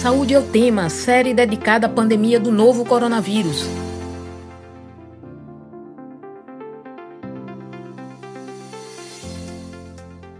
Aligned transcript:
Saúde 0.00 0.32
é 0.32 0.38
o 0.38 0.42
tema, 0.42 0.88
série 0.88 1.34
dedicada 1.34 1.86
à 1.86 1.90
pandemia 1.90 2.40
do 2.40 2.50
novo 2.50 2.86
coronavírus. 2.86 3.66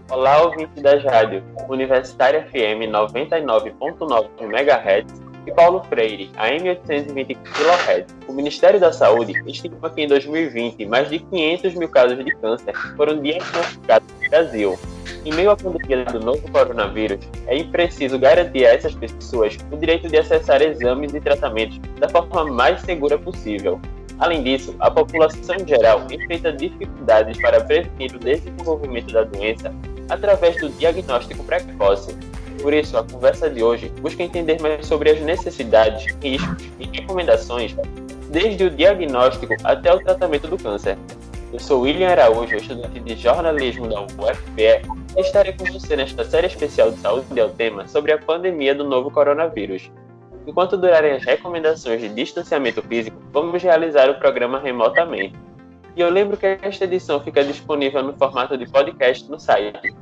Olá, 0.09 0.41
ouvinte 0.41 0.81
das 0.81 1.03
rádios 1.03 1.43
Universitária 1.69 2.43
FM 2.49 2.89
99.9 2.89 4.29
MHz 4.39 5.21
e 5.45 5.51
Paulo 5.51 5.83
Freire, 5.83 6.31
AM 6.37 6.67
820 6.67 7.35
kHz. 7.35 8.15
O 8.27 8.33
Ministério 8.33 8.79
da 8.79 8.91
Saúde 8.91 9.33
estima 9.45 9.91
que 9.91 10.01
em 10.01 10.07
2020 10.07 10.87
mais 10.87 11.07
de 11.07 11.19
500 11.19 11.75
mil 11.75 11.87
casos 11.87 12.25
de 12.25 12.35
câncer 12.37 12.73
foram 12.97 13.21
diagnosticados 13.21 14.07
no 14.23 14.27
Brasil. 14.27 14.79
Em 15.25 15.33
meio 15.33 15.51
à 15.51 15.55
pandemia 15.55 16.03
do 16.05 16.19
novo 16.19 16.41
coronavírus, 16.51 17.19
é 17.47 17.57
impreciso 17.57 18.17
garantir 18.17 18.65
a 18.65 18.73
essas 18.73 18.95
pessoas 18.95 19.57
o 19.71 19.77
direito 19.77 20.07
de 20.07 20.17
acessar 20.17 20.61
exames 20.61 21.13
e 21.13 21.21
tratamentos 21.21 21.79
da 21.99 22.09
forma 22.09 22.45
mais 22.45 22.81
segura 22.81 23.17
possível. 23.17 23.79
Além 24.19 24.43
disso, 24.43 24.75
a 24.79 24.89
população 24.89 25.55
em 25.55 25.67
geral 25.67 26.05
enfrenta 26.11 26.53
dificuldades 26.53 27.39
para 27.41 27.61
prevenir 27.61 28.15
o 28.15 28.19
desenvolvimento 28.19 29.11
da 29.11 29.23
doença 29.23 29.73
através 30.09 30.57
do 30.57 30.69
diagnóstico 30.69 31.43
precoce. 31.43 32.15
Por 32.61 32.73
isso, 32.73 32.97
a 32.97 33.03
conversa 33.03 33.49
de 33.49 33.63
hoje 33.63 33.91
busca 34.01 34.21
entender 34.21 34.61
mais 34.61 34.85
sobre 34.85 35.09
as 35.09 35.21
necessidades, 35.21 36.05
riscos 36.21 36.63
e 36.79 36.85
recomendações, 36.85 37.75
desde 38.29 38.65
o 38.65 38.69
diagnóstico 38.69 39.55
até 39.63 39.91
o 39.91 39.99
tratamento 39.99 40.47
do 40.47 40.57
câncer. 40.57 40.97
Eu 41.51 41.59
sou 41.59 41.81
William 41.81 42.09
Araújo, 42.09 42.55
estudante 42.55 42.97
de 43.01 43.15
jornalismo 43.17 43.89
da 43.89 44.03
UFPE, 44.03 44.87
e 45.17 45.19
estarei 45.19 45.51
com 45.51 45.65
você 45.65 45.97
nesta 45.97 46.23
série 46.23 46.47
especial 46.47 46.91
de 46.91 46.97
saúde 46.99 47.41
ao 47.41 47.49
tema 47.49 47.85
sobre 47.89 48.13
a 48.13 48.17
pandemia 48.17 48.73
do 48.73 48.85
novo 48.85 49.11
coronavírus. 49.11 49.91
Enquanto 50.47 50.77
durarem 50.77 51.11
as 51.11 51.25
recomendações 51.25 51.99
de 51.99 52.07
distanciamento 52.07 52.81
físico, 52.81 53.21
vamos 53.33 53.61
realizar 53.61 54.09
o 54.09 54.17
programa 54.17 54.59
remotamente. 54.59 55.35
E 55.93 55.99
eu 55.99 56.09
lembro 56.09 56.37
que 56.37 56.57
esta 56.61 56.85
edição 56.85 57.21
fica 57.21 57.43
disponível 57.43 58.01
no 58.01 58.13
formato 58.13 58.57
de 58.57 58.65
podcast 58.65 59.29
no 59.29 59.37
site 59.37 59.93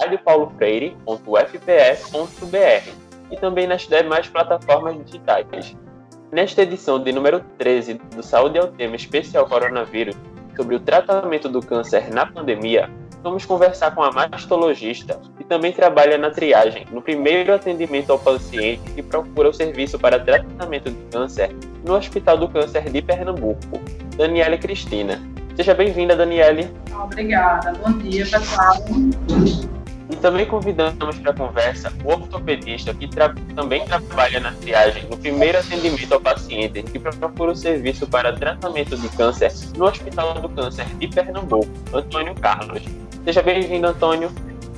radiopaulofreire.ufpe.br 0.00 2.90
e 3.30 3.36
também 3.36 3.66
nas 3.66 3.86
demais 3.86 4.26
plataformas 4.26 4.96
digitais. 5.04 5.76
Nesta 6.32 6.62
edição 6.62 6.98
de 6.98 7.12
número 7.12 7.40
13 7.58 8.00
do 8.16 8.22
Saúde 8.22 8.58
ao 8.58 8.68
Tema 8.68 8.96
Especial 8.96 9.46
Coronavírus, 9.46 10.16
sobre 10.56 10.76
o 10.76 10.80
tratamento 10.80 11.48
do 11.48 11.60
câncer 11.60 12.10
na 12.10 12.26
pandemia, 12.26 12.90
vamos 13.22 13.46
conversar 13.46 13.94
com 13.94 14.02
a 14.02 14.12
mastologista, 14.12 15.18
que 15.38 15.44
também 15.44 15.72
trabalha 15.72 16.18
na 16.18 16.30
triagem, 16.30 16.86
no 16.92 17.00
primeiro 17.00 17.54
atendimento 17.54 18.10
ao 18.10 18.18
paciente 18.18 18.82
que 18.94 19.02
procura 19.02 19.48
o 19.48 19.54
serviço 19.54 19.98
para 19.98 20.20
tratamento 20.20 20.90
de 20.90 21.02
câncer 21.10 21.54
no 21.84 21.94
Hospital 21.94 22.36
do 22.36 22.48
Câncer 22.48 22.90
de 22.90 23.00
Pernambuco, 23.00 23.80
Daniele 24.16 24.58
Cristina. 24.58 25.20
Seja 25.56 25.72
bem-vinda, 25.72 26.16
Daniele. 26.16 26.70
Obrigada. 26.92 27.72
Bom 27.78 27.92
dia, 27.98 28.26
pessoal. 28.26 28.74
E 30.10 30.16
também 30.16 30.44
convidamos 30.44 31.18
para 31.18 31.30
a 31.30 31.34
conversa 31.34 31.92
o 32.04 32.08
ortopedista 32.10 32.92
que 32.92 33.08
tra 33.08 33.34
também 33.54 33.84
trabalha 33.86 34.38
na 34.38 34.52
triagem, 34.52 35.06
no 35.08 35.16
primeiro 35.16 35.58
atendimento 35.58 36.12
ao 36.12 36.20
paciente 36.20 36.82
que 36.82 36.98
procura 36.98 37.52
o 37.52 37.56
serviço 37.56 38.06
para 38.06 38.32
tratamento 38.32 38.96
de 38.96 39.08
câncer 39.10 39.50
no 39.76 39.86
Hospital 39.86 40.34
do 40.34 40.48
Câncer 40.50 40.84
de 40.98 41.08
Pernambuco, 41.08 41.68
Antônio 41.92 42.34
Carlos. 42.34 42.82
Seja 43.24 43.42
bem-vindo, 43.42 43.86
Antônio. 43.86 44.30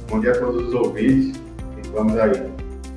Bom 0.08 0.20
dia 0.20 0.30
a 0.30 0.38
todos 0.38 0.68
os 0.68 0.74
ouvintes 0.74 1.40
e 1.84 1.88
vamos 1.88 2.16
aí. 2.16 2.48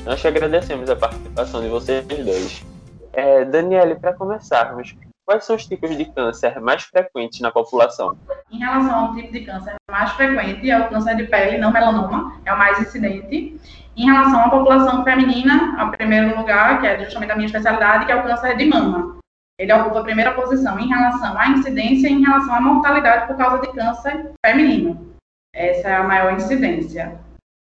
Nós 0.05 0.21
te 0.21 0.27
agradecemos 0.27 0.89
a 0.89 0.95
participação 0.95 1.61
de 1.61 1.67
vocês 1.67 2.05
dois. 2.05 2.63
É, 3.11 3.43
Daniele, 3.43 3.95
para 3.95 4.13
começarmos, 4.13 4.95
Quais 5.29 5.45
são 5.45 5.55
os 5.55 5.67
tipos 5.67 5.95
de 5.95 6.05
câncer 6.05 6.59
mais 6.59 6.81
frequentes 6.85 7.39
na 7.39 7.51
população? 7.51 8.17
Em 8.51 8.57
relação 8.57 9.09
ao 9.09 9.13
tipo 9.13 9.31
de 9.31 9.41
câncer 9.41 9.75
mais 9.87 10.11
frequente, 10.13 10.71
é 10.71 10.79
o 10.79 10.89
câncer 10.89 11.15
de 11.17 11.27
pele, 11.27 11.59
não 11.59 11.71
melanoma, 11.71 12.41
é 12.43 12.51
o 12.51 12.57
mais 12.57 12.79
incidente. 12.79 13.61
Em 13.95 14.05
relação 14.05 14.41
à 14.41 14.49
população 14.49 15.03
feminina, 15.03 15.85
o 15.85 15.91
primeiro 15.91 16.35
lugar, 16.35 16.81
que 16.81 16.87
é 16.87 17.03
justamente 17.03 17.29
a 17.31 17.35
minha 17.35 17.45
especialidade, 17.45 18.07
que 18.07 18.11
é 18.11 18.15
o 18.15 18.23
câncer 18.23 18.57
de 18.57 18.65
mama. 18.65 19.19
Ele 19.59 19.71
ocupa 19.71 19.99
a 19.99 20.03
primeira 20.03 20.33
posição 20.33 20.79
em 20.79 20.87
relação 20.87 21.37
à 21.37 21.49
incidência 21.49 22.09
e 22.09 22.13
em 22.13 22.25
relação 22.25 22.55
à 22.55 22.59
mortalidade 22.59 23.27
por 23.27 23.37
causa 23.37 23.59
de 23.59 23.71
câncer 23.71 24.31
feminino. 24.43 25.13
Essa 25.53 25.89
é 25.89 25.95
a 25.95 26.03
maior 26.03 26.33
incidência. 26.33 27.19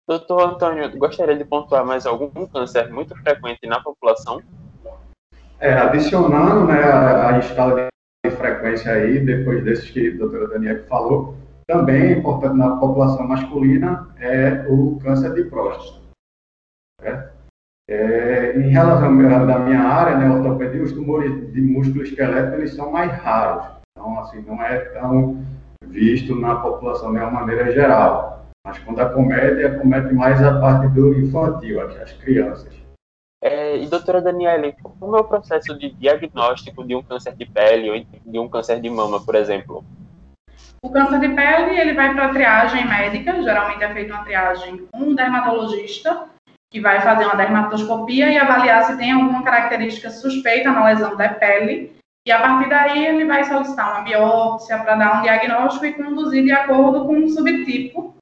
Doutor 0.07 0.41
Antônio, 0.41 0.96
gostaria 1.00 1.35
de 1.35 1.44
pontuar 1.44 1.84
mais 1.84 2.06
algum 2.06 2.46
câncer 2.46 2.94
muito 2.94 3.16
frequente 3.23 3.66
na 3.66 3.81
população? 3.81 4.44
É, 5.59 5.73
adicionando 5.73 6.68
né, 6.68 6.84
a, 6.84 7.35
a 7.35 7.40
escala 7.40 7.88
de 8.25 8.31
frequência 8.31 8.91
aí, 8.91 9.19
depois 9.19 9.63
desses 9.63 9.90
que 9.90 10.13
a 10.13 10.18
doutora 10.18 10.47
Daniela 10.50 10.84
falou, 10.88 11.35
também 11.68 12.19
importante 12.19 12.57
na 12.57 12.78
população 12.78 13.28
masculina 13.28 14.07
é 14.19 14.66
o 14.69 15.00
câncer 15.00 15.34
de 15.34 15.44
próstata. 15.46 16.01
Né? 17.01 17.29
É, 17.90 18.57
em 18.57 18.69
relação 18.69 19.07
à 19.07 19.59
minha 19.59 19.81
área, 19.81 20.17
né, 20.17 20.29
ortopedia, 20.29 20.84
os 20.84 20.91
tumores 20.91 21.51
de 21.53 21.62
músculo 21.62 22.03
esquelético 22.03 22.57
eles 22.57 22.73
são 22.73 22.91
mais 22.91 23.12
raros. 23.12 23.66
Então, 23.91 24.19
assim, 24.19 24.41
não 24.41 24.62
é 24.62 24.78
tão 24.90 25.44
visto 25.85 26.35
na 26.35 26.56
população 26.56 27.12
de 27.12 27.17
uma 27.17 27.31
maneira 27.31 27.72
geral. 27.72 28.46
Mas 28.66 28.78
quando 28.79 29.00
acomete, 29.00 29.63
acomete 29.63 30.13
mais 30.13 30.44
a 30.44 30.59
parte 30.59 30.88
do 30.90 31.17
infantil, 31.17 31.81
as 31.81 32.13
crianças. 32.13 32.87
É, 33.42 33.78
e 33.78 33.86
doutora 33.86 34.22
Daniele, 34.22 34.75
como 35.00 35.16
é 35.16 35.20
o 35.20 35.24
processo 35.24 35.78
de 35.78 35.92
diagnóstico 35.92 36.84
de 36.84 36.96
um 36.96 37.03
câncer 37.03 37.36
de 37.36 37.46
pele 37.46 37.90
ou 37.90 38.22
de 38.25 38.40
um 38.40 38.50
câncer 38.50 38.81
de 38.81 38.90
mama, 38.90 39.24
por 39.24 39.36
exemplo? 39.36 39.86
O 40.81 40.90
câncer 40.90 41.20
de 41.20 41.30
pele, 41.30 41.80
ele 41.80 41.94
vai 41.94 42.14
para 42.14 42.26
a 42.26 42.34
triagem 42.34 42.88
médica, 42.88 43.42
geralmente 43.42 43.84
é 43.84 43.94
feita 43.94 44.14
uma 44.14 44.24
triagem 44.24 44.88
com 44.92 45.00
um 45.00 45.16
dermatologista, 45.16 46.26
que 46.72 46.81
vai 46.81 47.00
fazer 47.02 47.26
uma 47.26 47.36
dermatoscopia 47.36 48.30
e 48.31 48.38
avaliar 48.38 48.84
se 48.86 48.97
tem 48.97 49.12
alguma 49.12 49.44
característica 49.44 50.09
suspeita 50.09 50.72
na 50.72 50.86
lesão 50.86 51.16
da 51.16 51.30
pele, 51.30 51.96
e 52.26 52.31
a 52.31 52.40
partir 52.40 52.70
daí 52.70 53.06
ele 53.06 53.26
vai 53.26 53.44
solicitar 53.44 53.94
uma 53.94 54.02
biópsia 54.02 54.78
para 54.80 54.96
dar 54.96 55.20
um 55.20 55.22
diagnóstico 55.22 55.86
e 55.86 55.94
conduzir 55.94 56.44
de 56.44 56.52
acordo 56.52 57.06
com 57.06 57.24
o 57.24 57.30
subtipo 57.30 58.16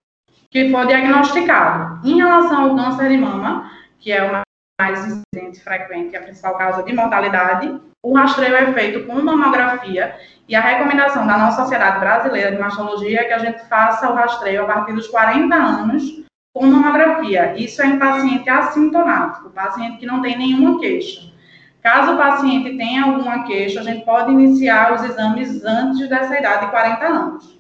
que 0.52 0.70
for 0.70 0.86
diagnosticado. 0.86 2.08
Em 2.08 2.18
relação 2.18 2.70
ao 2.70 2.76
câncer 2.76 3.10
de 3.10 3.18
mama, 3.18 3.72
que 4.00 4.12
é 4.12 4.24
uma 4.24 4.46
mais 4.80 5.00
incidente 5.06 5.64
frequente, 5.64 6.16
a 6.16 6.22
principal 6.22 6.58
causa 6.58 6.84
de 6.84 6.94
mortalidade. 6.94 7.80
O 8.04 8.14
rastreio 8.14 8.56
é 8.56 8.74
feito 8.74 9.08
com 9.08 9.22
mamografia 9.22 10.16
e 10.48 10.56
a 10.56 10.62
recomendação 10.62 11.26
da 11.26 11.38
nossa 11.38 11.64
Sociedade 11.64 12.00
Brasileira 12.00 12.52
de 12.52 12.58
Mastologia 12.58 13.22
é 13.22 13.24
que 13.24 13.34
a 13.34 13.40
gente 13.40 13.66
faça 13.68 14.10
o 14.10 14.14
rastreio 14.14 14.64
a 14.64 14.66
partir 14.66 14.94
dos 14.94 15.08
40 15.08 15.56
anos 15.56 16.24
com 16.54 16.66
mamografia. 16.66 17.56
Isso 17.58 17.82
é 17.82 17.88
em 17.88 18.00
paciente 18.00 18.50
assintomático, 18.50 19.50
paciente 19.50 19.98
que 19.98 20.06
não 20.06 20.22
tem 20.22 20.38
nenhuma 20.38 20.80
queixa. 20.80 21.34
Caso 21.82 22.14
o 22.14 22.18
paciente 22.18 22.78
tenha 22.78 23.06
alguma 23.06 23.44
queixa, 23.44 23.80
a 23.80 23.84
gente 23.84 24.06
pode 24.06 24.32
iniciar 24.32 24.94
os 24.94 25.04
exames 25.04 25.64
antes 25.64 26.08
dessa 26.10 26.38
idade 26.38 26.66
de 26.66 26.72
40 26.72 27.06
anos. 27.06 27.56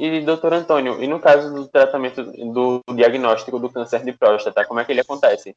E, 0.00 0.20
doutor 0.20 0.54
Antônio, 0.54 1.02
e 1.02 1.08
no 1.08 1.18
caso 1.18 1.52
do 1.52 1.66
tratamento 1.66 2.22
do 2.22 2.80
diagnóstico 2.94 3.58
do 3.58 3.68
câncer 3.68 4.04
de 4.04 4.12
próstata, 4.12 4.64
como 4.64 4.78
é 4.78 4.84
que 4.84 4.92
ele 4.92 5.00
acontece? 5.00 5.54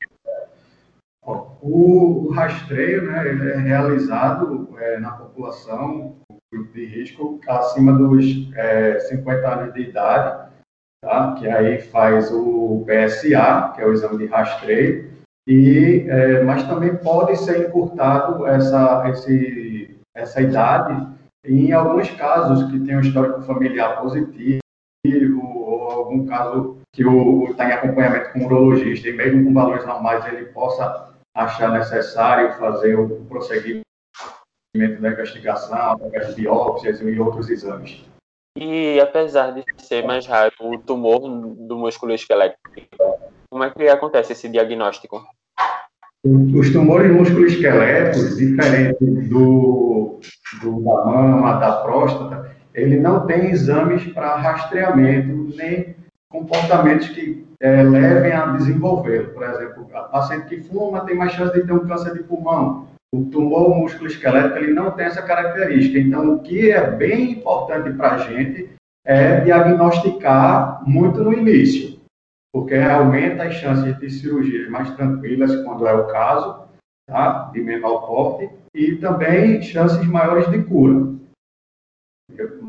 O, 1.23 2.27
o 2.27 2.31
rastreio 2.31 3.03
né, 3.03 3.27
é 3.27 3.57
realizado 3.57 4.69
é, 4.79 4.99
na 4.99 5.11
população, 5.11 6.15
grupo 6.51 6.73
de 6.73 6.85
risco, 6.85 7.39
acima 7.47 7.93
dos 7.93 8.51
é, 8.55 8.99
50 8.99 9.47
anos 9.47 9.73
de 9.73 9.81
idade, 9.81 10.49
tá? 11.03 11.35
que 11.37 11.47
aí 11.47 11.79
faz 11.79 12.31
o 12.31 12.83
PSA, 12.85 13.73
que 13.75 13.81
é 13.81 13.85
o 13.85 13.93
exame 13.93 14.17
de 14.17 14.25
rastreio, 14.25 15.11
e, 15.47 16.05
é, 16.07 16.43
mas 16.43 16.67
também 16.67 16.95
pode 16.95 17.37
ser 17.37 17.67
encurtado 17.67 18.45
essa, 18.45 19.07
esse, 19.09 19.99
essa 20.15 20.41
idade 20.41 21.07
em 21.45 21.71
alguns 21.71 22.09
casos 22.11 22.69
que 22.69 22.79
tem 22.79 22.97
um 22.97 23.01
histórico 23.01 23.41
familiar 23.41 23.99
positivo 23.99 24.61
ou 25.43 25.89
algum 25.89 26.25
caso 26.27 26.77
que 26.93 27.03
está 27.49 27.69
em 27.69 27.73
acompanhamento 27.73 28.31
com 28.31 28.39
um 28.39 28.45
urologista 28.45 29.09
e 29.09 29.13
mesmo 29.13 29.45
com 29.45 29.53
valores 29.53 29.85
normais 29.85 30.25
ele 30.27 30.45
possa 30.47 31.10
achar 31.35 31.71
necessário 31.71 32.53
fazer 32.53 32.95
o 32.99 33.25
prosseguimento 33.25 33.83
da 34.73 35.09
investigação, 35.09 35.93
através 35.93 36.27
de 36.29 36.41
biópsias 36.41 37.01
e 37.01 37.19
outros 37.19 37.49
exames. 37.49 38.05
E 38.57 38.99
apesar 38.99 39.51
de 39.51 39.63
ser 39.77 40.05
mais 40.05 40.25
raro 40.25 40.53
o 40.59 40.77
tumor 40.77 41.19
do 41.19 41.77
músculo 41.77 42.13
esquelético, 42.13 42.59
como 43.49 43.63
é 43.63 43.69
que 43.69 43.87
acontece 43.87 44.33
esse 44.33 44.49
diagnóstico? 44.49 45.25
Os 46.23 46.71
tumores 46.71 47.11
músculo-esqueléticos, 47.11 48.37
diferente 48.37 49.03
do, 49.03 50.19
do, 50.61 50.83
da 50.83 51.05
mama, 51.05 51.59
da 51.59 51.81
próstata, 51.81 52.55
ele 52.73 52.97
não 52.97 53.25
tem 53.25 53.49
exames 53.49 54.05
para 54.13 54.35
rastreamento 54.35 55.55
nem 55.55 55.95
comportamentos 56.31 57.09
que 57.09 57.45
é, 57.59 57.83
levem 57.83 58.31
a 58.31 58.47
desenvolvê-lo. 58.47 59.29
Por 59.29 59.43
exemplo, 59.43 59.87
a 59.93 60.03
paciente 60.03 60.47
que 60.47 60.61
fuma 60.61 61.05
tem 61.05 61.15
mais 61.15 61.33
chance 61.33 61.53
de 61.53 61.65
ter 61.65 61.73
um 61.73 61.85
câncer 61.85 62.13
de 62.13 62.23
pulmão. 62.23 62.87
O 63.13 63.25
tumor 63.25 63.75
músculo 63.75 64.07
esquelético 64.07 64.57
ele 64.57 64.73
não 64.73 64.91
tem 64.91 65.05
essa 65.05 65.21
característica. 65.21 65.99
Então, 65.99 66.35
o 66.35 66.39
que 66.39 66.71
é 66.71 66.89
bem 66.89 67.33
importante 67.33 67.91
para 67.91 68.13
a 68.13 68.17
gente 68.19 68.69
é 69.05 69.41
diagnosticar 69.41 70.81
muito 70.87 71.21
no 71.21 71.33
início, 71.33 71.99
porque 72.53 72.75
aumenta 72.75 73.43
as 73.43 73.55
chances 73.55 73.97
de 73.99 74.09
cirurgias 74.09 74.69
mais 74.69 74.89
tranquilas, 74.91 75.55
quando 75.63 75.87
é 75.87 75.93
o 75.93 76.07
caso, 76.07 76.63
tá? 77.07 77.49
de 77.51 77.61
menor 77.61 78.07
porte, 78.07 78.49
e 78.73 78.95
também 78.95 79.61
chances 79.61 80.05
maiores 80.07 80.49
de 80.49 80.63
cura. 80.63 81.10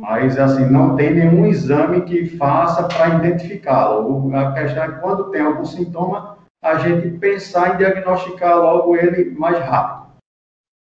Mas, 0.02 0.36
assim, 0.36 0.68
não 0.68 0.96
tem 0.96 1.14
nenhum 1.14 1.46
exame 1.46 2.00
que 2.00 2.26
faça 2.36 2.88
para 2.88 3.24
identificá-lo. 3.24 4.34
A 4.34 4.52
questão 4.52 4.82
é 4.82 4.92
que 4.92 5.00
quando 5.00 5.30
tem 5.30 5.40
algum 5.40 5.64
sintoma, 5.64 6.38
a 6.60 6.76
gente 6.78 7.16
pensar 7.18 7.74
em 7.74 7.78
diagnosticar 7.78 8.58
logo 8.58 8.96
ele 8.96 9.30
mais 9.30 9.60
rápido. 9.60 10.16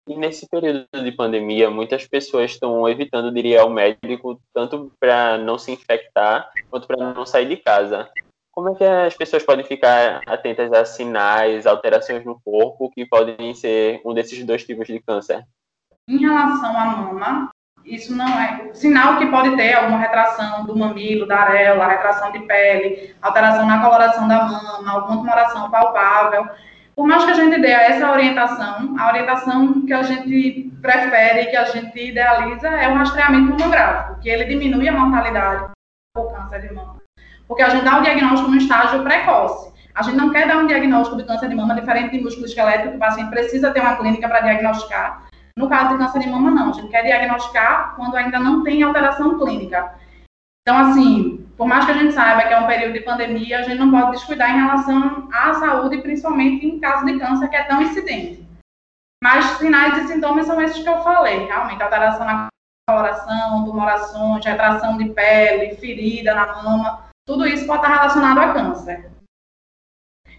E 0.09 0.15
nesse 0.15 0.49
período 0.49 0.87
de 0.93 1.11
pandemia, 1.11 1.69
muitas 1.69 2.07
pessoas 2.07 2.53
estão 2.53 2.89
evitando 2.89 3.33
de 3.33 3.41
ir 3.41 3.59
ao 3.59 3.69
médico, 3.69 4.41
tanto 4.55 4.93
para 5.01 5.37
não 5.39 5.59
se 5.59 5.73
infectar, 5.73 6.49
quanto 6.71 6.87
para 6.87 7.13
não 7.13 7.27
sair 7.27 7.49
de 7.49 7.57
casa. 7.57 8.09
Como 8.53 8.69
é 8.69 8.75
que 8.77 8.85
as 8.85 9.17
pessoas 9.17 9.43
podem 9.43 9.65
ficar 9.65 10.21
atentas 10.25 10.73
a 10.73 10.85
sinais, 10.85 11.67
alterações 11.67 12.25
no 12.25 12.41
corpo, 12.45 12.93
que 12.93 13.05
podem 13.05 13.55
ser 13.55 14.01
um 14.05 14.15
desses 14.15 14.45
dois 14.45 14.65
tipos 14.65 14.87
de 14.87 15.01
câncer? 15.01 15.45
Em 16.09 16.19
relação 16.19 16.77
à 16.77 16.87
mama, 16.87 17.51
isso 17.85 18.15
não 18.15 18.27
é 18.27 18.71
sinal 18.73 19.17
que 19.19 19.27
pode 19.27 19.57
ter 19.57 19.75
alguma 19.75 19.99
retração 19.99 20.65
do 20.65 20.77
mamilo, 20.77 21.27
da 21.27 21.41
areola, 21.41 21.89
retração 21.89 22.31
de 22.33 22.41
pele, 22.41 23.15
alteração 23.21 23.67
na 23.67 23.81
coloração 23.83 24.29
da 24.29 24.45
mama, 24.45 24.93
alguma 24.93 25.19
tumoração 25.19 25.71
palpável. 25.71 26.49
Por 26.95 27.07
mais 27.07 27.25
que 27.25 27.31
a 27.31 27.35
gente 27.35 27.61
dê 27.61 27.71
essa 27.71 28.11
orientação, 28.11 28.95
a 28.99 29.09
orientação 29.09 29.87
que 29.87 29.93
a 29.93 30.03
gente 30.03 30.71
prefere, 30.83 31.47
que 31.47 31.57
a 31.57 31.65
gente 31.65 32.09
idealiza, 32.09 32.69
é 32.69 32.89
o 32.89 32.95
rastreamento 32.95 33.51
mamográfico, 33.51 34.21
que 34.21 34.29
ele 34.29 34.45
diminui 34.45 34.89
a 34.89 34.93
mortalidade 34.93 35.71
por 36.15 36.33
câncer 36.33 36.61
de 36.61 36.75
mama. 36.75 36.97
Porque 37.49 37.63
a 37.63 37.71
gente 37.71 37.85
dá 37.85 37.99
o 37.99 38.03
diagnóstico 38.03 38.51
no 38.51 38.57
estágio 38.57 39.03
precoce. 39.03 39.71
A 39.95 40.03
gente 40.03 40.17
não 40.17 40.31
quer 40.31 40.47
dar 40.47 40.59
um 40.59 40.67
diagnóstico 40.67 41.17
de 41.17 41.25
câncer 41.25 41.49
de 41.49 41.55
mama 41.55 41.75
diferente 41.75 42.17
de 42.17 42.23
músculo 42.23 42.47
esquelético, 42.47 42.91
que 42.91 42.97
o 42.97 43.01
paciente 43.01 43.31
precisa 43.31 43.71
ter 43.73 43.81
uma 43.81 43.97
clínica 43.97 44.29
para 44.29 44.41
diagnosticar. 44.41 45.30
No 45.57 45.69
caso 45.69 45.91
de 45.91 45.99
câncer 45.99 46.21
de 46.21 46.29
mama, 46.29 46.51
não. 46.51 46.71
A 46.71 46.73
gente 46.73 46.89
quer 46.89 47.03
diagnosticar 47.03 47.95
quando 47.97 48.17
ainda 48.17 48.39
não 48.39 48.63
tem 48.63 48.83
alteração 48.83 49.39
clínica. 49.39 49.95
Então, 50.63 50.79
assim, 50.79 51.47
por 51.57 51.67
mais 51.67 51.85
que 51.85 51.91
a 51.91 51.95
gente 51.95 52.15
saiba 52.15 52.47
que 52.47 52.55
é 52.55 52.61
um 52.61 52.67
período 52.67 52.93
de 52.93 53.01
pandemia, 53.01 53.59
a 53.59 53.63
gente 53.63 53.79
não 53.79 53.91
pode 53.91 54.13
descuidar 54.13 54.51
em 54.51 54.61
relação 54.61 55.29
à 55.33 55.55
saúde, 55.55 55.99
principalmente 55.99 56.67
em 56.67 56.79
caso 56.79 57.05
de 57.05 57.19
câncer 57.19 57.49
que 57.49 57.57
é 57.57 57.65
tão 57.65 57.83
incidente. 57.83 58.47
Mas 59.23 59.45
sinais 59.59 60.05
e 60.05 60.09
sintomas 60.09 60.47
são 60.47 60.61
esses 60.61 60.83
que 60.83 60.89
eu 60.89 61.03
falei, 61.03 61.45
realmente, 61.47 61.83
alteração 61.83 62.25
na 62.25 62.49
coloração, 62.89 63.65
tumorações, 63.65 64.45
retração 64.45 64.97
de 64.97 65.11
pele, 65.11 65.77
ferida 65.77 66.35
na 66.35 66.63
mama, 66.63 67.11
tudo 67.27 67.47
isso 67.47 67.67
pode 67.67 67.83
estar 67.83 67.95
relacionado 67.95 68.39
a 68.39 68.53
câncer. 68.53 69.11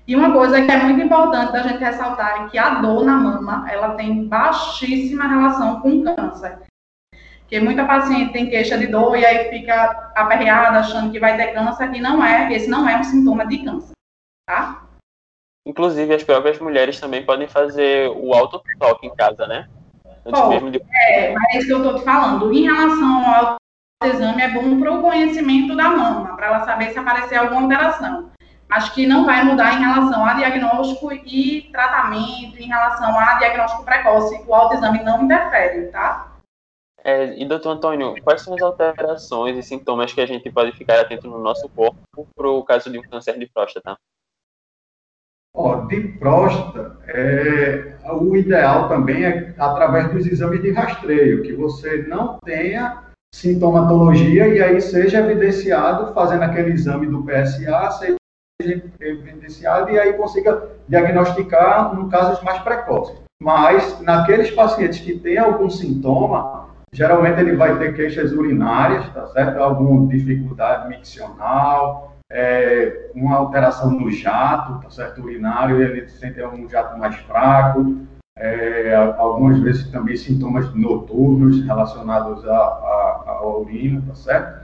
E 0.08 0.16
uma 0.16 0.32
coisa 0.32 0.62
que 0.62 0.72
é 0.72 0.78
muito 0.78 1.02
importante 1.02 1.54
da 1.54 1.64
gente 1.64 1.80
ressaltar 1.80 2.44
é 2.44 2.50
que 2.50 2.58
a 2.58 2.76
dor 2.76 3.06
na 3.06 3.18
mama, 3.18 3.66
ela 3.72 3.96
tem 3.96 4.28
baixíssima 4.28 5.28
relação 5.28 5.80
com 5.80 6.04
câncer. 6.04 6.60
Porque 7.42 7.60
muita 7.60 7.86
paciente 7.86 8.34
tem 8.34 8.50
queixa 8.50 8.78
de 8.78 8.88
dor 8.88 9.18
e 9.18 9.26
aí 9.26 9.50
fica 9.50 10.12
aperreada 10.16 10.80
achando 10.80 11.12
que 11.12 11.20
vai 11.20 11.38
ter 11.38 11.54
câncer 11.54 11.94
e 11.94 12.02
não 12.02 12.24
é, 12.24 12.52
esse 12.54 12.70
não 12.70 12.88
é 12.88 12.98
um 12.98 13.04
sintoma 13.04 13.46
de 13.46 13.60
câncer, 13.60 13.92
tá? 14.48 14.84
Inclusive, 15.68 16.14
as 16.14 16.24
próprias 16.24 16.60
mulheres 16.60 17.00
também 17.00 17.24
podem 17.24 17.48
fazer 17.48 18.10
o 18.10 18.34
autotoque 18.34 19.06
em 19.06 19.16
casa, 19.16 19.46
né? 19.46 19.68
Antes 20.26 20.48
mesmo 20.48 20.72
de... 20.72 20.82
É, 20.92 21.34
mas 21.34 21.44
é 21.54 21.58
isso 21.58 21.68
que 21.68 21.74
eu 21.74 21.78
estou 21.78 22.00
te 22.00 22.04
falando. 22.04 22.52
Em 22.52 22.64
relação 22.64 23.36
ao 23.36 23.58
exame, 24.04 24.42
é 24.42 24.50
bom 24.50 24.80
para 24.80 24.94
o 24.94 25.02
conhecimento 25.02 25.76
da 25.76 25.90
mama, 25.90 26.36
para 26.36 26.48
ela 26.48 26.66
saber 26.66 26.92
se 26.92 26.98
aparecer 26.98 27.36
alguma 27.36 27.62
alteração 27.62 28.32
mas 28.72 28.88
que 28.88 29.06
não 29.06 29.26
vai 29.26 29.44
mudar 29.44 29.74
em 29.74 29.84
relação 29.84 30.26
a 30.26 30.34
diagnóstico 30.34 31.12
e 31.12 31.70
tratamento, 31.74 32.58
em 32.58 32.68
relação 32.68 33.20
a 33.20 33.34
diagnóstico 33.34 33.84
precoce, 33.84 34.42
o 34.48 34.56
autoexame 34.56 35.04
não 35.04 35.24
interfere, 35.24 35.88
tá? 35.88 36.38
É, 37.04 37.38
e 37.38 37.46
doutor 37.46 37.72
Antônio, 37.72 38.16
quais 38.24 38.42
são 38.42 38.54
as 38.54 38.62
alterações 38.62 39.58
e 39.58 39.64
sintomas 39.64 40.14
que 40.14 40.22
a 40.22 40.26
gente 40.26 40.50
pode 40.50 40.72
ficar 40.72 41.02
atento 41.02 41.28
no 41.28 41.38
nosso 41.38 41.68
corpo 41.68 41.98
para 42.34 42.48
o 42.48 42.64
caso 42.64 42.90
de 42.90 42.98
um 42.98 43.02
câncer 43.02 43.38
de 43.38 43.46
próstata? 43.48 43.98
Ó, 45.54 45.82
de 45.88 46.00
próstata, 46.18 46.98
é, 47.10 47.98
o 48.10 48.38
ideal 48.38 48.88
também 48.88 49.26
é 49.26 49.54
através 49.60 50.14
dos 50.14 50.26
exames 50.26 50.62
de 50.62 50.72
rastreio, 50.72 51.44
que 51.44 51.52
você 51.52 52.04
não 52.04 52.40
tenha 52.40 53.04
sintomatologia 53.36 54.48
e 54.48 54.64
aí 54.64 54.80
seja 54.80 55.20
evidenciado 55.20 56.14
fazendo 56.14 56.44
aquele 56.44 56.72
exame 56.72 57.08
do 57.08 57.26
PSA, 57.26 57.92
seja 58.00 58.21
evidenciado 58.66 59.90
e 59.90 60.00
aí 60.00 60.14
consiga 60.14 60.70
diagnosticar 60.88 61.96
no 61.96 62.10
casos 62.10 62.44
mais 62.44 62.60
precoces. 62.60 63.18
Mas 63.40 64.00
naqueles 64.02 64.52
pacientes 64.52 65.00
que 65.00 65.18
têm 65.18 65.38
algum 65.38 65.70
sintoma, 65.70 66.70
geralmente 66.94 67.40
ele 67.40 67.56
vai 67.56 67.78
ter 67.80 67.96
queixas 67.96 68.32
urinárias, 68.32 69.08
tá 69.14 69.26
certo? 69.28 69.58
Alguma 69.58 70.08
dificuldade 70.08 70.90
miccional, 70.90 72.16
é, 72.30 73.10
uma 73.16 73.38
alteração 73.38 73.92
no 73.92 74.10
jato, 74.12 74.82
tá 74.82 74.90
certo? 74.90 75.22
Urinário, 75.22 75.82
ele 75.82 76.08
sente 76.08 76.42
um 76.44 76.70
jato 76.70 76.98
mais 76.98 77.16
fraco, 77.16 77.98
é, 78.38 78.96
algumas 79.18 79.60
vezes 79.60 79.90
também 79.92 80.16
sintomas 80.16 80.74
noturnos 80.74 81.62
relacionados 81.66 82.48
à 82.48 83.42
urina, 83.44 84.02
tá 84.08 84.16
certo? 84.16 84.61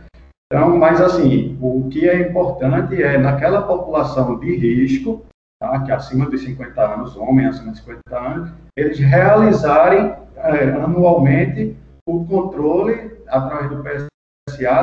Então, 0.52 0.78
mas 0.78 1.02
assim, 1.02 1.58
o 1.62 1.90
que 1.90 2.08
é 2.08 2.22
importante 2.22 3.02
é, 3.02 3.18
naquela 3.18 3.64
população 3.64 4.40
de 4.40 4.56
risco, 4.56 5.26
tá, 5.60 5.84
que 5.84 5.92
é 5.92 5.96
acima 5.96 6.30
dos 6.30 6.42
50 6.42 6.82
anos, 6.82 7.18
homens 7.18 7.56
acima 7.56 7.74
de 7.74 7.80
50 7.80 8.02
anos, 8.18 8.52
eles 8.78 8.98
realizarem 8.98 10.16
é, 10.38 10.64
anualmente 10.70 11.76
o 12.08 12.26
controle 12.26 13.18
através 13.28 13.70
do 13.70 13.84
PSA 13.84 14.08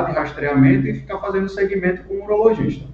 de 0.05 0.11
rastreamento 0.11 0.87
e 0.87 0.99
ficar 0.99 1.19
fazendo 1.19 1.49
segmento 1.49 2.03
com 2.03 2.13
o 2.13 2.23
urologista. 2.25 2.87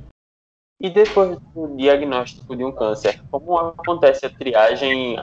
E 0.79 0.89
depois 0.89 1.37
do 1.53 1.75
diagnóstico 1.75 2.55
de 2.55 2.63
um 2.63 2.71
câncer, 2.71 3.21
como 3.29 3.57
acontece 3.57 4.25
a 4.25 4.29
triagem 4.29 5.17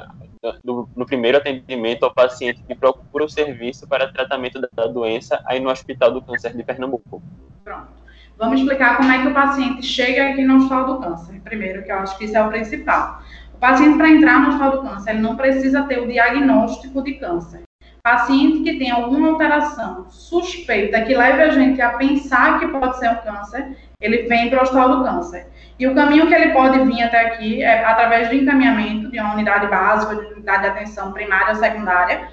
no 0.65 1.07
primeiro 1.07 1.39
atendimento 1.39 2.05
ao 2.05 2.15
paciente 2.15 2.63
que 2.67 2.75
procura 2.75 3.25
o 3.25 3.29
serviço 3.29 3.87
para 3.89 4.13
tratamento 4.13 4.61
da 4.61 4.87
doença 4.87 5.43
aí 5.47 5.61
no 5.61 5.71
Hospital 5.71 6.13
do 6.13 6.23
Câncer 6.23 6.57
de 6.57 6.63
Pernambuco. 6.63 7.23
Pronto. 7.65 7.99
Vamos 8.39 8.61
explicar 8.61 8.97
como 8.97 9.11
é 9.11 9.21
que 9.21 9.29
o 9.29 9.35
paciente 9.35 9.85
chega 9.85 10.31
aqui 10.31 10.45
no 10.45 10.59
Hospital 10.59 10.87
do 10.87 11.01
Câncer. 11.01 11.41
Primeiro, 11.43 11.83
que 11.83 11.91
eu 11.91 11.99
acho 11.99 12.17
que 12.17 12.25
isso 12.25 12.37
é 12.37 12.43
o 12.43 12.49
principal. 12.49 13.21
O 13.53 13.59
paciente, 13.59 13.99
para 13.99 14.11
entrar 14.11 14.41
no 14.41 14.49
Hospital 14.51 14.71
do 14.71 14.83
Câncer, 14.83 15.11
ele 15.11 15.21
não 15.21 15.37
precisa 15.37 15.83
ter 15.83 15.99
o 15.99 16.07
diagnóstico 16.07 17.03
de 17.03 17.15
câncer. 17.15 17.63
Paciente 18.01 18.63
que 18.63 18.79
tem 18.79 18.93
alguma 18.93 19.31
alteração 19.31 20.09
suspeita 20.09 21.03
que 21.03 21.17
leve 21.17 21.43
a 21.43 21.51
gente 21.51 21.81
a 21.81 21.91
pensar 21.91 22.61
que 22.61 22.69
pode 22.69 22.97
ser 22.99 23.11
um 23.11 23.17
câncer, 23.17 23.77
ele 24.01 24.29
vem 24.29 24.49
para 24.49 24.61
o 24.61 24.63
Hospital 24.63 24.97
do 24.97 25.05
Câncer. 25.05 25.47
E 25.79 25.87
o 25.87 25.95
caminho 25.95 26.27
que 26.27 26.35
ele 26.35 26.53
pode 26.53 26.79
vir 26.85 27.03
até 27.03 27.27
aqui 27.27 27.63
é 27.63 27.85
através 27.85 28.29
do 28.29 28.35
encaminhamento 28.35 29.11
de 29.11 29.19
uma 29.19 29.35
unidade 29.35 29.67
básica, 29.67 30.15
de 30.15 30.33
unidade 30.35 30.63
de 30.63 30.69
atenção 30.69 31.13
primária 31.13 31.51
ou 31.51 31.57
secundária, 31.57 32.29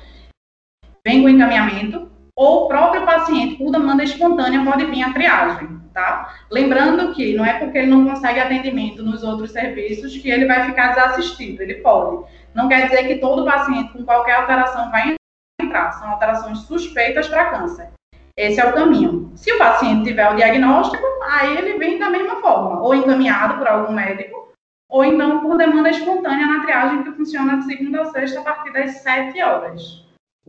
vem 1.04 1.22
com 1.22 1.30
encaminhamento, 1.30 2.12
ou 2.36 2.66
o 2.66 2.68
próprio 2.68 3.06
paciente, 3.06 3.56
por 3.56 3.72
demanda 3.72 4.04
espontânea, 4.04 4.64
pode 4.64 4.86
vir 4.86 5.04
a 5.04 5.14
triagem, 5.14 5.80
tá? 5.94 6.34
Lembrando 6.52 7.14
que 7.14 7.34
não 7.36 7.46
é 7.46 7.60
porque 7.60 7.78
ele 7.78 7.92
não 7.92 8.06
consegue 8.06 8.40
atendimento 8.40 9.02
nos 9.02 9.24
outros 9.24 9.52
serviços 9.52 10.18
que 10.18 10.30
ele 10.30 10.46
vai 10.46 10.66
ficar 10.66 10.90
desassistido, 10.90 11.64
ele 11.64 11.76
pode. 11.76 12.26
Não 12.54 12.68
quer 12.68 12.88
dizer 12.88 13.08
que 13.08 13.20
todo 13.20 13.46
paciente 13.46 13.94
com 13.94 14.04
qualquer 14.04 14.34
alteração 14.34 14.92
vai 14.92 15.16
entrar, 15.62 15.94
são 15.94 16.10
alterações 16.10 16.60
suspeitas 16.60 17.28
para 17.28 17.52
câncer. 17.52 17.90
Esse 18.38 18.60
é 18.60 18.66
o 18.66 18.74
caminho. 18.74 19.32
Se 19.36 19.52
o 19.52 19.58
paciente 19.58 20.10
tiver 20.10 20.30
o 20.30 20.36
diagnóstico, 20.36 21.06
aí 21.24 21.58
ele 21.58 21.78
vem 21.78 21.98
da 21.98 22.10
mesma 22.10 22.42
forma, 22.42 22.82
ou 22.82 22.94
encaminhado 22.94 23.58
por 23.58 23.68
algum 23.68 23.94
médico, 23.94 24.52
ou 24.90 25.06
então 25.06 25.40
por 25.40 25.58
demanda 25.58 25.90
espontânea 25.90 26.46
na 26.46 26.64
triagem 26.64 27.04
que 27.04 27.12
funciona 27.12 27.58
de 27.58 27.66
segunda 27.66 28.02
a 28.02 28.06
sexta 28.06 28.42
a 28.42 28.44
partir 28.44 28.74
das 28.74 28.98
7 28.98 29.42
horas. 29.42 30.06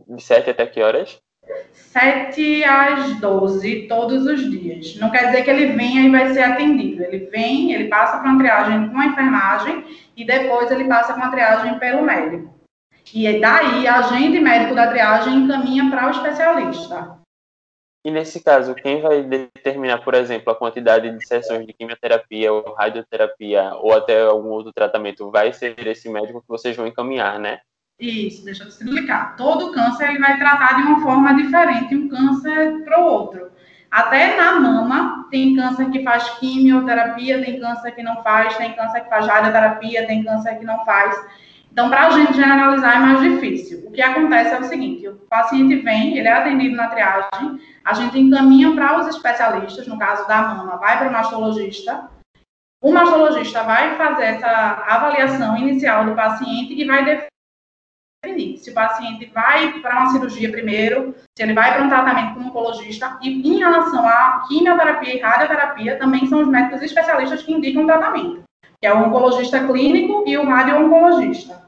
De 0.07 0.21
7 0.21 0.49
até 0.49 0.65
que 0.65 0.81
horas? 0.81 1.17
7 1.71 2.63
às 2.65 3.19
12 3.19 3.87
todos 3.87 4.25
os 4.25 4.51
dias. 4.51 4.97
Não 4.97 5.09
quer 5.09 5.27
dizer 5.27 5.43
que 5.43 5.49
ele 5.49 5.67
venha 5.67 6.01
e 6.01 6.11
vai 6.11 6.33
ser 6.33 6.43
atendido. 6.43 7.03
Ele 7.03 7.29
vem, 7.31 7.71
ele 7.71 7.87
passa 7.87 8.17
para 8.17 8.29
uma 8.29 8.37
triagem 8.37 8.89
com 8.89 8.99
a 8.99 9.05
enfermagem 9.05 9.85
e 10.15 10.25
depois 10.25 10.69
ele 10.71 10.85
passa 10.85 11.13
para 11.13 11.23
uma 11.23 11.31
triagem 11.31 11.79
pelo 11.79 12.03
médico. 12.03 12.53
E 13.13 13.39
daí, 13.39 13.87
a 13.87 13.99
agente 13.99 14.39
médico 14.39 14.75
da 14.75 14.87
triagem 14.87 15.35
encaminha 15.35 15.89
para 15.89 16.07
o 16.07 16.11
especialista. 16.11 17.16
E 18.07 18.09
nesse 18.09 18.41
caso, 18.41 18.73
quem 18.73 19.01
vai 19.01 19.21
determinar, 19.21 19.97
por 19.97 20.13
exemplo, 20.13 20.49
a 20.49 20.55
quantidade 20.55 21.11
de 21.11 21.27
sessões 21.27 21.67
de 21.67 21.73
quimioterapia 21.73 22.53
ou 22.53 22.73
radioterapia 22.73 23.73
ou 23.81 23.93
até 23.93 24.21
algum 24.21 24.47
outro 24.47 24.71
tratamento 24.71 25.29
vai 25.29 25.51
ser 25.51 25.75
esse 25.85 26.07
médico 26.07 26.39
que 26.39 26.47
vocês 26.47 26.73
vão 26.73 26.87
encaminhar, 26.87 27.37
né? 27.37 27.59
Isso, 27.99 28.45
deixa 28.45 28.63
eu 28.63 28.69
te 28.69 28.81
explicar. 28.81 29.35
Todo 29.35 29.73
câncer 29.73 30.07
ele 30.07 30.19
vai 30.19 30.37
tratar 30.37 30.77
de 30.77 30.83
uma 30.83 31.01
forma 31.01 31.35
diferente 31.35 31.93
um 31.97 32.07
câncer 32.07 32.81
para 32.85 32.97
o 32.97 33.07
outro. 33.07 33.51
Até 33.91 34.37
na 34.37 34.57
mama, 34.57 35.27
tem 35.29 35.53
câncer 35.53 35.91
que 35.91 36.01
faz 36.01 36.29
quimioterapia, 36.39 37.43
tem 37.43 37.59
câncer 37.59 37.91
que 37.91 38.03
não 38.03 38.23
faz, 38.23 38.55
tem 38.55 38.71
câncer 38.71 39.01
que 39.01 39.09
faz 39.09 39.27
radioterapia, 39.27 40.07
tem 40.07 40.23
câncer 40.23 40.57
que 40.57 40.63
não 40.63 40.85
faz. 40.85 41.13
Então, 41.77 41.91
para 41.91 42.07
a 42.07 42.09
gente 42.09 42.33
generalizar 42.33 42.97
é 42.97 42.99
mais 42.99 43.21
difícil. 43.21 43.83
O 43.85 43.91
que 43.91 44.01
acontece 44.01 44.49
é 44.49 44.59
o 44.59 44.63
seguinte: 44.63 45.07
o 45.07 45.13
paciente 45.29 45.75
vem, 45.75 46.17
ele 46.17 46.27
é 46.27 46.33
atendido 46.33 46.75
na 46.75 46.87
triagem, 46.87 47.61
a 47.85 47.93
gente 47.93 48.19
encaminha 48.19 48.73
para 48.73 48.99
os 48.99 49.05
especialistas, 49.05 49.85
no 49.85 49.99
caso 49.99 50.27
da 50.27 50.41
mama, 50.41 50.77
vai 50.77 50.97
para 50.97 51.09
o 51.09 51.13
mastologista. 51.13 52.09
O 52.81 52.91
mastologista 52.91 53.61
vai 53.61 53.95
fazer 53.95 54.23
essa 54.23 54.47
avaliação 54.87 55.55
inicial 55.55 56.03
do 56.05 56.15
paciente 56.15 56.73
e 56.73 56.83
vai 56.83 57.29
definir 58.25 58.57
se 58.57 58.71
o 58.71 58.73
paciente 58.73 59.27
vai 59.27 59.79
para 59.79 59.99
uma 59.99 60.09
cirurgia 60.09 60.49
primeiro, 60.49 61.13
se 61.37 61.43
ele 61.43 61.53
vai 61.53 61.75
para 61.75 61.83
um 61.83 61.89
tratamento 61.89 62.33
com 62.33 62.39
um 62.39 62.47
oncologista. 62.47 63.19
E 63.21 63.29
em 63.29 63.59
relação 63.59 64.03
à 64.03 64.45
quimioterapia 64.47 65.15
e 65.15 65.19
radioterapia, 65.19 65.99
também 65.99 66.25
são 66.25 66.41
os 66.41 66.47
médicos 66.47 66.81
especialistas 66.81 67.43
que 67.43 67.53
indicam 67.53 67.83
o 67.83 67.87
tratamento, 67.87 68.41
que 68.81 68.87
é 68.87 68.91
o 68.91 69.03
oncologista 69.03 69.63
clínico 69.67 70.23
e 70.25 70.35
o 70.39 70.43
radio-oncologista 70.43 71.66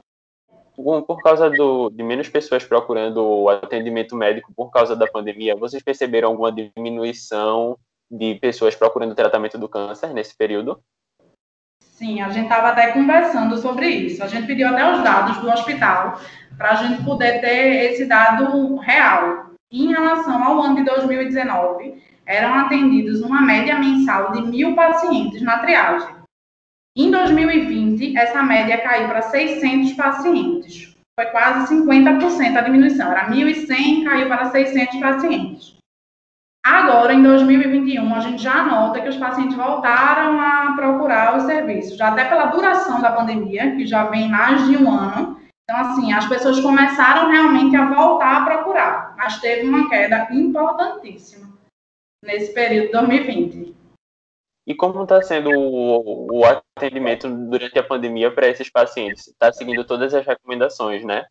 por 1.05 1.21
causa 1.21 1.49
do, 1.49 1.89
de 1.89 2.03
menos 2.03 2.29
pessoas 2.29 2.63
procurando 2.63 3.23
o 3.23 3.49
atendimento 3.49 4.15
médico 4.15 4.53
por 4.55 4.71
causa 4.71 4.95
da 4.95 5.07
pandemia, 5.07 5.55
vocês 5.55 5.83
perceberam 5.83 6.29
alguma 6.29 6.51
diminuição 6.51 7.77
de 8.09 8.35
pessoas 8.35 8.75
procurando 8.75 9.13
tratamento 9.13 9.57
do 9.57 9.69
câncer 9.69 10.13
nesse 10.13 10.35
período? 10.35 10.81
Sim, 11.81 12.21
a 12.21 12.29
gente 12.29 12.45
estava 12.45 12.69
até 12.69 12.91
conversando 12.91 13.57
sobre 13.57 13.87
isso. 13.87 14.23
A 14.23 14.27
gente 14.27 14.47
pediu 14.47 14.69
até 14.69 14.89
os 14.89 15.03
dados 15.03 15.37
do 15.39 15.49
hospital 15.49 16.19
para 16.57 16.71
a 16.71 16.75
gente 16.75 17.03
poder 17.03 17.41
ter 17.41 17.91
esse 17.91 18.05
dado 18.05 18.77
real. 18.77 19.49
Em 19.71 19.89
relação 19.89 20.41
ao 20.43 20.61
ano 20.61 20.77
de 20.77 20.83
2019, 20.85 22.01
eram 22.25 22.53
atendidos 22.55 23.21
uma 23.21 23.41
média 23.41 23.77
mensal 23.77 24.31
de 24.31 24.41
mil 24.43 24.75
pacientes 24.75 25.41
na 25.41 25.59
triagem. 25.59 26.19
Em 26.95 27.11
2020, 27.11 27.88
essa 28.17 28.41
média 28.43 28.81
caiu 28.81 29.07
para 29.07 29.21
600 29.21 29.93
pacientes. 29.93 30.95
Foi 31.19 31.25
quase 31.27 31.75
50% 31.75 32.55
a 32.55 32.61
diminuição. 32.61 33.11
Era 33.11 33.29
1.100, 33.29 34.05
caiu 34.05 34.27
para 34.27 34.49
600 34.51 34.99
pacientes. 34.99 35.79
Agora, 36.65 37.13
em 37.13 37.23
2021, 37.23 38.13
a 38.13 38.19
gente 38.19 38.43
já 38.43 38.63
nota 38.63 39.01
que 39.01 39.09
os 39.09 39.17
pacientes 39.17 39.55
voltaram 39.55 40.39
a 40.39 40.73
procurar 40.75 41.37
os 41.37 41.43
serviços, 41.43 41.97
já 41.97 42.09
até 42.09 42.25
pela 42.25 42.45
duração 42.45 43.01
da 43.01 43.11
pandemia, 43.11 43.75
que 43.75 43.85
já 43.85 44.05
vem 44.05 44.29
mais 44.29 44.67
de 44.67 44.77
um 44.77 44.91
ano. 44.91 45.39
Então, 45.63 45.77
assim, 45.81 46.11
as 46.13 46.27
pessoas 46.27 46.59
começaram 46.59 47.29
realmente 47.29 47.75
a 47.75 47.85
voltar 47.85 48.41
a 48.41 48.45
procurar, 48.45 49.15
mas 49.17 49.39
teve 49.39 49.67
uma 49.67 49.89
queda 49.89 50.27
importantíssima 50.31 51.47
nesse 52.23 52.53
período 52.53 52.87
de 52.87 52.91
2020. 52.93 53.78
E 54.69 54.75
como 54.75 55.01
está 55.01 55.19
sendo 55.23 55.49
o, 55.49 56.27
o, 56.31 56.45
atendimento 56.45 57.27
durante 57.27 57.79
a 57.79 57.83
pandemia 57.83 58.29
para 58.29 58.47
esses 58.47 58.69
pacientes? 58.69 59.27
Está 59.27 59.51
seguindo 59.51 59.83
todas 59.83 60.13
as 60.13 60.23
recomendações, 60.23 61.03
né? 61.03 61.25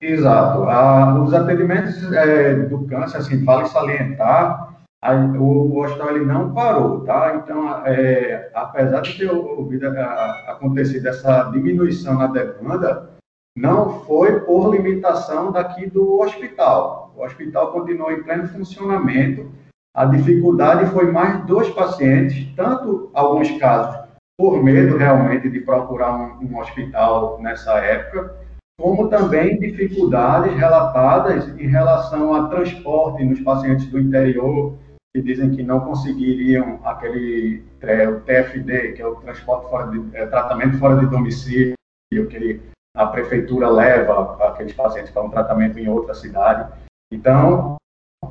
Exato. 0.00 0.62
Ah, 0.62 1.20
os 1.20 1.34
atendimentos 1.34 2.00
é, 2.12 2.54
do 2.54 2.86
câncer, 2.86 3.16
assim, 3.16 3.44
vale 3.44 3.66
salientar, 3.66 4.72
a, 5.02 5.14
o, 5.16 5.72
o 5.72 5.82
hospital 5.82 6.10
ele 6.10 6.24
não 6.24 6.54
parou, 6.54 7.00
tá? 7.00 7.42
Então, 7.42 7.84
é, 7.84 8.52
apesar 8.54 9.00
de 9.00 9.18
ter 9.18 9.32
ouvido, 9.32 9.88
a, 9.88 10.52
acontecido 10.52 11.08
essa 11.08 11.50
diminuição 11.50 12.18
na 12.18 12.28
demanda, 12.28 13.10
não 13.56 14.00
foi 14.04 14.42
por 14.42 14.70
limitação 14.70 15.50
daqui 15.50 15.90
do 15.90 16.20
hospital. 16.20 17.12
O 17.16 17.24
hospital 17.24 17.72
continuou 17.72 18.12
em 18.12 18.22
pleno 18.22 18.46
funcionamento 18.46 19.50
a 19.94 20.04
dificuldade 20.04 20.86
foi 20.90 21.10
mais 21.10 21.44
dos 21.46 21.68
pacientes, 21.70 22.46
tanto 22.54 23.10
alguns 23.12 23.50
casos 23.58 24.08
por 24.38 24.62
medo 24.62 24.96
realmente 24.96 25.50
de 25.50 25.60
procurar 25.60 26.16
um, 26.16 26.46
um 26.46 26.58
hospital 26.58 27.38
nessa 27.40 27.74
época, 27.78 28.36
como 28.80 29.08
também 29.08 29.58
dificuldades 29.58 30.54
relatadas 30.56 31.48
em 31.60 31.66
relação 31.66 32.34
a 32.34 32.48
transporte 32.48 33.22
nos 33.22 33.40
pacientes 33.40 33.86
do 33.86 33.98
interior, 33.98 34.78
que 35.14 35.20
dizem 35.20 35.50
que 35.50 35.62
não 35.62 35.80
conseguiriam 35.80 36.80
aquele 36.84 37.62
é, 37.82 38.08
o 38.08 38.20
TFD, 38.20 38.92
que 38.92 39.02
é 39.02 39.06
o 39.06 39.16
transporte 39.16 39.68
fora 39.68 39.90
de, 39.90 40.16
é, 40.16 40.24
tratamento 40.26 40.78
fora 40.78 40.96
de 40.96 41.06
domicílio, 41.06 41.74
que 42.10 42.36
ele, 42.36 42.62
a 42.96 43.06
prefeitura 43.06 43.68
leva 43.68 44.36
aqueles 44.46 44.72
pacientes 44.72 45.10
para 45.10 45.22
um 45.22 45.30
tratamento 45.30 45.78
em 45.78 45.88
outra 45.88 46.14
cidade. 46.14 46.72
Então, 47.12 47.76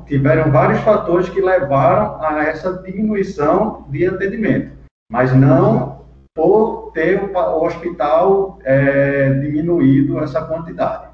tiveram 0.06 0.50
vários 0.50 0.80
fatores 0.80 1.28
que 1.28 1.40
levaram 1.40 2.22
a 2.22 2.44
essa 2.44 2.82
diminuição 2.82 3.86
de 3.88 4.06
atendimento, 4.06 4.76
mas 5.10 5.34
não 5.34 6.04
por 6.34 6.92
ter 6.92 7.22
o 7.22 7.62
hospital 7.62 8.58
é, 8.64 9.30
diminuído 9.34 10.22
essa 10.22 10.44
quantidade. 10.44 11.10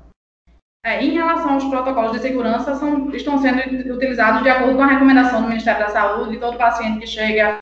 É, 0.84 1.02
em 1.02 1.10
relação 1.10 1.54
aos 1.54 1.64
protocolos 1.64 2.12
de 2.12 2.20
segurança, 2.20 2.74
são, 2.76 3.10
estão 3.10 3.38
sendo 3.38 3.58
utilizados 3.92 4.42
de 4.42 4.48
acordo 4.48 4.76
com 4.76 4.82
a 4.82 4.86
recomendação 4.86 5.42
do 5.42 5.48
Ministério 5.48 5.80
da 5.80 5.88
Saúde, 5.88 6.38
todo 6.38 6.58
paciente 6.58 7.00
que 7.00 7.06
chega 7.06 7.58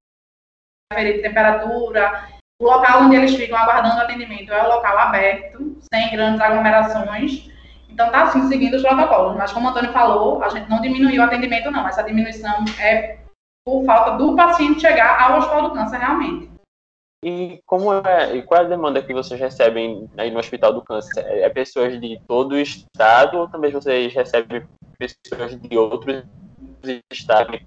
a 0.93 0.95
ferir 0.95 1.23
temperatura, 1.23 2.29
o 2.61 2.65
local 2.67 3.05
onde 3.05 3.17
eles 3.17 3.35
ficam 3.35 3.57
aguardando 3.57 4.01
atendimento 4.01 4.53
é 4.53 4.63
o 4.63 4.75
local 4.75 4.99
aberto, 4.99 5.79
sem 5.93 6.11
grandes 6.11 6.41
aglomerações, 6.41 7.51
então, 7.95 8.07
está 8.07 8.27
sim 8.27 8.49
seguindo 8.49 8.75
os 8.75 8.83
protocolos. 8.83 9.37
Mas, 9.37 9.53
como 9.53 9.67
o 9.67 9.71
Antônio 9.71 9.93
falou, 9.93 10.43
a 10.43 10.49
gente 10.49 10.69
não 10.69 10.81
diminuiu 10.81 11.23
o 11.23 11.25
atendimento, 11.25 11.71
não. 11.71 11.87
Essa 11.87 12.03
diminuição 12.03 12.65
é 12.81 13.19
por 13.65 13.85
falta 13.85 14.19
do 14.19 14.35
paciente 14.35 14.81
chegar 14.81 15.23
ao 15.23 15.39
hospital 15.39 15.69
do 15.69 15.75
câncer, 15.75 15.99
realmente. 15.99 16.51
E 17.25 17.61
como 17.65 17.95
é, 17.95 18.37
e 18.37 18.43
qual 18.43 18.63
é 18.63 18.65
a 18.65 18.69
demanda 18.69 19.01
que 19.01 19.15
vocês 19.15 19.41
recebem 19.41 20.11
aí 20.19 20.31
no 20.31 20.41
Hospital 20.41 20.75
do 20.75 20.83
Câncer? 20.83 21.25
É 21.25 21.49
pessoas 21.49 21.99
de 21.99 22.21
todo 22.29 22.53
o 22.53 22.59
estado 22.59 23.39
ou 23.39 23.49
também 23.49 23.71
vocês 23.71 24.13
recebem 24.13 24.67
pessoas 24.99 25.59
de 25.59 25.79
outros 25.79 26.23
estados? 27.11 27.61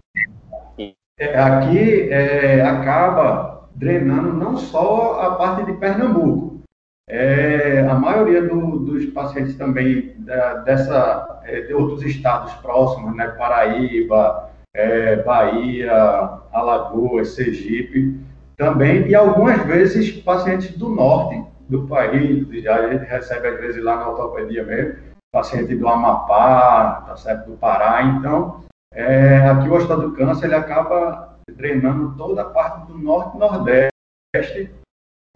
É, 1.20 1.40
aqui 1.40 2.12
é, 2.12 2.62
acaba 2.62 3.68
drenando 3.74 4.34
não 4.34 4.58
só 4.58 5.20
a 5.22 5.36
parte 5.36 5.66
de 5.66 5.74
Pernambuco, 5.80 6.57
é, 7.10 7.80
a 7.90 7.96
maioria 7.96 8.42
do, 8.42 8.80
dos 8.80 9.06
pacientes 9.08 9.56
também 9.56 10.14
da, 10.20 10.56
dessa, 10.56 11.42
é, 11.46 11.62
de 11.62 11.74
outros 11.74 12.04
estados 12.04 12.54
próximos, 12.56 13.16
né, 13.16 13.28
Paraíba, 13.30 14.50
é, 14.74 15.16
Bahia, 15.18 16.40
Alagoas, 16.52 17.30
Sergipe, 17.30 18.20
também, 18.58 19.08
e 19.08 19.16
algumas 19.16 19.62
vezes 19.66 20.12
pacientes 20.22 20.78
do 20.78 20.90
norte 20.90 21.44
do 21.70 21.88
país, 21.88 22.48
a 22.68 22.90
gente 22.90 23.06
recebe 23.06 23.48
às 23.48 23.60
vezes 23.60 23.84
lá 23.84 23.98
na 23.98 24.10
ortopedia 24.10 24.64
mesmo, 24.64 24.96
paciente 25.32 25.76
do 25.76 25.88
Amapá, 25.88 27.04
tá 27.08 27.16
certo, 27.18 27.52
do 27.52 27.58
Pará, 27.58 28.04
então, 28.04 28.64
é, 28.94 29.48
aqui 29.48 29.70
o 29.70 29.74
Hospital 29.74 30.02
do 30.02 30.14
Câncer, 30.14 30.46
ele 30.46 30.56
acaba 30.56 31.38
drenando 31.56 32.16
toda 32.18 32.42
a 32.42 32.46
parte 32.46 32.88
do 32.88 32.98
norte 32.98 33.36
e 33.36 33.40
nordeste, 33.40 34.72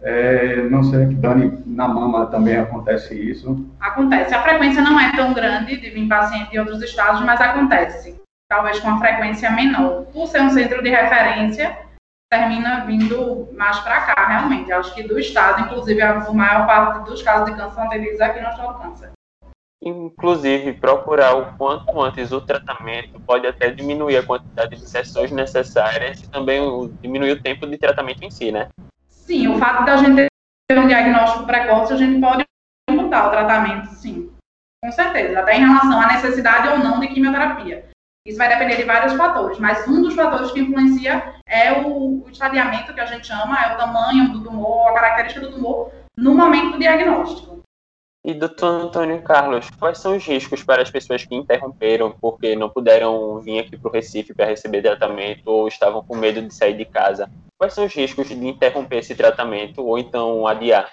é, 0.02 0.56
não 0.68 0.82
sei 0.82 1.06
que 1.06 1.14
Dani, 1.14 1.62
na 1.64 1.86
mama 1.86 2.26
também 2.26 2.56
acontece 2.56 3.14
isso. 3.14 3.68
Acontece. 3.80 4.34
A 4.34 4.42
frequência 4.42 4.82
não 4.82 4.98
é 4.98 5.12
tão 5.14 5.32
grande 5.32 5.76
de 5.76 5.90
vir 5.90 6.08
paciente 6.08 6.50
de 6.50 6.58
outros 6.58 6.82
estados, 6.82 7.20
mas 7.22 7.40
acontece. 7.40 8.20
Talvez 8.48 8.80
com 8.80 8.88
uma 8.88 9.00
frequência 9.00 9.50
menor. 9.50 10.04
Por 10.12 10.26
ser 10.26 10.42
um 10.42 10.50
centro 10.50 10.82
de 10.82 10.90
referência, 10.90 11.78
termina 12.30 12.84
vindo 12.84 13.48
mais 13.56 13.78
para 13.80 14.00
cá, 14.00 14.26
realmente. 14.26 14.72
Acho 14.72 14.92
que 14.92 15.04
do 15.04 15.18
estado, 15.18 15.62
inclusive, 15.62 16.02
a 16.02 16.18
maior 16.32 16.66
parte 16.66 17.08
dos 17.08 17.22
casos 17.22 17.46
de 17.46 17.56
câncer 17.56 17.74
são 17.74 17.84
atendidos 17.84 18.20
aqui 18.20 18.40
no 18.40 18.48
Hospital 18.48 18.72
do 18.72 18.80
Câncer. 18.80 19.12
Inclusive, 19.84 20.74
procurar 20.74 21.34
o 21.34 21.56
quanto 21.56 22.00
antes 22.00 22.30
o 22.32 22.40
tratamento 22.40 23.20
pode 23.20 23.46
até 23.46 23.70
diminuir 23.70 24.16
a 24.16 24.22
quantidade 24.22 24.76
de 24.76 24.88
sessões 24.88 25.30
necessárias 25.30 26.22
e 26.22 26.30
também 26.30 26.60
diminuir 27.00 27.32
o 27.32 27.42
tempo 27.42 27.66
de 27.66 27.76
tratamento 27.76 28.22
em 28.22 28.30
si, 28.30 28.52
né? 28.52 28.68
Sim, 29.32 29.48
o 29.48 29.58
fato 29.58 29.86
da 29.86 29.96
gente 29.96 30.26
ter 30.68 30.78
um 30.78 30.86
diagnóstico 30.86 31.46
precoce, 31.46 31.94
a 31.94 31.96
gente 31.96 32.20
pode 32.20 32.44
mudar 32.90 33.28
o 33.28 33.30
tratamento, 33.30 33.86
sim. 33.86 34.30
Com 34.84 34.92
certeza. 34.92 35.40
Até 35.40 35.56
em 35.56 35.66
relação 35.66 35.98
à 35.98 36.08
necessidade 36.08 36.68
ou 36.68 36.78
não 36.80 37.00
de 37.00 37.08
quimioterapia. 37.08 37.88
Isso 38.26 38.36
vai 38.36 38.50
depender 38.50 38.76
de 38.76 38.82
vários 38.82 39.14
fatores, 39.14 39.58
mas 39.58 39.88
um 39.88 40.02
dos 40.02 40.14
fatores 40.14 40.52
que 40.52 40.60
influencia 40.60 41.34
é 41.46 41.72
o, 41.80 42.26
estadiamento, 42.30 42.92
que 42.92 43.00
a 43.00 43.06
gente 43.06 43.26
chama, 43.26 43.58
é 43.58 43.72
o 43.72 43.78
tamanho 43.78 44.32
do 44.32 44.44
tumor, 44.44 44.90
a 44.90 44.92
característica 44.92 45.46
do 45.46 45.52
tumor, 45.52 45.90
no 46.14 46.34
momento 46.34 46.72
do 46.72 46.78
diagnóstico. 46.78 47.51
E 48.24 48.32
doutor 48.34 48.82
Antônio 48.82 49.20
Carlos, 49.22 49.68
quais 49.80 49.98
são 49.98 50.16
os 50.16 50.24
riscos 50.24 50.62
para 50.62 50.80
as 50.80 50.88
pessoas 50.88 51.24
que 51.24 51.34
interromperam 51.34 52.14
porque 52.20 52.54
não 52.54 52.70
puderam 52.70 53.40
vir 53.40 53.58
aqui 53.58 53.76
para 53.76 53.88
o 53.88 53.92
Recife 53.92 54.32
para 54.32 54.46
receber 54.46 54.80
tratamento 54.80 55.48
ou 55.48 55.66
estavam 55.66 56.04
com 56.04 56.16
medo 56.16 56.40
de 56.40 56.54
sair 56.54 56.76
de 56.76 56.84
casa? 56.84 57.28
Quais 57.58 57.72
são 57.72 57.84
os 57.84 57.92
riscos 57.92 58.28
de 58.28 58.46
interromper 58.46 58.98
esse 58.98 59.16
tratamento 59.16 59.84
ou 59.84 59.98
então 59.98 60.46
adiar? 60.46 60.92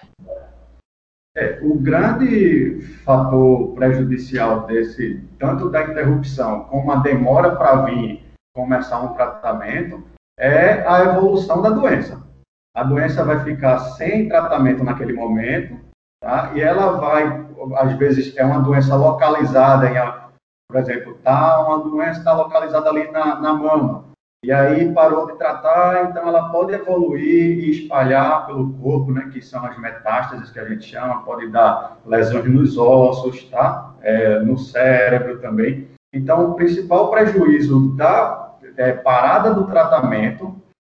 É, 1.38 1.60
o 1.62 1.76
grande 1.76 2.82
fator 3.06 3.76
prejudicial 3.76 4.66
desse, 4.66 5.24
tanto 5.38 5.70
da 5.70 5.84
interrupção 5.84 6.64
como 6.64 6.92
a 6.92 6.96
demora 6.96 7.56
para 7.56 7.84
vir 7.84 8.24
começar 8.56 9.02
um 9.02 9.14
tratamento, 9.14 10.04
é 10.40 10.84
a 10.88 11.04
evolução 11.04 11.62
da 11.62 11.70
doença. 11.70 12.28
A 12.76 12.84
doença 12.84 13.24
vai 13.24 13.44
ficar 13.44 13.78
sem 13.80 14.28
tratamento 14.28 14.84
naquele 14.84 15.14
momento, 15.14 15.89
tá? 16.22 16.52
E 16.54 16.62
ela 16.62 16.94
vai, 16.94 17.46
às 17.78 17.94
vezes, 17.98 18.36
é 18.38 18.46
uma 18.46 18.62
doença 18.62 18.96
localizada 18.96 19.90
em, 19.90 20.30
por 20.70 20.80
exemplo, 20.80 21.16
tá 21.24 21.66
uma 21.66 21.80
doença 21.80 22.20
está 22.20 22.34
localizada 22.34 22.90
ali 22.90 23.10
na, 23.12 23.40
na 23.40 23.54
mama, 23.54 24.10
e 24.42 24.54
aí 24.54 24.94
parou 24.94 25.28
de 25.28 25.38
tratar, 25.38 26.10
então 26.10 26.26
ela 26.26 26.50
pode 26.50 26.72
evoluir 26.72 27.60
e 27.60 27.72
espalhar 27.72 28.46
pelo 28.48 28.72
corpo, 28.76 29.12
né, 29.12 29.30
que 29.34 29.42
são 29.42 29.66
as 29.66 29.78
metástases 29.78 30.50
que 30.50 30.60
a 30.60 30.66
gente 30.66 30.86
chama, 30.86 31.24
pode 31.24 31.50
dar 31.50 31.98
lesões 32.06 32.46
nos 32.46 32.78
ossos, 32.78 33.44
tá? 33.46 33.94
É, 34.02 34.40
no 34.40 34.58
cérebro 34.58 35.40
também. 35.40 35.90
Então, 36.14 36.52
o 36.52 36.54
principal 36.54 37.12
prejuízo 37.12 37.98
da 37.98 38.54
é, 38.78 38.94
parada 38.94 39.54
do 39.54 39.68
tratamento 39.68 40.56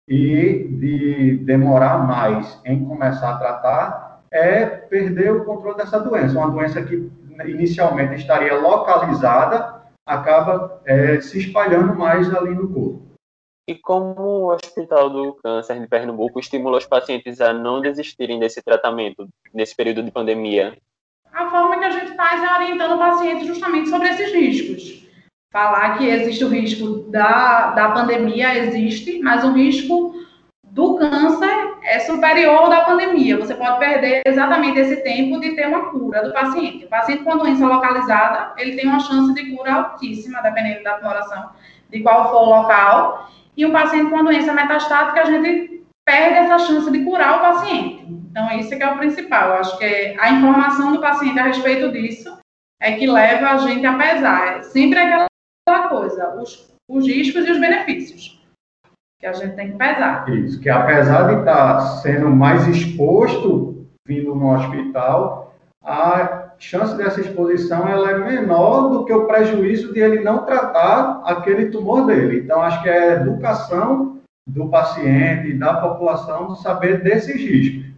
e 0.06 0.68
de 0.78 1.38
demorar 1.38 2.06
mais 2.06 2.60
em 2.66 2.84
começar 2.84 3.30
a 3.30 3.38
tratar 3.38 4.09
é 4.32 4.64
perder 4.64 5.32
o 5.32 5.44
controle 5.44 5.76
dessa 5.76 5.98
doença. 5.98 6.38
Uma 6.38 6.50
doença 6.50 6.82
que 6.82 7.10
inicialmente 7.46 8.14
estaria 8.14 8.54
localizada 8.54 9.80
acaba 10.06 10.80
é, 10.84 11.20
se 11.20 11.38
espalhando 11.38 11.94
mais 11.94 12.32
ali 12.34 12.54
no 12.54 12.72
corpo. 12.72 13.10
E 13.68 13.74
como 13.76 14.20
o 14.20 14.52
Hospital 14.52 15.10
do 15.10 15.34
Câncer 15.34 15.80
de 15.80 15.86
Pernambuco 15.86 16.40
estimula 16.40 16.78
os 16.78 16.86
pacientes 16.86 17.40
a 17.40 17.52
não 17.52 17.80
desistirem 17.80 18.38
desse 18.38 18.60
tratamento 18.62 19.28
nesse 19.54 19.76
período 19.76 20.02
de 20.02 20.10
pandemia? 20.10 20.76
A 21.32 21.48
forma 21.50 21.78
que 21.78 21.84
a 21.84 21.90
gente 21.90 22.16
faz 22.16 22.42
é 22.42 22.52
orientando 22.52 22.94
o 22.94 22.98
paciente 22.98 23.46
justamente 23.46 23.88
sobre 23.88 24.08
esses 24.08 24.32
riscos. 24.32 25.06
Falar 25.52 25.98
que 25.98 26.08
existe 26.08 26.44
o 26.44 26.48
risco 26.48 27.10
da, 27.10 27.70
da 27.70 27.90
pandemia, 27.90 28.58
existe, 28.58 29.20
mas 29.20 29.44
o 29.44 29.52
risco 29.52 30.14
do 30.64 30.96
câncer 30.96 31.49
é 31.90 31.98
superior 31.98 32.54
ao 32.54 32.70
da 32.70 32.82
pandemia. 32.82 33.36
Você 33.36 33.52
pode 33.52 33.80
perder 33.80 34.22
exatamente 34.24 34.78
esse 34.78 34.96
tempo 35.02 35.40
de 35.40 35.56
ter 35.56 35.66
uma 35.66 35.90
cura 35.90 36.22
do 36.22 36.32
paciente. 36.32 36.84
O 36.84 36.88
paciente 36.88 37.24
com 37.24 37.32
a 37.32 37.36
doença 37.36 37.66
localizada, 37.66 38.54
ele 38.58 38.76
tem 38.76 38.86
uma 38.86 39.00
chance 39.00 39.34
de 39.34 39.56
cura 39.56 39.74
altíssima, 39.74 40.40
dependendo 40.40 40.84
da 40.84 40.98
tumoração, 40.98 41.50
de 41.90 42.00
qual 42.00 42.30
for 42.30 42.42
o 42.42 42.60
local. 42.60 43.28
E 43.56 43.66
um 43.66 43.72
paciente 43.72 44.08
com 44.08 44.18
a 44.18 44.22
doença 44.22 44.52
metastática, 44.52 45.20
a 45.20 45.24
gente 45.24 45.82
perde 46.06 46.38
essa 46.38 46.60
chance 46.60 46.88
de 46.92 47.04
curar 47.04 47.38
o 47.38 47.40
paciente. 47.40 48.06
Então, 48.30 48.48
isso 48.52 48.72
é 48.72 48.76
que 48.76 48.82
é 48.84 48.92
o 48.92 48.96
principal. 48.96 49.48
Eu 49.48 49.54
acho 49.56 49.76
que 49.76 50.16
a 50.20 50.30
informação 50.30 50.92
do 50.92 51.00
paciente 51.00 51.40
a 51.40 51.44
respeito 51.44 51.90
disso 51.90 52.38
é 52.80 52.92
que 52.92 53.06
leva 53.08 53.48
a 53.48 53.56
gente 53.56 53.84
a 53.84 53.98
pesar. 53.98 54.58
É 54.58 54.62
sempre 54.62 55.00
aquela 55.00 55.88
coisa, 55.88 56.36
os, 56.36 56.72
os 56.88 57.04
riscos 57.04 57.44
e 57.46 57.50
os 57.50 57.58
benefícios 57.58 58.39
que 59.20 59.26
a 59.26 59.32
gente 59.34 59.54
tem 59.54 59.72
que 59.72 59.76
pesar. 59.76 60.28
Isso, 60.30 60.58
que 60.58 60.70
apesar 60.70 61.28
de 61.28 61.40
estar 61.40 61.80
sendo 62.02 62.30
mais 62.30 62.66
exposto 62.66 63.86
vindo 64.06 64.34
no 64.34 64.54
hospital, 64.54 65.54
a 65.84 66.52
chance 66.58 66.96
dessa 66.96 67.20
exposição 67.20 67.86
ela 67.86 68.10
é 68.10 68.18
menor 68.18 68.88
do 68.88 69.04
que 69.04 69.12
o 69.12 69.26
prejuízo 69.26 69.92
de 69.92 70.00
ele 70.00 70.20
não 70.22 70.44
tratar 70.46 71.22
aquele 71.24 71.66
tumor 71.66 72.06
dele. 72.06 72.40
Então, 72.40 72.62
acho 72.62 72.82
que 72.82 72.88
é 72.88 72.98
a 72.98 73.20
educação 73.20 74.18
do 74.46 74.68
paciente 74.68 75.52
da 75.52 75.74
população 75.74 76.56
saber 76.56 77.02
desses 77.02 77.36
riscos. 77.36 77.89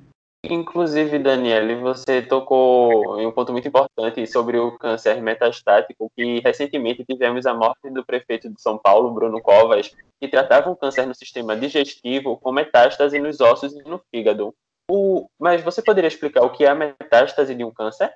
Inclusive, 0.44 1.20
Daniele, 1.20 1.76
você 1.76 2.20
tocou 2.20 3.20
em 3.20 3.26
um 3.26 3.30
ponto 3.30 3.52
muito 3.52 3.68
importante 3.68 4.26
sobre 4.26 4.58
o 4.58 4.76
câncer 4.76 5.22
metastático, 5.22 6.10
que 6.16 6.40
recentemente 6.40 7.04
tivemos 7.04 7.46
a 7.46 7.54
morte 7.54 7.88
do 7.90 8.04
prefeito 8.04 8.50
de 8.50 8.60
São 8.60 8.76
Paulo, 8.76 9.14
Bruno 9.14 9.40
Covas, 9.40 9.94
que 10.20 10.26
tratava 10.26 10.68
um 10.68 10.74
câncer 10.74 11.06
no 11.06 11.14
sistema 11.14 11.56
digestivo 11.56 12.36
com 12.38 12.50
metástase 12.50 13.20
nos 13.20 13.40
ossos 13.40 13.72
e 13.72 13.88
no 13.88 14.00
fígado. 14.10 14.52
O... 14.90 15.28
Mas 15.38 15.62
você 15.62 15.80
poderia 15.80 16.08
explicar 16.08 16.42
o 16.42 16.50
que 16.50 16.64
é 16.64 16.68
a 16.68 16.74
metástase 16.74 17.54
de 17.54 17.62
um 17.62 17.70
câncer? 17.70 18.12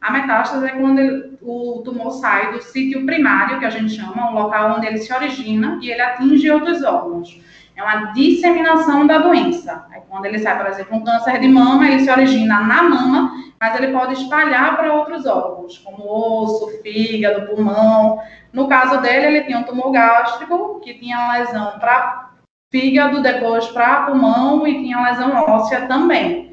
A 0.00 0.12
metástase 0.12 0.66
é 0.66 0.70
quando 0.70 1.00
ele, 1.00 1.36
o 1.42 1.82
tumor 1.84 2.12
sai 2.12 2.52
do 2.52 2.62
sítio 2.62 3.04
primário, 3.04 3.58
que 3.58 3.64
a 3.64 3.70
gente 3.70 3.92
chama, 3.92 4.30
um 4.30 4.34
local 4.34 4.76
onde 4.76 4.86
ele 4.86 4.98
se 4.98 5.12
origina 5.12 5.80
e 5.82 5.90
ele 5.90 6.00
atinge 6.00 6.48
outros 6.48 6.84
órgãos. 6.84 7.40
É 7.78 7.82
uma 7.82 8.06
disseminação 8.06 9.06
da 9.06 9.18
doença. 9.18 9.86
Aí, 9.92 10.02
quando 10.08 10.26
ele 10.26 10.40
sai, 10.40 10.58
por 10.58 10.66
exemplo, 10.66 10.96
um 10.96 11.04
câncer 11.04 11.38
de 11.38 11.46
mama, 11.46 11.86
ele 11.86 12.00
se 12.00 12.10
origina 12.10 12.58
na 12.58 12.82
mama, 12.82 13.32
mas 13.60 13.76
ele 13.76 13.92
pode 13.92 14.14
espalhar 14.14 14.76
para 14.76 14.92
outros 14.92 15.24
órgãos, 15.26 15.78
como 15.78 16.42
osso, 16.42 16.82
fígado, 16.82 17.46
pulmão. 17.46 18.20
No 18.52 18.68
caso 18.68 19.00
dele, 19.00 19.26
ele 19.26 19.44
tinha 19.44 19.58
um 19.58 19.62
tumor 19.62 19.92
gástrico, 19.92 20.80
que 20.80 20.94
tinha 20.94 21.34
lesão 21.34 21.78
para 21.78 22.32
fígado, 22.68 23.22
depois 23.22 23.68
para 23.68 24.06
pulmão 24.06 24.66
e 24.66 24.82
tinha 24.82 25.00
lesão 25.00 25.32
óssea 25.36 25.86
também. 25.86 26.50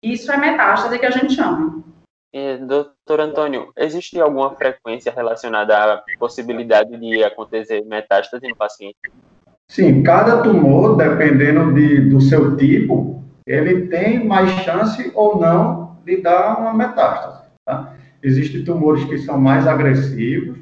Isso 0.00 0.30
é 0.30 0.36
metástase 0.36 1.00
que 1.00 1.06
a 1.06 1.10
gente 1.10 1.34
chama. 1.34 1.82
É, 2.32 2.58
doutor 2.58 3.20
Antônio, 3.20 3.72
existe 3.76 4.20
alguma 4.20 4.54
frequência 4.54 5.12
relacionada 5.12 5.94
à 5.94 6.04
possibilidade 6.16 6.96
de 6.96 7.24
acontecer 7.24 7.84
metástase 7.84 8.46
no 8.46 8.54
paciente? 8.54 8.98
Sim, 9.70 10.02
cada 10.02 10.42
tumor, 10.42 10.96
dependendo 10.96 11.72
de, 11.72 12.08
do 12.08 12.20
seu 12.20 12.56
tipo, 12.56 13.22
ele 13.46 13.88
tem 13.88 14.24
mais 14.24 14.50
chance 14.62 15.10
ou 15.14 15.38
não 15.38 15.96
de 16.04 16.20
dar 16.20 16.60
uma 16.60 16.74
metástase. 16.74 17.44
Tá? 17.66 17.94
Existem 18.22 18.64
tumores 18.64 19.04
que 19.04 19.18
são 19.18 19.40
mais 19.40 19.66
agressivos, 19.66 20.58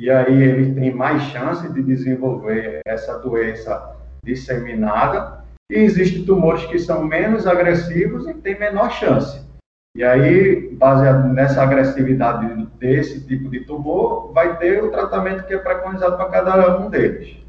e 0.00 0.10
aí 0.10 0.42
ele 0.42 0.74
tem 0.74 0.94
mais 0.94 1.22
chance 1.24 1.72
de 1.72 1.82
desenvolver 1.82 2.80
essa 2.86 3.18
doença 3.18 3.96
disseminada, 4.24 5.44
e 5.70 5.78
existem 5.78 6.24
tumores 6.24 6.64
que 6.66 6.78
são 6.78 7.04
menos 7.04 7.46
agressivos 7.46 8.26
e 8.28 8.34
têm 8.34 8.58
menor 8.58 8.90
chance. 8.90 9.44
E 9.96 10.04
aí, 10.04 10.74
baseado 10.74 11.32
nessa 11.32 11.62
agressividade 11.62 12.66
desse 12.78 13.26
tipo 13.26 13.48
de 13.48 13.60
tumor, 13.60 14.32
vai 14.32 14.58
ter 14.58 14.84
o 14.84 14.90
tratamento 14.90 15.46
que 15.46 15.54
é 15.54 15.58
preconizado 15.58 16.16
para 16.16 16.28
cada 16.28 16.78
um 16.78 16.90
deles. 16.90 17.45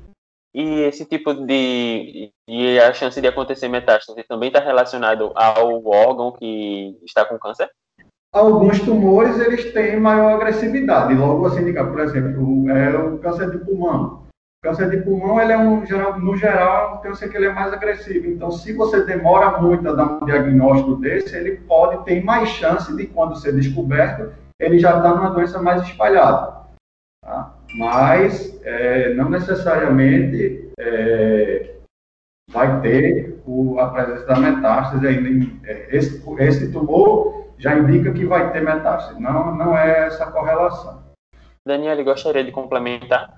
E 0.53 0.81
esse 0.81 1.05
tipo 1.05 1.33
de. 1.33 2.31
E 2.47 2.79
a 2.79 2.93
chance 2.93 3.19
de 3.19 3.27
acontecer 3.27 3.67
metástase 3.67 4.23
também 4.23 4.47
está 4.47 4.59
relacionado 4.59 5.31
ao 5.35 5.85
órgão 5.85 6.31
que 6.31 6.97
está 7.05 7.25
com 7.25 7.37
câncer? 7.37 7.69
Alguns 8.33 8.79
tumores 8.81 9.39
eles 9.39 9.73
têm 9.73 9.99
maior 9.99 10.33
agressividade. 10.33 11.13
Logo 11.13 11.45
assim, 11.45 11.73
por 11.73 11.99
exemplo, 11.99 12.69
é 12.69 12.97
o 12.97 13.17
câncer 13.17 13.51
de 13.51 13.57
pulmão. 13.59 14.27
O 14.63 14.67
câncer 14.67 14.89
de 14.89 14.97
pulmão, 14.97 15.39
ele 15.39 15.53
é 15.53 15.57
um, 15.57 15.81
no 16.19 16.35
geral, 16.35 16.91
é 16.91 16.93
um 16.95 17.01
câncer 17.01 17.29
que 17.29 17.37
ele 17.37 17.47
é 17.47 17.53
mais 17.53 17.71
agressivo. 17.71 18.27
Então, 18.27 18.51
se 18.51 18.73
você 18.73 19.03
demora 19.03 19.61
muito 19.61 19.87
a 19.87 19.93
dar 19.93 20.05
um 20.05 20.25
diagnóstico 20.25 20.95
desse, 20.95 21.35
ele 21.35 21.57
pode 21.57 22.03
ter 22.05 22.23
mais 22.23 22.49
chance 22.49 22.95
de, 22.95 23.07
quando 23.07 23.37
ser 23.37 23.53
descoberto, 23.55 24.33
ele 24.59 24.79
já 24.79 24.97
está 24.97 25.15
numa 25.15 25.29
doença 25.29 25.61
mais 25.61 25.83
espalhada. 25.83 26.66
Mas, 27.75 28.59
é, 28.63 29.13
não 29.13 29.29
necessariamente 29.29 30.71
é, 30.79 31.75
vai 32.49 32.81
ter 32.81 33.41
o, 33.45 33.79
a 33.79 33.89
presença 33.89 34.25
da 34.25 34.39
metástase 34.39 35.07
ainda. 35.07 35.51
É, 35.65 35.95
esse, 35.95 36.23
esse 36.39 36.71
tumor 36.71 37.47
já 37.57 37.77
indica 37.77 38.11
que 38.13 38.25
vai 38.25 38.51
ter 38.51 38.61
metástase. 38.61 39.21
Não, 39.21 39.55
não 39.55 39.77
é 39.77 40.07
essa 40.07 40.31
correlação. 40.31 41.03
Daniele, 41.65 42.03
gostaria 42.03 42.43
de 42.43 42.51
complementar? 42.51 43.33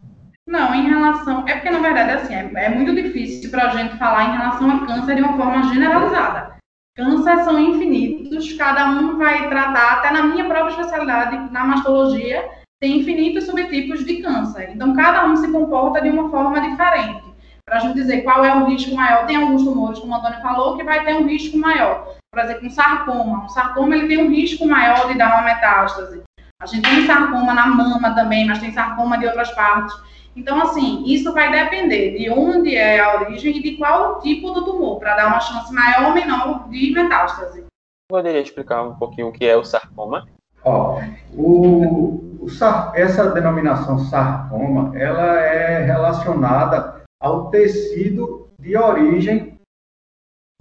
Não, 0.47 0.73
em 0.73 0.89
relação. 0.89 1.47
É 1.47 1.53
porque, 1.53 1.69
na 1.69 1.79
verdade, 1.79 2.11
assim, 2.11 2.33
é, 2.33 2.65
é 2.65 2.69
muito 2.69 2.93
difícil 2.93 3.49
para 3.51 3.65
a 3.65 3.69
gente 3.69 3.97
falar 3.97 4.25
em 4.25 4.37
relação 4.37 4.69
a 4.71 4.85
câncer 4.85 5.15
de 5.15 5.21
uma 5.21 5.37
forma 5.37 5.63
generalizada. 5.73 6.57
Cânceres 6.95 7.45
são 7.45 7.57
infinitos, 7.59 8.53
cada 8.53 8.89
um 8.89 9.17
vai 9.17 9.47
tratar, 9.47 9.99
até 9.99 10.11
na 10.11 10.23
minha 10.23 10.45
própria 10.45 10.71
especialidade, 10.71 11.51
na 11.51 11.63
mastologia, 11.63 12.49
tem 12.79 12.99
infinitos 12.99 13.45
subtipos 13.45 14.05
de 14.05 14.21
câncer. 14.21 14.71
Então, 14.73 14.95
cada 14.95 15.25
um 15.25 15.35
se 15.35 15.51
comporta 15.51 16.01
de 16.01 16.09
uma 16.09 16.29
forma 16.29 16.61
diferente. 16.61 17.23
Para 17.65 17.77
a 17.77 17.79
gente 17.79 17.95
dizer 17.95 18.21
qual 18.21 18.43
é 18.43 18.55
o 18.55 18.65
risco 18.65 18.95
maior, 18.95 19.27
tem 19.27 19.35
alguns 19.35 19.63
tumores, 19.63 19.99
como 19.99 20.13
o 20.13 20.15
Antônio 20.15 20.41
falou, 20.41 20.77
que 20.77 20.83
vai 20.83 21.03
ter 21.03 21.15
um 21.15 21.27
risco 21.27 21.57
maior. 21.57 22.15
Por 22.33 22.41
exemplo, 22.41 22.67
um 22.67 22.71
sarcoma. 22.71 23.45
Um 23.45 23.49
sarcoma 23.49 23.95
ele 23.95 24.07
tem 24.07 24.17
um 24.17 24.29
risco 24.29 24.65
maior 24.65 25.07
de 25.07 25.17
dar 25.17 25.33
uma 25.33 25.43
metástase. 25.43 26.23
A 26.61 26.65
gente 26.65 26.89
tem 26.89 27.05
sarcoma 27.05 27.53
na 27.53 27.67
mama 27.67 28.15
também, 28.15 28.47
mas 28.47 28.59
tem 28.59 28.71
sarcoma 28.71 29.17
de 29.17 29.25
outras 29.25 29.51
partes. 29.51 29.95
Então, 30.35 30.61
assim, 30.61 31.03
isso 31.05 31.33
vai 31.33 31.51
depender 31.51 32.17
de 32.17 32.29
onde 32.29 32.75
é 32.75 32.99
a 32.99 33.21
origem 33.21 33.57
e 33.57 33.61
de 33.61 33.77
qual 33.77 34.21
tipo 34.21 34.51
do 34.51 34.63
tumor, 34.63 34.99
para 34.99 35.15
dar 35.15 35.27
uma 35.27 35.39
chance 35.39 35.73
maior 35.73 36.07
ou 36.07 36.13
menor 36.13 36.69
de 36.69 36.91
metástase. 36.91 37.65
poderia 38.09 38.41
explicar 38.41 38.83
um 38.83 38.95
pouquinho 38.95 39.27
o 39.27 39.31
que 39.31 39.45
é 39.45 39.55
o 39.55 39.65
sarcoma? 39.65 40.27
Ó, 40.63 40.99
o, 41.33 42.28
o, 42.39 42.47
essa 42.95 43.29
denominação 43.31 43.99
sarcoma, 43.99 44.97
ela 44.97 45.39
é 45.39 45.83
relacionada 45.83 47.01
ao 47.21 47.49
tecido 47.49 48.47
de 48.59 48.77
origem 48.77 49.59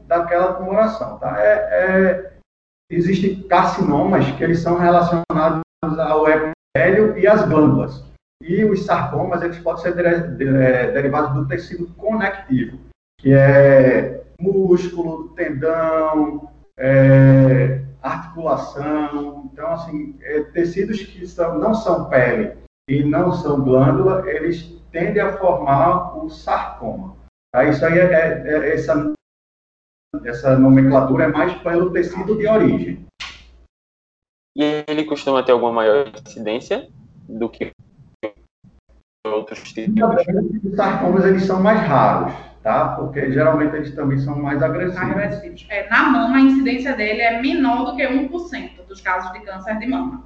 daquela 0.03 0.55
tumoração, 0.55 1.19
tá? 1.19 1.41
É, 1.41 1.53
é, 1.53 2.33
existem 2.91 3.43
carcinomas 3.47 4.31
que 4.33 4.43
eles 4.43 4.61
são 4.61 4.77
relacionados 4.79 5.63
ao 5.99 6.27
epitélio 6.29 7.17
e 7.19 7.27
às 7.27 7.47
glândulas. 7.47 8.05
E 8.43 8.65
os 8.65 8.85
sarcomas, 8.85 9.43
eles 9.43 9.59
podem 9.59 9.83
ser 9.83 9.99
é, 10.05 10.91
derivados 10.93 11.35
do 11.35 11.47
tecido 11.47 11.93
conectivo, 11.95 12.79
que 13.21 13.33
é 13.33 14.25
músculo, 14.41 15.31
tendão, 15.31 16.49
é, 16.79 17.83
articulação. 18.09 19.51
Então, 19.53 19.73
assim, 19.73 20.17
é, 20.21 20.43
tecidos 20.45 21.03
que 21.03 21.27
são, 21.27 21.59
não 21.59 21.75
são 21.75 22.09
pele 22.09 22.57
e 22.89 23.03
não 23.05 23.33
são 23.33 23.63
glândula, 23.63 24.29
eles 24.29 24.63
tendem 24.91 25.23
a 25.23 25.37
formar 25.37 26.17
o 26.17 26.29
sarcoma. 26.29 27.17
Tá? 27.53 27.65
Isso 27.65 27.85
aí 27.85 27.99
é, 27.99 28.05
é, 28.05 28.49
é 28.49 28.75
essa, 28.75 29.13
essa 30.25 30.59
nomenclatura 30.59 31.25
é 31.25 31.29
mais 31.29 31.55
pelo 31.63 31.93
tecido 31.93 32.37
de 32.37 32.47
origem. 32.47 33.07
E 34.57 34.85
ele 34.89 35.05
costuma 35.05 35.43
ter 35.43 35.53
alguma 35.53 35.73
maior 35.73 36.09
incidência 36.09 36.89
do 37.29 37.49
que 37.49 37.71
outros 39.25 39.73
tipos? 39.73 39.95
Os 40.65 40.77
sarcomas 40.77 41.25
eles 41.27 41.45
são 41.45 41.63
mais 41.63 41.81
raros 41.81 42.48
tá? 42.63 42.97
Porque 42.97 43.33
geralmente 43.33 43.77
eles 43.77 43.95
também 43.95 44.19
são 44.19 44.39
mais 44.41 44.63
agressivos. 44.63 45.11
agressivos. 45.11 45.67
É, 45.69 45.89
na 45.89 46.05
mama, 46.05 46.37
a 46.37 46.41
incidência 46.41 46.95
dele 46.95 47.23
é 47.23 47.41
menor 47.41 47.85
do 47.87 47.97
que 47.97 48.07
1% 48.07 48.87
dos 48.87 49.01
casos 49.01 49.33
de 49.33 49.41
câncer 49.41 49.79
de 49.79 49.87
mama. 49.87 50.25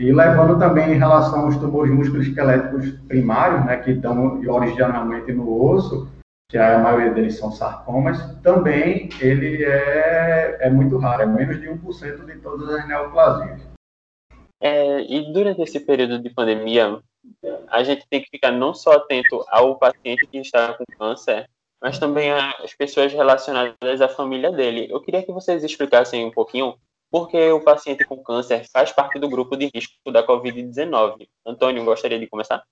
E 0.00 0.12
levando 0.12 0.58
também 0.58 0.92
em 0.92 0.98
relação 0.98 1.40
aos 1.40 1.56
tumores 1.58 1.92
musculoesqueléticos 1.92 2.90
primários, 3.06 3.66
né, 3.66 3.76
que 3.76 3.90
estão 3.90 4.40
originalmente 4.48 5.30
no 5.32 5.62
osso, 5.62 6.08
que 6.48 6.56
a 6.56 6.78
maioria 6.78 7.12
deles 7.12 7.38
são 7.38 7.52
sarcomas, 7.52 8.18
também 8.42 9.10
ele 9.20 9.62
é, 9.62 10.56
é 10.60 10.70
muito 10.70 10.96
raro, 10.96 11.22
é 11.22 11.26
menos 11.26 11.60
de 11.60 11.68
1% 11.68 12.24
de 12.24 12.38
todas 12.38 12.68
as 12.70 12.88
neoplasias. 12.88 13.60
É, 14.60 15.02
e 15.02 15.32
durante 15.32 15.62
esse 15.62 15.80
período 15.80 16.20
de 16.20 16.30
pandemia, 16.30 16.98
a 17.68 17.82
gente 17.82 18.06
tem 18.08 18.22
que 18.22 18.30
ficar 18.30 18.50
não 18.50 18.74
só 18.74 18.92
atento 18.92 19.44
ao 19.48 19.76
paciente 19.76 20.26
que 20.26 20.38
está 20.38 20.74
com 20.74 20.84
câncer, 20.98 21.48
mas 21.80 21.98
também 21.98 22.30
às 22.30 22.74
pessoas 22.74 23.12
relacionadas 23.12 24.00
à 24.00 24.08
família 24.08 24.52
dele. 24.52 24.86
Eu 24.90 25.00
queria 25.00 25.22
que 25.22 25.32
vocês 25.32 25.64
explicassem 25.64 26.24
um 26.24 26.30
pouquinho 26.30 26.74
por 27.10 27.28
que 27.28 27.50
o 27.50 27.60
paciente 27.60 28.04
com 28.04 28.22
câncer 28.22 28.64
faz 28.72 28.92
parte 28.92 29.18
do 29.18 29.28
grupo 29.28 29.56
de 29.56 29.70
risco 29.74 30.12
da 30.12 30.26
Covid-19. 30.26 31.26
Antônio, 31.46 31.84
gostaria 31.84 32.18
de 32.18 32.26
começar? 32.26 32.62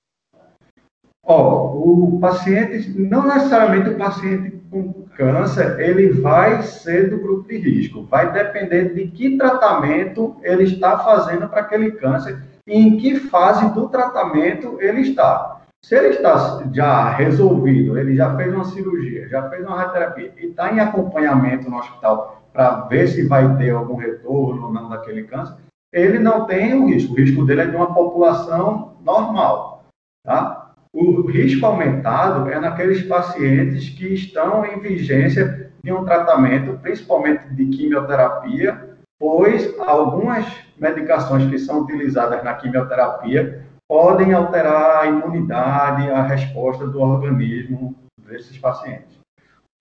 Oh, 1.25 2.15
o 2.15 2.19
paciente, 2.21 2.89
não 2.91 3.27
necessariamente 3.27 3.91
o 3.91 3.99
paciente 3.99 4.57
com 4.71 5.07
câncer, 5.15 5.79
ele 5.81 6.11
vai 6.21 6.63
ser 6.63 7.11
do 7.11 7.19
grupo 7.19 7.49
de 7.49 7.59
risco. 7.59 8.05
Vai 8.05 8.33
depender 8.33 8.95
de 8.95 9.09
que 9.09 9.37
tratamento 9.37 10.37
ele 10.43 10.65
está 10.65 10.99
fazendo 10.99 11.49
para 11.49 11.61
aquele 11.61 11.91
câncer 11.93 12.48
em 12.69 12.97
que 12.99 13.19
fase 13.19 13.73
do 13.73 13.89
tratamento 13.89 14.77
ele 14.81 15.01
está. 15.01 15.63
Se 15.83 15.97
ele 15.97 16.09
está 16.09 16.63
já 16.73 17.11
resolvido, 17.11 17.97
ele 17.97 18.15
já 18.15 18.37
fez 18.37 18.53
uma 18.53 18.65
cirurgia, 18.65 19.29
já 19.29 19.49
fez 19.49 19.65
uma 19.65 19.77
radioterapia 19.77 20.33
e 20.37 20.47
está 20.47 20.73
em 20.73 20.81
acompanhamento 20.81 21.71
no 21.71 21.79
hospital 21.79 22.43
para 22.53 22.81
ver 22.83 23.09
se 23.09 23.27
vai 23.27 23.57
ter 23.57 23.71
algum 23.71 23.97
retorno 23.97 24.67
ou 24.67 24.73
não 24.73 24.89
daquele 24.89 25.23
câncer, 25.25 25.55
ele 25.93 26.19
não 26.19 26.45
tem 26.45 26.75
o 26.75 26.87
risco. 26.87 27.13
O 27.13 27.17
risco 27.17 27.45
dele 27.45 27.63
é 27.63 27.67
de 27.67 27.77
uma 27.77 27.95
população 27.95 28.97
normal. 29.05 29.85
Tá? 30.25 30.73
O 30.93 31.23
risco 31.23 31.65
aumentado 31.65 32.51
é 32.51 32.59
naqueles 32.59 33.03
pacientes 33.05 33.89
que 33.91 34.13
estão 34.13 34.65
em 34.67 34.81
vigência 34.81 35.71
de 35.83 35.93
um 35.93 36.05
tratamento, 36.05 36.79
principalmente 36.81 37.49
de 37.55 37.67
quimioterapia, 37.67 38.88
pois 39.19 39.79
algumas 39.81 40.47
medicações 40.79 41.49
que 41.51 41.59
são 41.59 41.81
utilizadas 41.81 42.43
na 42.45 42.55
quimioterapia 42.55 43.67
podem 43.89 44.33
alterar 44.33 45.03
a 45.03 45.07
imunidade, 45.07 46.11
a 46.11 46.23
resposta 46.23 46.87
do 46.87 47.01
organismo 47.01 47.95
desses 48.19 48.57
pacientes. 48.59 49.19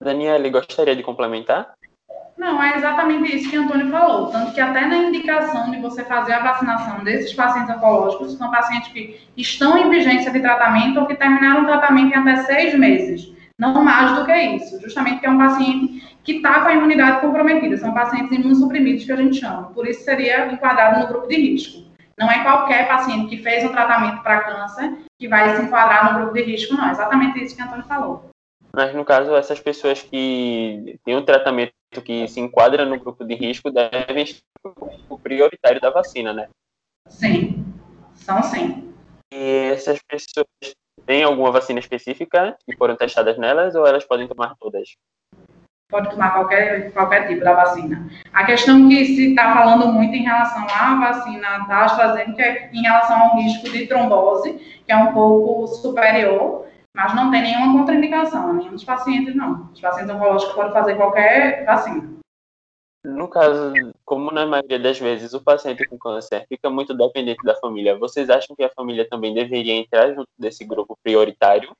Daniela, 0.02 0.48
gostaria 0.48 0.96
de 0.96 1.02
complementar? 1.02 1.74
Não, 2.38 2.62
é 2.62 2.76
exatamente 2.76 3.36
isso 3.36 3.50
que 3.50 3.58
o 3.58 3.64
Antônio 3.64 3.90
falou. 3.90 4.28
Tanto 4.28 4.52
que 4.52 4.60
até 4.60 4.86
na 4.86 4.96
indicação 4.96 5.72
de 5.72 5.80
você 5.80 6.04
fazer 6.04 6.34
a 6.34 6.42
vacinação 6.42 7.02
desses 7.02 7.34
pacientes 7.34 7.74
oncológicos, 7.74 8.34
são 8.34 8.48
pacientes 8.48 8.92
que 8.92 9.20
estão 9.36 9.76
em 9.76 9.90
vigência 9.90 10.30
de 10.30 10.38
tratamento 10.38 11.00
ou 11.00 11.06
que 11.06 11.16
terminaram 11.16 11.64
o 11.64 11.66
tratamento 11.66 12.14
em 12.14 12.18
até 12.18 12.36
seis 12.44 12.78
meses. 12.78 13.32
Não 13.58 13.82
mais 13.82 14.16
do 14.16 14.24
que 14.24 14.32
isso. 14.32 14.80
Justamente 14.80 15.14
porque 15.14 15.26
é 15.26 15.30
um 15.30 15.38
paciente 15.38 16.07
que 16.28 16.36
está 16.36 16.60
com 16.60 16.68
a 16.68 16.74
imunidade 16.74 17.22
comprometida. 17.22 17.78
São 17.78 17.94
pacientes 17.94 18.30
imunossuprimidos 18.30 19.02
que 19.02 19.12
a 19.12 19.16
gente 19.16 19.40
chama. 19.40 19.70
Por 19.72 19.88
isso 19.88 20.04
seria 20.04 20.52
enquadrado 20.52 21.00
no 21.00 21.06
grupo 21.06 21.26
de 21.26 21.36
risco. 21.36 21.88
Não 22.18 22.30
é 22.30 22.42
qualquer 22.42 22.86
paciente 22.86 23.30
que 23.30 23.42
fez 23.42 23.64
um 23.64 23.72
tratamento 23.72 24.22
para 24.22 24.42
câncer 24.42 24.98
que 25.18 25.26
vai 25.26 25.56
se 25.56 25.62
enquadrar 25.62 26.12
no 26.12 26.18
grupo 26.20 26.34
de 26.34 26.42
risco, 26.42 26.74
não. 26.74 26.86
É 26.86 26.90
exatamente 26.90 27.42
isso 27.42 27.56
que 27.56 27.62
o 27.62 27.64
Antônio 27.64 27.86
falou. 27.86 28.28
Mas, 28.74 28.94
no 28.94 29.06
caso, 29.06 29.34
essas 29.34 29.58
pessoas 29.58 30.02
que 30.02 31.00
têm 31.02 31.16
um 31.16 31.24
tratamento 31.24 31.72
que 32.04 32.28
se 32.28 32.40
enquadra 32.40 32.84
no 32.84 33.00
grupo 33.00 33.24
de 33.24 33.34
risco 33.34 33.70
devem 33.70 34.26
ser 34.26 34.42
o 35.08 35.18
prioritário 35.18 35.80
da 35.80 35.88
vacina, 35.88 36.34
né? 36.34 36.48
Sim, 37.08 37.64
são 38.14 38.42
sim. 38.42 38.92
E 39.32 39.70
essas 39.72 39.98
pessoas 40.06 40.46
têm 41.06 41.22
alguma 41.22 41.50
vacina 41.50 41.80
específica 41.80 42.54
que 42.66 42.76
foram 42.76 42.96
testadas 42.96 43.38
nelas 43.38 43.74
ou 43.74 43.86
elas 43.86 44.04
podem 44.04 44.28
tomar 44.28 44.54
todas? 44.60 44.90
Pode 45.90 46.10
tomar 46.10 46.34
qualquer, 46.34 46.92
qualquer 46.92 47.26
tipo 47.26 47.42
da 47.42 47.54
vacina. 47.54 48.08
A 48.32 48.44
questão 48.44 48.88
que 48.88 49.04
se 49.06 49.30
está 49.30 49.54
falando 49.54 49.92
muito 49.92 50.14
em 50.14 50.22
relação 50.22 50.66
à 50.70 50.94
vacina 50.96 51.60
da 51.66 51.84
AstraZeneca 51.84 52.42
é 52.42 52.70
em 52.72 52.82
relação 52.82 53.18
ao 53.18 53.36
risco 53.36 53.68
de 53.70 53.86
trombose, 53.86 54.82
que 54.84 54.92
é 54.92 54.96
um 54.96 55.12
pouco 55.12 55.66
superior, 55.66 56.66
mas 56.94 57.14
não 57.14 57.30
tem 57.30 57.42
nenhuma 57.42 57.78
contraindicação, 57.78 58.52
nenhum 58.52 58.72
dos 58.72 58.84
pacientes 58.84 59.34
não. 59.34 59.70
Os 59.72 59.80
pacientes 59.80 60.14
oncológicos 60.14 60.54
podem 60.54 60.72
fazer 60.72 60.94
qualquer 60.96 61.64
vacina. 61.64 62.18
No 63.04 63.28
caso, 63.28 63.72
como 64.04 64.30
na 64.30 64.44
maioria 64.44 64.78
das 64.78 64.98
vezes 64.98 65.32
o 65.32 65.40
paciente 65.40 65.86
com 65.86 65.96
câncer 65.96 66.44
fica 66.48 66.68
muito 66.68 66.92
dependente 66.92 67.42
da 67.44 67.54
família, 67.54 67.96
vocês 67.96 68.28
acham 68.28 68.54
que 68.54 68.64
a 68.64 68.70
família 68.70 69.08
também 69.08 69.32
deveria 69.32 69.74
entrar 69.74 70.12
junto 70.12 70.28
desse 70.38 70.64
grupo 70.64 70.98
prioritário? 71.02 71.70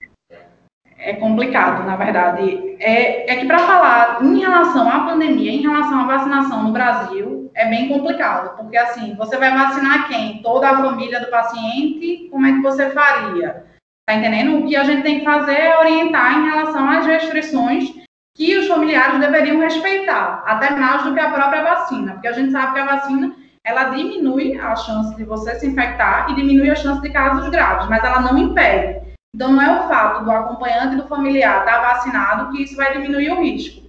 É 0.99 1.15
complicado, 1.15 1.87
na 1.87 1.97
verdade. 1.97 2.77
É, 2.81 3.33
é 3.33 3.37
que 3.37 3.47
para 3.47 3.59
falar 3.61 4.19
em 4.23 4.41
relação 4.41 4.91
à 4.91 5.01
pandemia, 5.01 5.53
em 5.53 5.63
relação 5.63 6.01
à 6.01 6.07
vacinação 6.07 6.65
no 6.65 6.73
Brasil, 6.73 7.51
é 7.55 7.67
bem 7.69 7.89
complicado, 7.89 8.57
porque 8.57 8.77
assim, 8.77 9.15
você 9.17 9.37
vai 9.37 9.57
vacinar 9.57 10.09
quem? 10.09 10.43
Toda 10.43 10.69
a 10.69 10.77
família 10.77 11.21
do 11.21 11.31
paciente? 11.31 12.29
Como 12.31 12.47
é 12.47 12.53
que 12.53 12.63
você 12.63 12.91
faria? 12.91 13.65
Tá 14.07 14.15
entendendo? 14.15 14.59
O 14.59 14.67
que 14.67 14.77
a 14.77 14.85
gente 14.85 15.03
tem 15.03 15.21
que 15.21 15.25
fazer 15.25 15.53
é 15.53 15.79
orientar 15.79 16.39
em 16.39 16.51
relação 16.51 16.89
às 16.89 17.07
restrições 17.07 17.93
que 18.35 18.57
os 18.57 18.69
familiares 18.69 19.19
deveriam 19.19 19.59
respeitar, 19.59 20.43
até 20.47 20.71
mais 20.71 21.03
do 21.03 21.13
que 21.13 21.21
a 21.21 21.31
própria 21.31 21.63
vacina, 21.63 22.13
porque 22.13 22.29
a 22.29 22.33
gente 22.33 22.53
sabe 22.53 22.75
que 22.75 22.81
a 22.81 22.87
vacina 22.87 23.35
ela 23.65 23.85
diminui 23.91 24.59
a 24.59 24.75
chance 24.77 25.15
de 25.17 25.25
você 25.25 25.57
se 25.57 25.67
infectar 25.67 26.31
e 26.31 26.37
diminui 26.37 26.71
a 26.71 26.77
chance 26.77 27.03
de 27.03 27.11
casos 27.11 27.49
graves, 27.51 27.89
mas 27.89 28.03
ela 28.03 28.21
não 28.21 28.39
impede. 28.39 28.98
Então, 29.35 29.53
não 29.53 29.63
é 29.63 29.81
o 29.81 29.89
fato 29.89 30.25
do 30.25 30.31
acompanhante 30.31 30.97
do 30.97 31.07
familiar 31.07 31.61
estar 31.61 31.81
vacinado 31.81 32.51
que 32.51 32.63
isso 32.63 32.77
vai 32.77 32.93
diminuir 32.93 33.31
o 33.31 33.43
risco. 33.43 33.89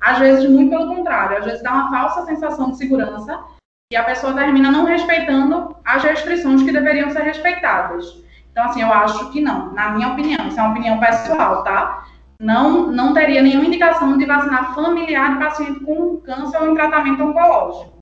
Às 0.00 0.18
vezes, 0.18 0.48
muito 0.48 0.70
pelo 0.70 0.94
contrário, 0.94 1.38
às 1.38 1.44
vezes 1.44 1.62
dá 1.62 1.72
uma 1.72 1.90
falsa 1.90 2.24
sensação 2.24 2.70
de 2.70 2.78
segurança 2.78 3.38
e 3.92 3.96
a 3.96 4.04
pessoa 4.04 4.34
termina 4.34 4.70
não 4.70 4.84
respeitando 4.84 5.76
as 5.84 6.02
restrições 6.02 6.62
que 6.62 6.72
deveriam 6.72 7.10
ser 7.10 7.22
respeitadas. 7.22 8.22
Então, 8.50 8.64
assim, 8.64 8.82
eu 8.82 8.92
acho 8.92 9.30
que 9.30 9.40
não, 9.40 9.72
na 9.72 9.90
minha 9.90 10.08
opinião, 10.08 10.46
isso 10.46 10.58
é 10.58 10.62
uma 10.62 10.72
opinião 10.72 10.98
pessoal, 10.98 11.62
tá? 11.64 12.06
Não, 12.40 12.86
não 12.86 13.12
teria 13.12 13.42
nenhuma 13.42 13.66
indicação 13.66 14.16
de 14.16 14.24
vacinar 14.24 14.74
familiar 14.74 15.32
de 15.32 15.38
paciente 15.38 15.80
com 15.80 16.20
câncer 16.20 16.58
ou 16.58 16.70
em 16.70 16.74
tratamento 16.74 17.22
oncológico. 17.22 17.98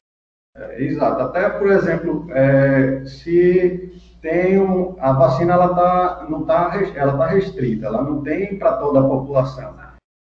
É, 0.57 0.83
exato. 0.83 1.23
Até, 1.23 1.49
por 1.49 1.69
exemplo, 1.71 2.27
é, 2.31 3.05
se 3.05 3.93
tem 4.21 4.59
um, 4.59 4.97
a 4.99 5.13
vacina 5.13 5.53
ela 5.53 5.75
tá, 5.75 6.27
não 6.29 6.45
tá, 6.45 6.73
ela 6.95 7.17
tá 7.17 7.27
restrita, 7.27 7.87
ela 7.87 8.03
não 8.03 8.23
tem 8.23 8.59
para 8.59 8.73
toda 8.75 9.01
a 9.01 9.05
população. 9.05 9.75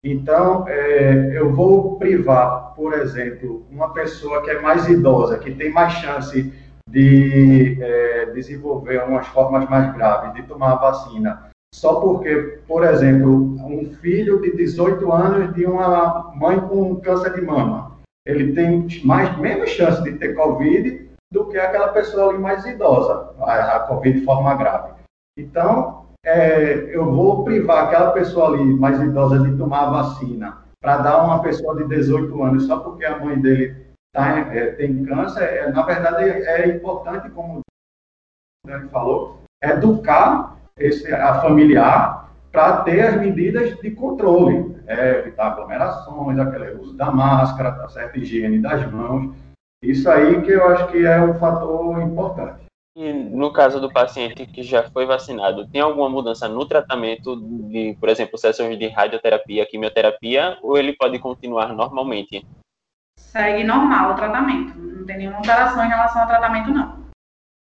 Então, 0.03 0.67
é, 0.67 1.31
eu 1.35 1.51
vou 1.51 1.97
privar, 1.97 2.73
por 2.75 2.93
exemplo, 2.93 3.65
uma 3.71 3.91
pessoa 3.91 4.43
que 4.43 4.51
é 4.51 4.61
mais 4.61 4.87
idosa, 4.87 5.39
que 5.39 5.51
tem 5.51 5.71
mais 5.71 5.93
chance 5.93 6.53
de 6.87 7.81
é, 7.81 8.25
desenvolver 8.27 9.03
umas 9.03 9.25
formas 9.27 9.67
mais 9.67 9.93
graves, 9.95 10.33
de 10.35 10.43
tomar 10.43 10.73
a 10.73 10.75
vacina, 10.75 11.49
só 11.73 11.99
porque, 11.99 12.59
por 12.67 12.83
exemplo, 12.83 13.55
um 13.65 13.93
filho 14.01 14.39
de 14.41 14.55
18 14.55 15.11
anos 15.11 15.55
de 15.55 15.65
uma 15.65 16.31
mãe 16.35 16.59
com 16.59 16.95
câncer 16.97 17.33
de 17.33 17.41
mama, 17.41 17.97
ele 18.25 18.53
tem 18.53 18.87
mais, 19.03 19.37
menos 19.37 19.71
chance 19.71 20.03
de 20.03 20.13
ter 20.13 20.35
Covid 20.35 21.04
do 21.31 21.47
que 21.47 21.57
aquela 21.57 21.89
pessoa 21.89 22.29
ali 22.29 22.37
mais 22.37 22.65
idosa, 22.65 23.33
a, 23.41 23.75
a 23.75 23.79
Covid 23.81 24.19
de 24.19 24.25
forma 24.25 24.55
grave. 24.55 24.93
Então, 25.37 26.05
é, 26.25 26.95
eu 26.95 27.11
vou 27.11 27.43
privar 27.43 27.85
aquela 27.85 28.11
pessoa 28.11 28.49
ali 28.49 28.63
mais 28.63 28.99
idosa 28.99 29.39
de 29.39 29.57
tomar 29.57 29.87
a 29.87 29.91
vacina 29.91 30.65
para 30.81 30.97
dar 30.97 31.23
uma 31.23 31.41
pessoa 31.41 31.75
de 31.75 31.87
18 31.87 32.43
anos 32.43 32.65
só 32.67 32.79
porque 32.79 33.05
a 33.05 33.19
mãe 33.19 33.39
dele 33.39 33.75
tá, 34.13 34.39
é, 34.53 34.71
tem 34.71 35.03
câncer, 35.03 35.43
é, 35.43 35.71
na 35.71 35.83
verdade 35.83 36.29
é 36.29 36.67
importante, 36.67 37.29
como 37.29 37.61
ele 38.67 38.87
falou, 38.89 39.39
educar 39.61 40.55
esse, 40.77 41.13
a 41.13 41.41
familiar 41.41 42.29
para 42.51 42.83
ter 42.83 43.01
as 43.01 43.17
medidas 43.19 43.75
de 43.77 43.91
controle, 43.91 44.77
é, 44.87 45.19
evitar 45.19 45.47
aglomerações, 45.47 46.39
aquele 46.39 46.71
uso 46.75 46.95
da 46.95 47.11
máscara, 47.11 47.71
tá 47.73 47.89
certo? 47.89 48.17
higiene 48.17 48.59
das 48.59 48.89
mãos. 48.91 49.35
Isso 49.85 50.09
aí 50.09 50.41
que 50.41 50.51
eu 50.51 50.67
acho 50.67 50.87
que 50.91 51.05
é 51.05 51.21
um 51.21 51.35
fator 51.35 52.01
importante. 52.01 52.65
E 52.97 53.11
no 53.11 53.51
caso 53.51 53.79
do 53.79 53.91
paciente 53.91 54.45
que 54.45 54.63
já 54.63 54.89
foi 54.89 55.05
vacinado, 55.05 55.67
tem 55.67 55.81
alguma 55.81 56.09
mudança 56.09 56.47
no 56.47 56.65
tratamento 56.65 57.35
de, 57.69 57.95
por 57.99 58.09
exemplo, 58.09 58.37
sessões 58.37 58.79
de 58.79 58.87
radioterapia, 58.87 59.65
quimioterapia, 59.65 60.57
ou 60.63 60.77
ele 60.77 60.93
pode 60.93 61.19
continuar 61.19 61.73
normalmente? 61.73 62.45
Segue 63.19 63.63
normal 63.63 64.13
o 64.13 64.15
tratamento. 64.15 64.77
Não 64.77 65.05
tem 65.05 65.17
nenhuma 65.17 65.37
alteração 65.37 65.85
em 65.85 65.89
relação 65.89 66.21
ao 66.21 66.27
tratamento, 66.27 66.71
não. 66.71 67.05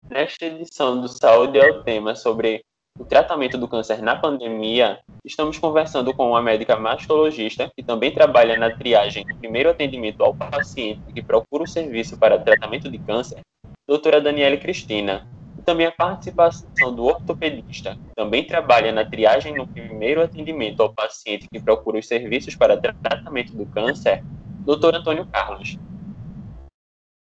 Nesta 0.09 0.45
edição 0.45 0.99
do 0.99 1.07
Saúde 1.07 1.57
é 1.57 1.71
o 1.71 1.83
tema 1.83 2.13
sobre 2.13 2.61
o 2.99 3.05
tratamento 3.05 3.57
do 3.57 3.67
câncer 3.67 4.01
na 4.01 4.15
pandemia, 4.15 4.99
estamos 5.25 5.57
conversando 5.57 6.13
com 6.13 6.29
uma 6.29 6.41
médica 6.41 6.75
mastologista 6.75 7.71
que 7.75 7.81
também 7.81 8.13
trabalha 8.13 8.57
na 8.57 8.69
triagem 8.69 9.25
do 9.25 9.35
primeiro 9.35 9.69
atendimento 9.69 10.23
ao 10.23 10.35
paciente 10.35 11.01
que 11.13 11.21
procura 11.21 11.63
o 11.63 11.67
serviço 11.67 12.17
para 12.17 12.37
tratamento 12.37 12.91
de 12.91 12.99
câncer, 12.99 13.39
doutora 13.87 14.21
Daniele 14.21 14.57
Cristina. 14.57 15.27
E 15.57 15.63
também 15.63 15.85
a 15.85 15.91
participação 15.91 16.93
do 16.93 17.03
ortopedista, 17.05 17.95
que 17.95 18.15
também 18.15 18.45
trabalha 18.45 18.91
na 18.91 19.05
triagem 19.05 19.55
no 19.55 19.67
primeiro 19.67 20.21
atendimento 20.21 20.81
ao 20.81 20.93
paciente 20.93 21.47
que 21.51 21.59
procura 21.59 21.99
os 21.99 22.07
serviços 22.07 22.55
para 22.55 22.77
tratamento 22.77 23.53
do 23.53 23.65
câncer, 23.65 24.23
doutor 24.59 24.95
Antônio 24.95 25.25
Carlos. 25.27 25.77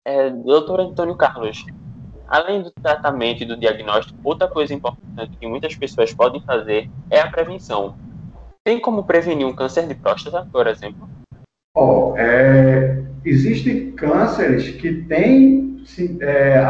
É, 0.05 0.31
doutor 0.31 0.81
Antônio 0.81 1.17
Carlos, 1.17 1.65
Além 2.29 2.63
do 2.63 2.71
tratamento 2.71 3.43
e 3.43 3.47
do 3.47 3.57
diagnóstico, 3.57 4.19
outra 4.23 4.47
coisa 4.47 4.75
importante 4.75 5.37
que 5.39 5.47
muitas 5.47 5.75
pessoas 5.75 6.13
podem 6.13 6.43
fazer 6.43 6.91
é 7.11 7.21
a 7.21 7.31
prevenção. 7.31 7.97
Tem 8.63 8.79
como 8.79 9.05
prevenir 9.05 9.47
um 9.47 9.55
câncer 9.55 9.87
de 9.87 9.95
próstata, 9.95 10.47
por 10.53 10.67
exemplo? 10.67 11.09
Oh, 11.75 12.15
é, 12.19 13.03
existem 13.25 13.93
cânceres 13.93 14.69
que 14.77 15.05
têm 15.05 15.83
é, 16.21 16.61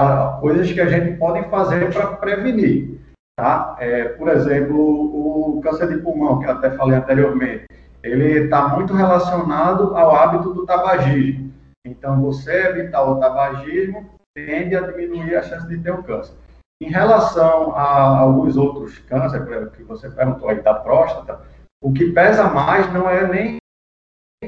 coisas 0.40 0.70
que 0.70 0.80
a 0.80 0.86
gente 0.86 1.16
pode 1.18 1.42
fazer 1.48 1.92
para 1.92 2.06
prevenir. 2.18 3.00
Tá? 3.36 3.76
É, 3.80 4.04
por 4.04 4.28
exemplo, 4.28 4.76
o 4.76 5.60
câncer 5.60 5.88
de 5.88 6.02
pulmão, 6.02 6.38
que 6.38 6.46
eu 6.46 6.52
até 6.52 6.70
falei 6.70 6.98
anteriormente, 6.98 7.64
ele 8.02 8.44
está 8.44 8.68
muito 8.68 8.94
relacionado 8.94 9.96
ao 9.96 10.14
hábito 10.14 10.54
do 10.54 10.64
tabagismo. 10.64 11.52
Então, 11.84 12.22
você 12.22 12.68
evitar 12.68 13.02
o 13.02 13.18
tabagismo 13.18 14.17
tende 14.46 14.76
a 14.76 14.80
diminuir 14.80 15.36
a 15.36 15.42
chance 15.42 15.66
de 15.66 15.78
ter 15.78 15.92
o 15.92 16.02
câncer. 16.02 16.34
Em 16.80 16.90
relação 16.90 17.74
a 17.74 18.18
alguns 18.18 18.56
outros 18.56 18.98
cânceres, 18.98 19.72
que 19.72 19.82
você 19.82 20.08
perguntou 20.08 20.48
aí 20.48 20.62
da 20.62 20.74
próstata, 20.74 21.40
o 21.82 21.92
que 21.92 22.12
pesa 22.12 22.48
mais 22.48 22.92
não 22.92 23.08
é 23.08 23.26
nem 23.26 23.58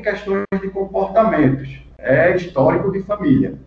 questões 0.02 0.44
de 0.60 0.70
comportamentos, 0.70 1.82
é 1.98 2.34
histórico 2.36 2.92
de 2.92 3.02
família. 3.02 3.58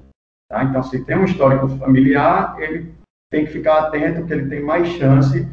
Tá? 0.49 0.63
Então, 0.63 0.81
se 0.81 1.03
tem 1.03 1.17
um 1.17 1.25
histórico 1.25 1.67
familiar, 1.77 2.59
ele 2.59 2.93
tem 3.31 3.45
que 3.45 3.51
ficar 3.51 3.79
atento 3.79 4.25
que 4.25 4.33
ele 4.33 4.49
tem 4.49 4.63
mais 4.63 4.88
chance 4.89 5.45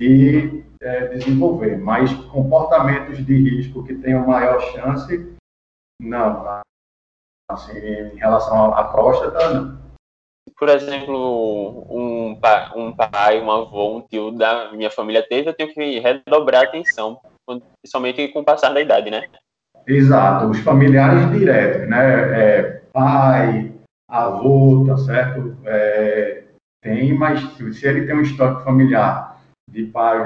de 0.00 0.64
é, 0.82 1.06
desenvolver. 1.08 1.78
Mas 1.78 2.12
comportamentos 2.26 3.24
de 3.24 3.34
risco 3.34 3.84
que 3.84 3.94
tenham 3.94 4.26
maior 4.26 4.60
chance, 4.72 5.34
não. 6.00 6.60
Assim, 7.50 7.78
em 7.78 8.16
relação 8.16 8.74
à 8.74 8.84
próstata, 8.84 9.54
não 9.54 9.87
por 10.58 10.68
exemplo, 10.68 11.86
um, 11.88 12.34
pai, 12.40 12.70
um 12.74 12.92
pai, 12.92 13.40
um 13.40 13.50
avô, 13.50 13.96
um 13.96 14.00
tio 14.00 14.32
da 14.32 14.72
minha 14.72 14.90
família 14.90 15.22
teve, 15.22 15.48
eu 15.48 15.54
tenho 15.54 15.72
que 15.72 16.00
redobrar 16.00 16.62
a 16.62 16.64
atenção, 16.64 17.18
principalmente 17.80 18.26
com 18.28 18.40
o 18.40 18.44
passar 18.44 18.74
da 18.74 18.80
idade, 18.80 19.10
né? 19.10 19.22
Exato, 19.86 20.46
os 20.46 20.58
familiares 20.58 21.30
diretos, 21.30 21.88
né? 21.88 22.40
É, 22.42 22.62
pai, 22.92 23.72
avô, 24.10 24.84
tá 24.86 24.96
certo? 24.98 25.56
É, 25.64 26.42
tem, 26.82 27.14
mas 27.14 27.40
se 27.72 27.86
ele 27.86 28.06
tem 28.06 28.16
um 28.16 28.22
histórico 28.22 28.62
familiar 28.62 29.40
de 29.70 29.84
pai, 29.84 30.24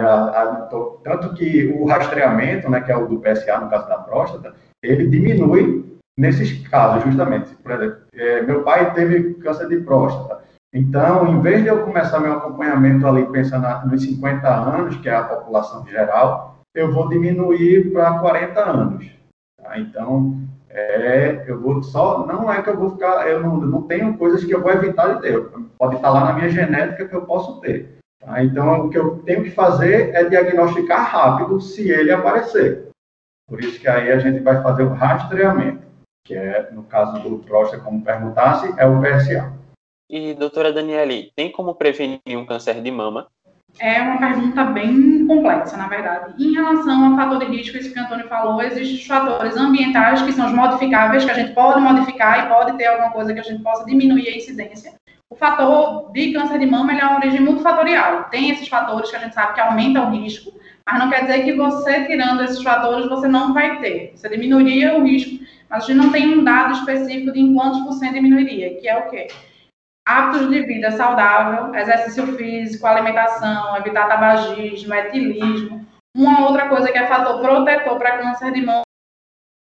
tanto 1.04 1.34
que 1.34 1.66
o 1.66 1.84
rastreamento, 1.84 2.70
né, 2.70 2.80
que 2.80 2.92
é 2.92 2.96
o 2.96 3.06
do 3.06 3.20
PSA, 3.20 3.58
no 3.58 3.68
caso 3.68 3.88
da 3.88 3.98
próstata, 3.98 4.54
ele 4.82 5.08
diminui 5.08 5.98
nesses 6.18 6.66
casos, 6.68 7.04
justamente. 7.04 7.54
Por 7.56 7.72
exemplo, 7.72 8.01
é, 8.14 8.42
meu 8.42 8.62
pai 8.62 8.92
teve 8.94 9.34
câncer 9.34 9.68
de 9.68 9.78
próstata. 9.78 10.42
Então, 10.72 11.26
em 11.28 11.40
vez 11.40 11.62
de 11.62 11.68
eu 11.68 11.84
começar 11.84 12.18
meu 12.18 12.32
acompanhamento 12.32 13.06
ali 13.06 13.26
pensando 13.26 13.66
nos 13.86 14.02
50 14.02 14.48
anos, 14.48 14.96
que 14.96 15.08
é 15.08 15.14
a 15.14 15.24
população 15.24 15.86
geral, 15.86 16.60
eu 16.74 16.90
vou 16.92 17.08
diminuir 17.08 17.92
para 17.92 18.18
40 18.18 18.60
anos. 18.60 19.10
Tá? 19.62 19.78
Então, 19.78 20.38
é, 20.70 21.44
eu 21.46 21.60
vou 21.60 21.82
só, 21.82 22.26
não 22.26 22.50
é 22.50 22.62
que 22.62 22.70
eu 22.70 22.76
vou 22.78 22.90
ficar, 22.90 23.28
eu 23.28 23.40
não, 23.40 23.56
não 23.58 23.82
tenho 23.82 24.16
coisas 24.16 24.42
que 24.42 24.54
eu 24.54 24.62
vou 24.62 24.72
evitar 24.72 25.14
de 25.14 25.20
ter. 25.20 25.46
Pode 25.78 25.96
estar 25.96 26.08
lá 26.08 26.24
na 26.24 26.32
minha 26.32 26.48
genética 26.48 27.06
que 27.06 27.14
eu 27.14 27.26
posso 27.26 27.60
ter. 27.60 27.98
Tá? 28.18 28.42
Então, 28.42 28.86
o 28.86 28.88
que 28.88 28.96
eu 28.96 29.18
tenho 29.26 29.42
que 29.42 29.50
fazer 29.50 30.14
é 30.14 30.24
diagnosticar 30.24 31.04
rápido 31.04 31.60
se 31.60 31.90
ele 31.90 32.10
aparecer. 32.10 32.88
Por 33.46 33.60
isso 33.60 33.78
que 33.78 33.88
aí 33.88 34.10
a 34.10 34.18
gente 34.18 34.40
vai 34.40 34.62
fazer 34.62 34.84
o 34.84 34.94
rastreamento 34.94 35.81
que 36.24 36.34
é, 36.34 36.70
no 36.72 36.84
caso 36.84 37.20
do 37.20 37.38
próstata, 37.38 37.82
como 37.82 38.02
perguntasse, 38.02 38.72
é 38.76 38.86
o 38.86 39.00
PSA. 39.00 39.52
E, 40.08 40.34
doutora 40.34 40.72
Daniele, 40.72 41.32
tem 41.34 41.50
como 41.50 41.74
prevenir 41.74 42.20
um 42.36 42.46
câncer 42.46 42.80
de 42.80 42.90
mama? 42.90 43.26
É 43.78 44.02
uma 44.02 44.18
pergunta 44.18 44.64
bem 44.64 45.26
complexa, 45.26 45.76
na 45.76 45.88
verdade. 45.88 46.34
Em 46.38 46.52
relação 46.52 47.10
ao 47.10 47.16
fator 47.16 47.38
de 47.38 47.56
risco, 47.56 47.78
isso 47.78 47.92
que 47.92 47.98
o 47.98 48.02
Antônio 48.02 48.28
falou, 48.28 48.60
existem 48.62 48.96
os 48.96 49.06
fatores 49.06 49.56
ambientais, 49.56 50.20
que 50.22 50.32
são 50.32 50.46
os 50.46 50.52
modificáveis, 50.52 51.24
que 51.24 51.30
a 51.30 51.34
gente 51.34 51.54
pode 51.54 51.80
modificar 51.80 52.44
e 52.44 52.48
pode 52.48 52.76
ter 52.76 52.86
alguma 52.86 53.10
coisa 53.10 53.32
que 53.32 53.40
a 53.40 53.42
gente 53.42 53.62
possa 53.62 53.86
diminuir 53.86 54.28
a 54.28 54.36
incidência. 54.36 54.92
O 55.30 55.34
fator 55.34 56.12
de 56.12 56.34
câncer 56.34 56.58
de 56.58 56.66
mama 56.66 56.92
ele 56.92 57.00
é 57.00 57.04
uma 57.06 57.16
origem 57.16 57.40
multifatorial. 57.40 58.24
Tem 58.24 58.50
esses 58.50 58.68
fatores 58.68 59.08
que 59.08 59.16
a 59.16 59.20
gente 59.20 59.34
sabe 59.34 59.54
que 59.54 59.60
aumentam 59.60 60.10
o 60.10 60.14
risco, 60.14 60.52
mas 60.86 60.98
não 60.98 61.08
quer 61.08 61.22
dizer 61.22 61.44
que 61.44 61.54
você, 61.54 62.04
tirando 62.04 62.42
esses 62.42 62.62
fatores, 62.62 63.08
você 63.08 63.26
não 63.26 63.54
vai 63.54 63.80
ter. 63.80 64.12
Você 64.14 64.28
diminuiria 64.28 64.94
o 64.94 65.02
risco 65.02 65.42
a 65.72 65.78
gente 65.78 65.94
não 65.94 66.12
tem 66.12 66.38
um 66.38 66.44
dado 66.44 66.74
específico 66.74 67.32
de 67.32 67.40
em 67.40 67.54
quantos 67.54 67.80
por 67.80 67.94
cento 67.94 68.12
diminuiria, 68.12 68.78
que 68.78 68.86
é 68.86 68.98
o 68.98 69.08
quê? 69.08 69.28
Hábitos 70.06 70.50
de 70.50 70.62
vida 70.64 70.90
saudável, 70.90 71.74
exercício 71.74 72.26
físico, 72.36 72.86
alimentação, 72.86 73.78
evitar 73.78 74.06
tabagismo, 74.06 74.92
etilismo. 74.92 75.86
Uma 76.14 76.46
outra 76.46 76.68
coisa 76.68 76.92
que 76.92 76.98
é 76.98 77.06
fator 77.06 77.40
protetor 77.40 77.96
para 77.98 78.18
câncer 78.18 78.52
de 78.52 78.60
mama 78.60 78.82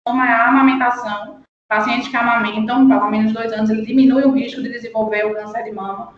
é 0.08 0.32
a 0.32 0.48
amamentação. 0.48 1.42
Pacientes 1.70 2.08
que 2.08 2.18
amamentam, 2.18 2.88
pelo 2.88 3.12
menos 3.12 3.32
dois 3.32 3.54
anos, 3.54 3.70
ele 3.70 3.86
diminui 3.86 4.24
o 4.24 4.32
risco 4.32 4.62
de 4.64 4.70
desenvolver 4.70 5.26
o 5.28 5.36
câncer 5.36 5.64
de 5.64 5.72
mama. 5.72 6.16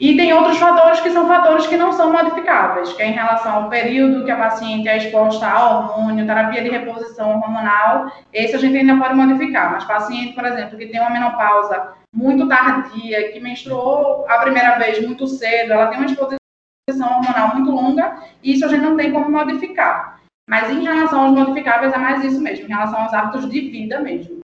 E 0.00 0.16
tem 0.16 0.32
outros 0.32 0.58
fatores 0.58 1.00
que 1.00 1.10
são 1.10 1.26
fatores 1.26 1.66
que 1.66 1.76
não 1.76 1.92
são 1.92 2.12
modificáveis, 2.12 2.92
que 2.92 3.02
é 3.02 3.08
em 3.08 3.12
relação 3.12 3.64
ao 3.64 3.68
período 3.68 4.24
que 4.24 4.30
a 4.30 4.36
paciente 4.36 4.88
é 4.88 4.96
exposta 4.96 5.44
a 5.44 5.76
hormônio, 5.76 6.24
terapia 6.24 6.62
de 6.62 6.68
reposição 6.68 7.30
hormonal, 7.30 8.12
esse 8.32 8.54
a 8.54 8.58
gente 8.58 8.76
ainda 8.76 8.96
pode 8.96 9.14
modificar. 9.14 9.72
Mas 9.72 9.82
paciente, 9.82 10.34
por 10.34 10.44
exemplo, 10.44 10.78
que 10.78 10.86
tem 10.86 11.00
uma 11.00 11.10
menopausa 11.10 11.94
muito 12.14 12.46
tardia, 12.46 13.32
que 13.32 13.40
menstruou 13.40 14.24
a 14.28 14.38
primeira 14.38 14.78
vez 14.78 15.04
muito 15.04 15.26
cedo, 15.26 15.72
ela 15.72 15.88
tem 15.88 15.98
uma 15.98 16.06
exposição 16.06 16.38
hormonal 17.00 17.56
muito 17.56 17.72
longa, 17.72 18.22
isso 18.42 18.64
a 18.64 18.68
gente 18.68 18.82
não 18.82 18.96
tem 18.96 19.12
como 19.12 19.28
modificar. 19.28 20.20
Mas 20.48 20.70
em 20.70 20.84
relação 20.84 21.22
aos 21.22 21.32
modificáveis 21.32 21.92
é 21.92 21.98
mais 21.98 22.22
isso 22.22 22.40
mesmo, 22.40 22.66
em 22.66 22.68
relação 22.68 23.02
aos 23.02 23.12
hábitos 23.12 23.50
de 23.50 23.60
vida 23.62 24.00
mesmo. 24.00 24.38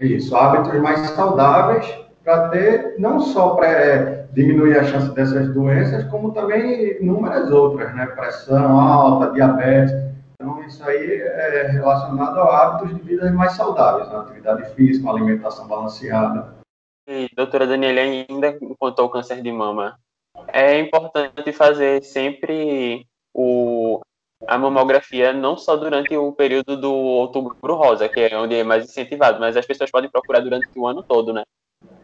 Isso, 0.00 0.34
hábitos 0.34 0.80
mais 0.80 1.00
saudáveis 1.10 1.86
para 2.24 2.48
ter 2.48 2.94
não 2.98 3.20
só 3.20 3.50
para 3.50 3.68
diminuir 4.34 4.78
a 4.78 4.84
chance 4.84 5.14
dessas 5.14 5.52
doenças, 5.54 6.04
como 6.10 6.32
também 6.32 7.00
inúmeras 7.00 7.50
outras, 7.50 7.94
né? 7.94 8.06
Pressão 8.06 8.78
alta, 8.78 9.32
diabetes. 9.32 9.94
Então, 10.34 10.62
isso 10.64 10.84
aí 10.84 11.12
é 11.22 11.68
relacionado 11.72 12.38
a 12.38 12.62
hábitos 12.62 12.96
de 12.96 13.02
vida 13.02 13.30
mais 13.32 13.52
saudáveis, 13.52 14.08
né? 14.10 14.16
atividade 14.16 14.74
física, 14.74 15.08
alimentação 15.08 15.66
balanceada. 15.66 16.54
E, 17.08 17.28
doutora 17.34 17.66
Daniela, 17.66 18.00
ainda 18.00 18.58
quanto 18.78 19.00
ao 19.00 19.10
câncer 19.10 19.40
de 19.42 19.52
mama, 19.52 19.96
é 20.48 20.78
importante 20.78 21.52
fazer 21.52 22.02
sempre 22.02 23.06
o, 23.32 24.00
a 24.46 24.58
mamografia 24.58 25.32
não 25.32 25.56
só 25.56 25.76
durante 25.76 26.16
o 26.16 26.32
período 26.32 26.76
do 26.76 26.92
outubro 26.92 27.74
rosa, 27.74 28.08
que 28.08 28.20
é 28.20 28.36
onde 28.36 28.54
é 28.54 28.64
mais 28.64 28.84
incentivado, 28.84 29.38
mas 29.38 29.56
as 29.56 29.66
pessoas 29.66 29.90
podem 29.90 30.10
procurar 30.10 30.40
durante 30.40 30.68
o 30.76 30.86
ano 30.86 31.02
todo, 31.02 31.32
né? 31.32 31.44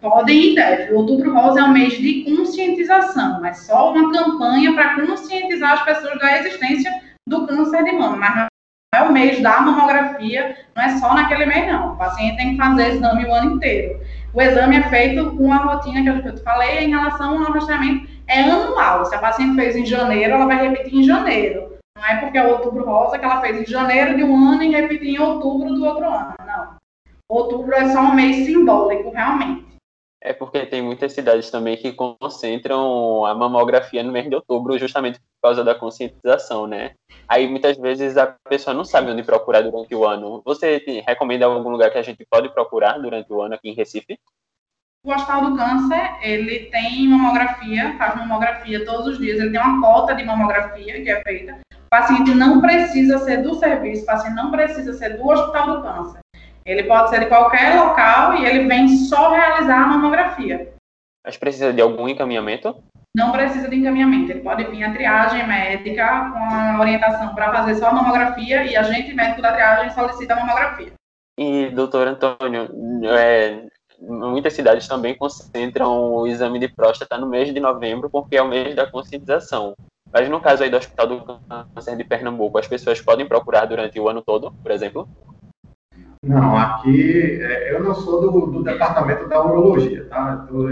Podem 0.00 0.52
e 0.52 0.54
devem. 0.54 0.94
Outubro 0.94 1.34
Rosa 1.34 1.60
é 1.60 1.64
um 1.64 1.72
mês 1.72 1.92
de 1.92 2.24
conscientização, 2.24 3.44
é 3.44 3.52
só 3.52 3.92
uma 3.92 4.10
campanha 4.10 4.72
para 4.74 4.94
conscientizar 4.94 5.72
as 5.72 5.84
pessoas 5.84 6.18
da 6.18 6.38
existência 6.38 6.90
do 7.28 7.46
câncer 7.46 7.84
de 7.84 7.92
mama, 7.92 8.16
mas 8.16 8.34
não 8.34 8.46
é 8.94 9.02
o 9.02 9.12
mês 9.12 9.40
da 9.42 9.60
mamografia, 9.60 10.56
não 10.74 10.82
é 10.82 10.98
só 10.98 11.14
naquele 11.14 11.46
mês, 11.46 11.70
não. 11.70 11.92
O 11.92 11.96
paciente 11.96 12.38
tem 12.38 12.50
que 12.52 12.56
fazer 12.56 12.94
exame 12.94 13.26
o 13.26 13.34
ano 13.34 13.56
inteiro. 13.56 14.00
O 14.32 14.40
exame 14.40 14.76
é 14.76 14.82
feito 14.88 15.36
com 15.36 15.52
a 15.52 15.56
rotina 15.56 16.02
que 16.02 16.28
eu 16.28 16.34
te 16.34 16.42
falei 16.42 16.84
em 16.84 16.90
relação 16.90 17.44
ao 17.44 17.52
rastreamento, 17.52 18.08
é 18.26 18.42
anual. 18.42 19.04
Se 19.04 19.14
a 19.14 19.18
paciente 19.18 19.54
fez 19.54 19.76
em 19.76 19.84
janeiro, 19.84 20.34
ela 20.34 20.46
vai 20.46 20.68
repetir 20.68 21.00
em 21.00 21.04
janeiro. 21.04 21.74
Não 21.96 22.06
é 22.06 22.16
porque 22.16 22.38
é 22.38 22.46
outubro 22.46 22.84
rosa 22.84 23.18
que 23.18 23.24
ela 23.24 23.40
fez 23.40 23.60
em 23.60 23.66
janeiro 23.66 24.16
de 24.16 24.24
um 24.24 24.48
ano 24.48 24.62
e 24.62 24.70
repetir 24.70 25.16
em 25.16 25.18
outubro 25.18 25.74
do 25.74 25.84
outro 25.84 26.08
ano. 26.08 26.34
Não. 26.46 26.76
Outubro 27.28 27.74
é 27.74 27.88
só 27.90 28.00
um 28.00 28.14
mês 28.14 28.46
simbólico, 28.46 29.10
realmente. 29.10 29.69
É 30.22 30.34
porque 30.34 30.66
tem 30.66 30.82
muitas 30.82 31.14
cidades 31.14 31.50
também 31.50 31.78
que 31.78 31.92
concentram 31.92 33.24
a 33.24 33.34
mamografia 33.34 34.02
no 34.02 34.12
mês 34.12 34.28
de 34.28 34.34
outubro, 34.34 34.78
justamente 34.78 35.18
por 35.18 35.48
causa 35.48 35.64
da 35.64 35.74
conscientização, 35.74 36.66
né? 36.66 36.92
Aí 37.26 37.48
muitas 37.48 37.78
vezes 37.78 38.18
a 38.18 38.36
pessoa 38.48 38.74
não 38.74 38.84
sabe 38.84 39.10
onde 39.10 39.22
procurar 39.22 39.62
durante 39.62 39.94
o 39.94 40.06
ano. 40.06 40.42
Você 40.44 40.82
recomenda 41.06 41.46
algum 41.46 41.70
lugar 41.70 41.90
que 41.90 41.96
a 41.96 42.02
gente 42.02 42.26
pode 42.30 42.52
procurar 42.52 42.98
durante 42.98 43.32
o 43.32 43.40
ano 43.40 43.54
aqui 43.54 43.70
em 43.70 43.74
Recife? 43.74 44.18
O 45.02 45.10
Hospital 45.10 45.50
do 45.50 45.56
Câncer, 45.56 46.18
ele 46.20 46.66
tem 46.66 47.08
mamografia, 47.08 47.96
faz 47.96 48.16
mamografia 48.16 48.84
todos 48.84 49.06
os 49.06 49.18
dias, 49.18 49.40
ele 49.40 49.50
tem 49.50 49.60
uma 49.60 49.80
cota 49.80 50.14
de 50.14 50.22
mamografia 50.22 51.02
que 51.02 51.08
é 51.08 51.22
feita. 51.22 51.58
O 51.72 51.88
paciente 51.88 52.34
não 52.34 52.60
precisa 52.60 53.16
ser 53.20 53.38
do 53.38 53.54
serviço, 53.54 54.02
o 54.02 54.06
paciente 54.06 54.34
não 54.34 54.50
precisa 54.50 54.92
ser 54.92 55.16
do 55.16 55.26
Hospital 55.26 55.76
do 55.76 55.82
Câncer. 55.82 56.20
Ele 56.70 56.84
pode 56.84 57.10
ser 57.10 57.18
de 57.18 57.26
qualquer 57.26 57.74
local 57.74 58.36
e 58.36 58.46
ele 58.46 58.68
vem 58.68 58.86
só 58.86 59.32
realizar 59.32 59.82
a 59.82 59.86
mamografia. 59.88 60.72
Mas 61.24 61.36
precisa 61.36 61.72
de 61.72 61.82
algum 61.82 62.08
encaminhamento? 62.08 62.80
Não 63.12 63.32
precisa 63.32 63.68
de 63.68 63.74
encaminhamento. 63.74 64.30
Ele 64.30 64.40
pode 64.40 64.62
vir 64.62 64.84
a 64.84 64.92
triagem 64.92 65.44
médica 65.48 66.30
com 66.30 66.54
a 66.54 66.78
orientação 66.78 67.34
para 67.34 67.52
fazer 67.52 67.74
só 67.74 67.88
a 67.88 67.92
mamografia 67.92 68.62
e 68.62 68.76
a 68.76 68.82
agente 68.82 69.12
médico 69.12 69.42
da 69.42 69.52
triagem 69.52 69.90
solicita 69.90 70.34
a 70.34 70.36
mamografia. 70.36 70.92
E, 71.36 71.70
doutor 71.70 72.06
Antônio, 72.06 72.68
é, 73.04 73.64
muitas 74.00 74.52
cidades 74.52 74.86
também 74.86 75.16
concentram 75.16 76.12
o 76.12 76.26
exame 76.28 76.60
de 76.60 76.68
próstata 76.68 77.18
no 77.18 77.26
mês 77.26 77.52
de 77.52 77.58
novembro, 77.58 78.08
porque 78.08 78.36
é 78.36 78.42
o 78.42 78.48
mês 78.48 78.76
da 78.76 78.88
conscientização. 78.88 79.74
Mas 80.12 80.28
no 80.28 80.40
caso 80.40 80.62
aí 80.62 80.70
do 80.70 80.76
Hospital 80.76 81.06
do 81.08 81.40
Câncer 81.74 81.96
de 81.96 82.04
Pernambuco, 82.04 82.58
as 82.58 82.68
pessoas 82.68 83.00
podem 83.00 83.26
procurar 83.26 83.64
durante 83.64 83.98
o 83.98 84.08
ano 84.08 84.22
todo, 84.22 84.52
por 84.62 84.70
exemplo? 84.70 85.08
Não, 86.22 86.54
aqui 86.54 87.40
é, 87.40 87.72
eu 87.72 87.82
não 87.82 87.94
sou 87.94 88.20
do, 88.20 88.46
do 88.46 88.62
departamento 88.62 89.26
da 89.26 89.42
urologia, 89.42 90.04
tá? 90.04 90.42
Estou 90.42 90.68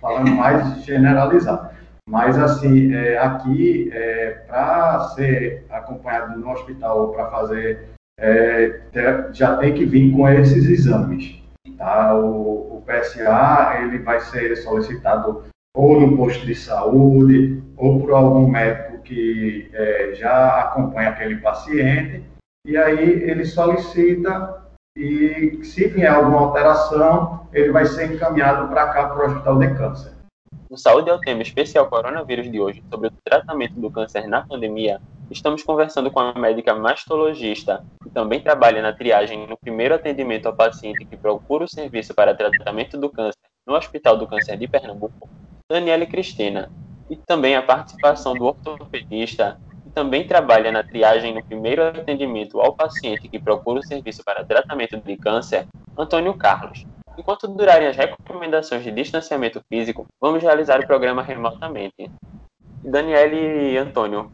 falando 0.00 0.30
mais 0.32 0.84
generalizado. 0.84 1.70
Mas, 2.08 2.36
assim, 2.38 2.92
é, 2.94 3.18
aqui, 3.18 3.90
é, 3.92 4.30
para 4.48 5.00
ser 5.10 5.64
acompanhado 5.70 6.38
no 6.38 6.50
hospital 6.50 7.02
ou 7.02 7.12
para 7.12 7.30
fazer, 7.30 7.90
é, 8.18 8.80
já 9.32 9.56
tem 9.58 9.74
que 9.74 9.84
vir 9.84 10.10
com 10.10 10.28
esses 10.28 10.64
exames. 10.64 11.40
Tá? 11.76 12.14
O, 12.16 12.78
o, 12.78 12.84
PSA 12.84 13.82
ele 13.82 13.98
vai 13.98 14.20
ser 14.20 14.56
solicitado 14.56 15.44
ou 15.76 16.00
no 16.00 16.16
posto 16.16 16.44
de 16.44 16.54
saúde 16.54 17.62
ou 17.76 18.00
por 18.00 18.10
algum 18.12 18.48
médico 18.48 19.02
que 19.02 19.70
é, 19.72 20.14
já 20.14 20.62
acompanha 20.62 21.10
aquele 21.10 21.36
paciente. 21.36 22.24
E 22.66 22.76
aí 22.76 23.22
ele 23.22 23.44
solicita 23.44 24.67
e 24.98 25.64
se 25.64 25.86
vier 25.86 26.12
alguma 26.12 26.40
alteração, 26.40 27.46
ele 27.52 27.70
vai 27.70 27.86
ser 27.86 28.12
encaminhado 28.12 28.66
para 28.68 28.88
cá, 28.88 29.08
para 29.08 29.22
o 29.22 29.30
Hospital 29.30 29.58
de 29.60 29.74
Câncer. 29.74 30.12
No 30.68 30.76
Saúde 30.76 31.08
é 31.08 31.14
o 31.14 31.20
tema 31.20 31.40
especial 31.40 31.88
coronavírus 31.88 32.50
de 32.50 32.60
hoje 32.60 32.82
sobre 32.90 33.08
o 33.08 33.12
tratamento 33.24 33.74
do 33.74 33.90
câncer 33.90 34.26
na 34.26 34.42
pandemia. 34.42 35.00
Estamos 35.30 35.62
conversando 35.62 36.10
com 36.10 36.18
a 36.18 36.34
médica 36.34 36.74
mastologista, 36.74 37.84
que 38.02 38.10
também 38.10 38.40
trabalha 38.40 38.82
na 38.82 38.92
triagem 38.92 39.46
no 39.46 39.56
primeiro 39.56 39.94
atendimento 39.94 40.46
ao 40.46 40.56
paciente 40.56 41.04
que 41.04 41.16
procura 41.16 41.64
o 41.64 41.68
serviço 41.68 42.12
para 42.12 42.34
tratamento 42.34 42.98
do 42.98 43.08
câncer 43.08 43.38
no 43.66 43.74
Hospital 43.74 44.16
do 44.16 44.26
Câncer 44.26 44.56
de 44.56 44.66
Pernambuco, 44.66 45.28
Daniela 45.70 46.06
Cristina, 46.06 46.70
e 47.08 47.16
também 47.16 47.54
a 47.54 47.62
participação 47.62 48.34
do 48.34 48.44
ortopedista 48.44 49.60
também 49.98 50.24
trabalha 50.24 50.70
na 50.70 50.84
triagem 50.84 51.34
no 51.34 51.44
primeiro 51.44 51.82
atendimento 51.82 52.60
ao 52.60 52.72
paciente 52.72 53.26
que 53.26 53.36
procura 53.36 53.80
o 53.80 53.82
serviço 53.82 54.22
para 54.22 54.44
tratamento 54.44 54.96
de 54.96 55.16
câncer, 55.16 55.66
Antônio 55.98 56.34
Carlos. 56.34 56.86
Enquanto 57.18 57.48
durarem 57.48 57.88
as 57.88 57.96
recomendações 57.96 58.84
de 58.84 58.92
distanciamento 58.92 59.60
físico, 59.68 60.06
vamos 60.20 60.40
realizar 60.40 60.78
o 60.78 60.86
programa 60.86 61.20
remotamente. 61.20 62.08
Daniele 62.84 63.72
e 63.72 63.76
Antônio, 63.76 64.30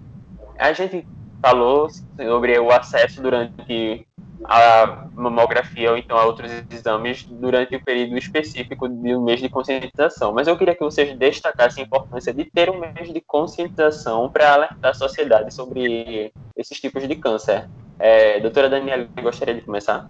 a 0.59 0.71
gente 0.75 1.07
falou 1.41 1.89
sobre 1.89 2.59
o 2.59 2.71
acesso 2.71 3.23
durante 3.23 4.07
a 4.45 5.07
mamografia 5.15 5.91
ou 5.91 5.97
então 5.97 6.17
a 6.17 6.25
outros 6.25 6.51
exames 6.71 7.25
durante 7.25 7.77
o 7.77 7.85
período 7.85 8.19
específico 8.19 8.89
do 8.89 9.21
mês 9.23 9.41
de 9.41 9.49
conscientização. 9.49 10.33
Mas 10.33 10.49
eu 10.49 10.57
queria 10.57 10.75
que 10.75 10.83
vocês 10.83 11.17
destacassem 11.17 11.83
a 11.83 11.87
importância 11.87 12.33
de 12.33 12.45
ter 12.45 12.71
um 12.71 12.79
mês 12.79 13.13
de 13.13 13.21
conscientização 13.21 14.31
para 14.31 14.53
alertar 14.53 14.91
a 14.91 14.95
sociedade 14.95 15.55
sobre 15.55 16.33
esses 16.57 16.81
tipos 16.81 17.07
de 17.07 17.17
câncer. 17.17 17.69
É, 17.99 18.41
doutora 18.41 18.69
Daniela, 18.69 19.07
gostaria 19.23 19.55
de 19.55 19.61
começar? 19.61 20.09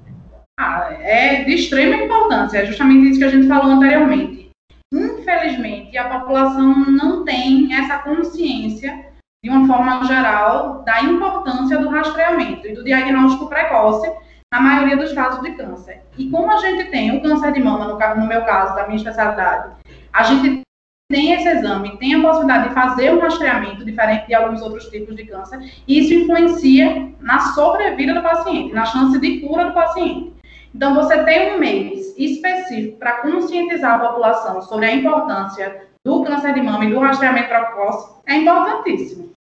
Ah, 0.59 0.89
é 1.01 1.45
de 1.45 1.53
extrema 1.53 1.97
importância, 1.97 2.59
é 2.59 2.67
justamente 2.67 3.11
isso 3.11 3.19
que 3.19 3.25
a 3.25 3.31
gente 3.31 3.49
falou 3.49 3.73
anteriormente. 3.73 4.51
Infelizmente, 4.93 5.97
a 5.99 6.21
população 6.21 6.73
não 6.87 7.25
tem 7.25 7.75
essa 7.75 7.99
consciência 7.99 9.14
de 9.45 9.51
uma 9.51 9.67
forma 9.67 10.03
geral, 10.07 10.83
da 10.87 11.03
importância 11.03 11.77
do 11.77 11.91
rastreamento 11.91 12.67
e 12.67 12.75
do 12.75 12.83
diagnóstico 12.83 13.47
precoce 13.47 14.11
na 14.51 14.59
maioria 14.59 14.97
dos 14.97 15.13
casos 15.13 15.43
de 15.43 15.51
câncer. 15.51 16.01
E 16.17 16.31
como 16.31 16.51
a 16.51 16.57
gente 16.57 16.91
tem 16.91 17.15
o 17.15 17.21
câncer 17.21 17.53
de 17.53 17.63
mama, 17.63 17.85
no, 17.85 18.23
no 18.23 18.27
meu 18.27 18.41
caso, 18.47 18.75
da 18.75 18.85
minha 18.87 18.97
especialidade, 18.97 19.73
a 20.15 20.23
gente 20.23 20.63
tem 21.13 21.33
esse 21.33 21.47
exame, 21.47 21.99
tem 21.99 22.15
a 22.15 22.23
possibilidade 22.23 22.69
de 22.69 22.75
fazer 22.75 23.13
um 23.13 23.21
rastreamento 23.21 23.85
diferente 23.85 24.27
de 24.27 24.35
alguns 24.35 24.63
outros 24.63 24.89
tipos 24.89 25.15
de 25.15 25.27
câncer, 25.27 25.61
e 25.87 25.99
isso 25.99 26.15
influencia 26.15 27.13
na 27.21 27.39
sobrevida 27.39 28.15
do 28.15 28.23
paciente, 28.23 28.73
na 28.73 28.87
chance 28.87 29.21
de 29.21 29.41
cura 29.41 29.67
do 29.67 29.75
paciente. 29.75 30.33
Então, 30.75 30.95
você 30.95 31.23
tem 31.23 31.55
um 31.55 31.59
mês 31.59 32.15
específico 32.17 32.97
para 32.97 33.21
conscientizar 33.21 33.97
a 33.97 34.09
população 34.09 34.63
sobre 34.63 34.87
a 34.87 34.95
importância 34.95 35.83
do 36.03 36.25
câncer 36.25 36.55
de 36.55 36.63
mama 36.63 36.87
e 36.87 36.91
do 36.91 36.99
rastreamento 36.99 37.49
precoce, 37.49 38.11
é 38.27 38.37
importantíssimo. 38.37 39.34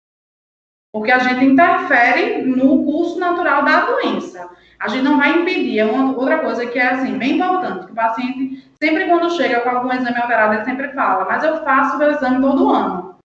Porque 0.93 1.11
a 1.11 1.19
gente 1.19 1.45
interfere 1.45 2.41
no 2.41 2.83
curso 2.83 3.17
natural 3.17 3.63
da 3.63 3.85
doença. 3.85 4.49
A 4.77 4.89
gente 4.89 5.03
não 5.03 5.17
vai 5.17 5.39
impedir. 5.39 5.79
É 5.79 5.85
uma 5.85 6.17
outra 6.17 6.39
coisa 6.39 6.65
que 6.65 6.77
é 6.77 6.87
assim, 6.87 7.17
bem 7.17 7.35
importante, 7.35 7.85
que 7.85 7.91
o 7.91 7.95
paciente, 7.95 8.67
sempre 8.81 9.05
quando 9.05 9.35
chega 9.35 9.61
com 9.61 9.69
algum 9.69 9.91
exame 9.91 10.17
alterado, 10.17 10.55
ele 10.55 10.65
sempre 10.65 10.89
fala, 10.89 11.25
mas 11.25 11.43
eu 11.43 11.63
faço 11.63 11.97
o 11.97 12.03
exame 12.03 12.41
todo 12.41 12.69
ano. 12.69 13.15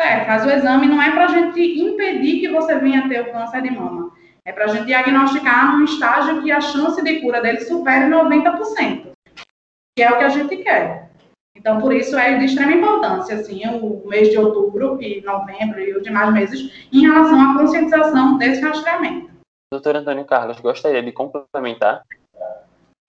Certo, 0.00 0.28
mas 0.28 0.46
o 0.46 0.50
exame 0.50 0.86
não 0.86 1.02
é 1.02 1.10
para 1.10 1.24
a 1.24 1.28
gente 1.28 1.60
impedir 1.60 2.38
que 2.38 2.48
você 2.48 2.78
venha 2.78 3.08
ter 3.08 3.22
o 3.22 3.32
câncer 3.32 3.62
de 3.62 3.70
mama. 3.70 4.12
É 4.44 4.52
para 4.52 4.66
a 4.66 4.68
gente 4.68 4.86
diagnosticar 4.86 5.72
num 5.72 5.84
estágio 5.84 6.40
que 6.40 6.52
a 6.52 6.60
chance 6.60 7.02
de 7.02 7.20
cura 7.20 7.40
dele 7.40 7.60
supere 7.62 8.06
90%. 8.06 9.08
Que 9.96 10.02
é 10.04 10.10
o 10.10 10.18
que 10.18 10.24
a 10.24 10.28
gente 10.28 10.56
quer. 10.58 11.07
Então, 11.58 11.80
por 11.80 11.92
isso 11.92 12.16
é 12.16 12.38
de 12.38 12.44
extrema 12.44 12.72
importância, 12.72 13.34
assim, 13.34 13.66
o 13.66 14.08
mês 14.08 14.30
de 14.30 14.38
outubro 14.38 15.02
e 15.02 15.20
novembro 15.22 15.80
e 15.80 15.92
os 15.96 16.02
demais 16.02 16.32
meses, 16.32 16.88
em 16.92 17.00
relação 17.00 17.38
à 17.40 17.58
conscientização 17.58 18.38
desse 18.38 18.62
rastreamento. 18.62 19.28
Doutor 19.72 19.96
Antônio 19.96 20.24
Carlos, 20.24 20.60
gostaria 20.60 21.02
de 21.02 21.12
complementar? 21.12 22.02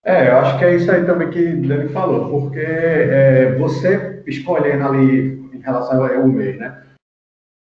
É, 0.04 0.28
eu 0.28 0.38
acho 0.38 0.58
que 0.58 0.64
é 0.64 0.74
isso 0.74 0.90
aí 0.90 1.06
também 1.06 1.30
que 1.30 1.52
Dani 1.52 1.88
falou, 1.90 2.28
porque 2.28 2.58
é, 2.58 3.54
você 3.56 4.22
escolhendo 4.26 4.84
ali 4.84 5.38
em 5.54 5.60
relação 5.60 6.04
ao 6.04 6.26
mês, 6.26 6.58
né? 6.58 6.82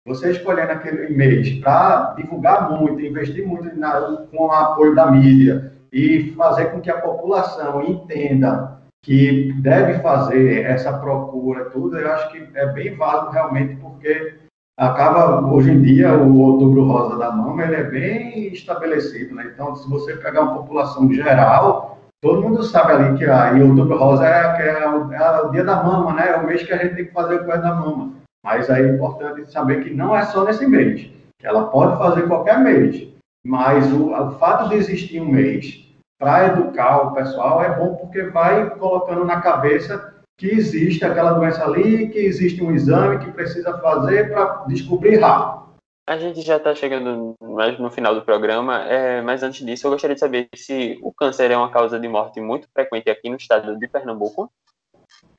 Você 0.07 0.31
escolhendo 0.31 0.71
aquele 0.71 1.15
mês 1.15 1.57
para 1.59 2.13
divulgar 2.17 2.69
muito, 2.69 3.01
investir 3.01 3.47
muito 3.47 3.75
na, 3.77 4.01
com 4.29 4.45
o 4.45 4.51
apoio 4.51 4.93
da 4.93 5.09
mídia 5.09 5.71
e 5.91 6.31
fazer 6.33 6.65
com 6.65 6.81
que 6.81 6.91
a 6.91 7.01
população 7.01 7.81
entenda 7.81 8.74
que 9.05 9.53
deve 9.61 9.99
fazer 9.99 10.65
essa 10.65 10.91
procura, 10.97 11.65
tudo, 11.65 11.95
eu 11.95 12.11
acho 12.11 12.31
que 12.31 12.43
é 12.55 12.65
bem 12.73 12.95
válido 12.95 13.29
realmente, 13.29 13.75
porque 13.75 14.33
acaba, 14.75 15.45
hoje 15.45 15.69
em 15.69 15.79
dia, 15.79 16.17
o 16.17 16.39
outubro 16.39 16.85
rosa 16.85 17.15
da 17.15 17.31
mama, 17.31 17.63
ele 17.63 17.75
é 17.75 17.83
bem 17.83 18.47
estabelecido, 18.51 19.35
né? 19.35 19.51
Então, 19.53 19.75
se 19.75 19.87
você 19.87 20.15
pegar 20.15 20.41
uma 20.41 20.55
população 20.55 21.13
geral, 21.13 21.99
todo 22.19 22.41
mundo 22.41 22.63
sabe 22.63 22.93
ali 22.93 23.15
que 23.15 23.25
a, 23.25 23.53
outubro 23.53 23.95
rosa 23.95 24.25
é, 24.25 24.69
é, 24.69 24.89
o, 24.89 25.13
é, 25.13 25.41
o, 25.43 25.51
dia 25.51 25.63
da 25.63 25.83
mama, 25.83 26.13
né? 26.13 26.29
É 26.29 26.37
o 26.37 26.47
mês 26.47 26.63
que 26.63 26.73
a 26.73 26.77
gente 26.77 26.95
tem 26.95 27.05
que 27.05 27.13
fazer 27.13 27.35
o 27.35 27.45
coisa 27.45 27.61
da 27.61 27.75
mama. 27.75 28.11
Mas 28.43 28.71
aí 28.71 28.85
é 28.85 28.89
importante 28.89 29.51
saber 29.51 29.83
que 29.83 29.93
não 29.93 30.15
é 30.15 30.25
só 30.25 30.43
nesse 30.43 30.65
mês, 30.65 31.11
que 31.37 31.45
ela 31.45 31.65
pode 31.65 31.95
fazer 31.99 32.23
qualquer 32.23 32.59
mês, 32.59 33.07
mas 33.45 33.93
o, 33.93 34.11
o 34.13 34.31
fato 34.39 34.69
de 34.69 34.77
existir 34.77 35.21
um 35.21 35.29
mês 35.29 35.84
para 36.17 36.47
educar 36.47 37.07
o 37.07 37.13
pessoal 37.13 37.61
é 37.63 37.75
bom 37.75 37.95
porque 37.95 38.23
vai 38.23 38.69
colocando 38.77 39.25
na 39.25 39.41
cabeça 39.41 40.13
que 40.37 40.47
existe 40.47 41.05
aquela 41.05 41.33
doença 41.33 41.63
ali, 41.63 42.09
que 42.09 42.19
existe 42.19 42.61
um 42.61 42.73
exame 42.73 43.19
que 43.19 43.31
precisa 43.31 43.77
fazer 43.79 44.31
para 44.31 44.65
descobrir 44.67 45.17
rápido. 45.17 45.65
A 46.07 46.17
gente 46.17 46.41
já 46.41 46.57
está 46.57 46.75
chegando 46.75 47.33
mais 47.41 47.79
no 47.79 47.89
final 47.89 48.13
do 48.13 48.21
programa, 48.21 48.83
é, 48.83 49.21
mas 49.21 49.41
antes 49.41 49.65
disso 49.65 49.87
eu 49.87 49.91
gostaria 49.91 50.13
de 50.13 50.19
saber 50.19 50.47
se 50.53 50.99
o 51.01 51.11
câncer 51.11 51.49
é 51.49 51.57
uma 51.57 51.71
causa 51.71 51.99
de 51.99 52.07
morte 52.07 52.39
muito 52.39 52.67
frequente 52.71 53.09
aqui 53.09 53.29
no 53.29 53.37
estado 53.37 53.75
de 53.77 53.87
Pernambuco. 53.87 54.51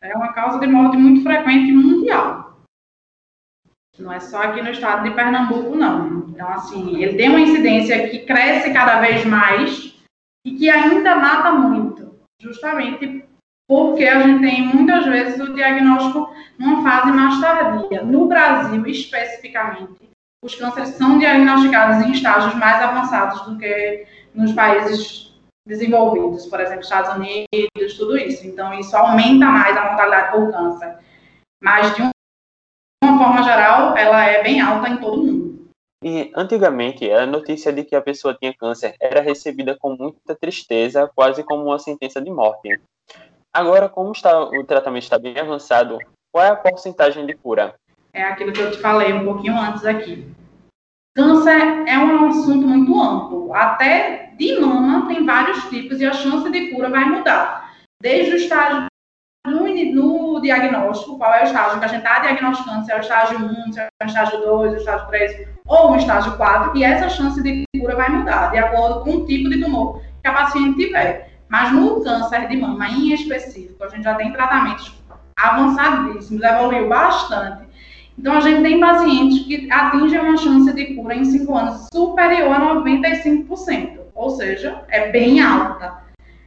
É 0.00 0.14
uma 0.16 0.32
causa 0.32 0.58
de 0.58 0.66
morte 0.66 0.96
muito 0.96 1.22
frequente 1.22 1.70
mundial. 1.70 2.56
Não 3.96 4.12
é 4.12 4.18
só 4.18 4.42
aqui 4.42 4.60
no 4.60 4.70
estado 4.70 5.04
de 5.04 5.14
Pernambuco, 5.14 5.76
não. 5.76 6.26
Então, 6.28 6.48
assim, 6.48 7.00
ele 7.02 7.16
tem 7.16 7.28
uma 7.28 7.40
incidência 7.40 8.08
que 8.08 8.26
cresce 8.26 8.72
cada 8.72 9.00
vez 9.00 9.24
mais 9.24 9.95
e 10.46 10.54
que 10.54 10.70
ainda 10.70 11.16
mata 11.16 11.50
muito, 11.50 12.20
justamente 12.40 13.26
porque 13.68 14.04
a 14.04 14.20
gente 14.20 14.40
tem 14.42 14.62
muitas 14.62 15.04
vezes 15.04 15.40
o 15.40 15.52
diagnóstico 15.52 16.32
numa 16.56 16.88
fase 16.88 17.10
mais 17.10 17.40
tardia. 17.40 18.04
No 18.04 18.28
Brasil, 18.28 18.86
especificamente, 18.86 20.08
os 20.44 20.54
cânceres 20.54 20.90
são 20.90 21.18
diagnosticados 21.18 22.06
em 22.06 22.12
estágios 22.12 22.54
mais 22.54 22.80
avançados 22.80 23.40
do 23.40 23.58
que 23.58 24.06
nos 24.32 24.52
países 24.52 25.34
desenvolvidos, 25.66 26.46
por 26.46 26.60
exemplo, 26.60 26.82
Estados 26.82 27.16
Unidos, 27.16 27.98
tudo 27.98 28.16
isso. 28.16 28.46
Então, 28.46 28.72
isso 28.78 28.96
aumenta 28.96 29.46
mais 29.46 29.76
a 29.76 29.86
mortalidade 29.86 30.30
por 30.30 30.52
câncer. 30.52 30.96
Mas, 31.60 31.92
de 31.96 32.02
uma 33.02 33.18
forma 33.18 33.42
geral, 33.42 33.96
ela 33.96 34.24
é 34.24 34.44
bem 34.44 34.60
alta 34.60 34.90
em 34.90 34.98
todo 34.98 35.24
mundo. 35.24 35.55
E 36.08 36.30
antigamente, 36.36 37.10
a 37.10 37.26
notícia 37.26 37.72
de 37.72 37.82
que 37.82 37.96
a 37.96 38.00
pessoa 38.00 38.32
tinha 38.32 38.54
câncer 38.54 38.94
era 39.00 39.20
recebida 39.20 39.76
com 39.76 39.96
muita 39.96 40.36
tristeza, 40.36 41.10
quase 41.12 41.42
como 41.42 41.64
uma 41.64 41.80
sentença 41.80 42.22
de 42.22 42.30
morte. 42.30 42.80
Agora, 43.52 43.88
como 43.88 44.12
está, 44.12 44.40
o 44.40 44.62
tratamento 44.62 45.02
está 45.02 45.18
bem 45.18 45.36
avançado, 45.36 45.98
qual 46.30 46.44
é 46.44 46.50
a 46.50 46.54
porcentagem 46.54 47.26
de 47.26 47.34
cura? 47.34 47.74
É 48.12 48.22
aquilo 48.22 48.52
que 48.52 48.60
eu 48.60 48.70
te 48.70 48.78
falei 48.78 49.12
um 49.12 49.24
pouquinho 49.24 49.58
antes 49.58 49.84
aqui. 49.84 50.32
Câncer 51.16 51.88
é 51.88 51.98
um 51.98 52.28
assunto 52.28 52.64
muito 52.64 53.02
amplo. 53.02 53.52
Até 53.52 54.32
de 54.38 54.60
mama 54.60 55.08
tem 55.08 55.26
vários 55.26 55.64
tipos 55.64 56.00
e 56.00 56.06
a 56.06 56.12
chance 56.12 56.48
de 56.52 56.70
cura 56.70 56.88
vai 56.88 57.04
mudar. 57.04 57.74
Desde 58.00 58.32
o 58.32 58.36
estágio 58.36 58.86
no, 59.46 60.32
no 60.34 60.40
diagnóstico, 60.40 61.18
qual 61.18 61.34
é 61.34 61.42
o 61.42 61.44
estágio 61.44 61.78
que 61.78 61.84
a 61.84 61.88
gente 61.88 61.98
está 61.98 62.18
diagnosticando, 62.20 62.84
se 62.84 62.92
é 62.92 62.96
o 62.96 63.00
estágio 63.00 63.38
1, 63.38 63.72
se 63.72 63.80
é 63.80 63.88
o 64.02 64.06
estágio 64.06 64.40
2, 64.40 64.72
o 64.72 64.76
estágio 64.76 65.06
3 65.08 65.48
ou 65.66 65.92
o 65.92 65.96
estágio 65.96 66.36
4, 66.36 66.76
e 66.76 66.84
essa 66.84 67.08
chance 67.08 67.42
de 67.42 67.64
cura 67.78 67.96
vai 67.96 68.08
mudar 68.08 68.50
de 68.50 68.58
acordo 68.58 69.04
com 69.04 69.10
o 69.10 69.26
tipo 69.26 69.48
de 69.48 69.60
tumor 69.60 70.00
que 70.22 70.28
a 70.28 70.32
paciente 70.32 70.76
tiver. 70.76 71.30
Mas 71.48 71.72
no 71.72 72.02
câncer 72.02 72.48
de 72.48 72.56
mama 72.56 72.88
em 72.88 73.12
específico, 73.12 73.82
a 73.84 73.88
gente 73.88 74.04
já 74.04 74.14
tem 74.14 74.32
tratamentos 74.32 74.92
avançadíssimos, 75.36 76.42
evoluiu 76.42 76.88
bastante. 76.88 77.66
Então, 78.18 78.34
a 78.34 78.40
gente 78.40 78.62
tem 78.62 78.80
pacientes 78.80 79.46
que 79.46 79.70
atingem 79.70 80.18
uma 80.18 80.36
chance 80.38 80.72
de 80.72 80.94
cura 80.94 81.14
em 81.14 81.24
5 81.24 81.54
anos 81.54 81.86
superior 81.92 82.50
a 82.50 82.74
95%, 82.76 83.98
ou 84.14 84.30
seja, 84.30 84.82
é 84.88 85.10
bem 85.10 85.40
alta. 85.40 86.05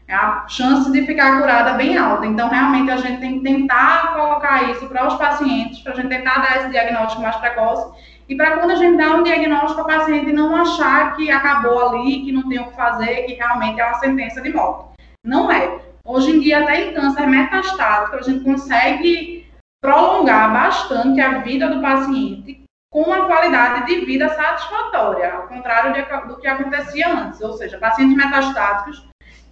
É 0.09 0.15
a 0.15 0.47
chance 0.47 0.91
de 0.91 1.05
ficar 1.05 1.39
curada 1.39 1.73
bem 1.73 1.95
alta. 1.95 2.25
Então, 2.25 2.49
realmente, 2.49 2.89
a 2.89 2.97
gente 2.97 3.21
tem 3.21 3.37
que 3.37 3.43
tentar 3.43 4.15
colocar 4.15 4.71
isso 4.71 4.87
para 4.87 5.07
os 5.07 5.13
pacientes, 5.13 5.81
para 5.81 5.93
a 5.93 5.95
gente 5.95 6.09
tentar 6.09 6.41
dar 6.41 6.57
esse 6.57 6.69
diagnóstico 6.71 7.21
mais 7.21 7.35
precoce. 7.35 7.93
E 8.27 8.35
para 8.35 8.57
quando 8.57 8.71
a 8.71 8.75
gente 8.75 8.97
dá 8.97 9.15
um 9.15 9.21
diagnóstico, 9.21 9.81
a 9.81 9.83
paciente 9.83 10.31
não 10.31 10.55
achar 10.55 11.15
que 11.15 11.29
acabou 11.29 11.89
ali, 11.89 12.23
que 12.23 12.31
não 12.31 12.49
tem 12.49 12.59
o 12.59 12.69
que 12.69 12.75
fazer, 12.75 13.23
que 13.27 13.33
realmente 13.33 13.79
é 13.79 13.85
uma 13.85 13.99
sentença 13.99 14.41
de 14.41 14.51
morte. 14.51 14.95
Não 15.23 15.51
é. 15.51 15.79
Hoje 16.03 16.31
em 16.31 16.39
dia, 16.39 16.63
até 16.63 16.89
em 16.89 16.93
câncer 16.95 17.27
metastático, 17.27 18.15
a 18.15 18.21
gente 18.23 18.43
consegue 18.43 19.47
prolongar 19.79 20.51
bastante 20.51 21.21
a 21.21 21.37
vida 21.37 21.69
do 21.69 21.81
paciente 21.83 22.63
com 22.91 23.03
uma 23.03 23.27
qualidade 23.27 23.85
de 23.85 24.05
vida 24.05 24.27
satisfatória, 24.29 25.35
ao 25.35 25.47
contrário 25.47 25.93
do 26.27 26.37
que 26.37 26.47
acontecia 26.47 27.07
antes. 27.13 27.39
Ou 27.41 27.53
seja, 27.53 27.77
pacientes 27.77 28.17
metastáticos 28.17 29.08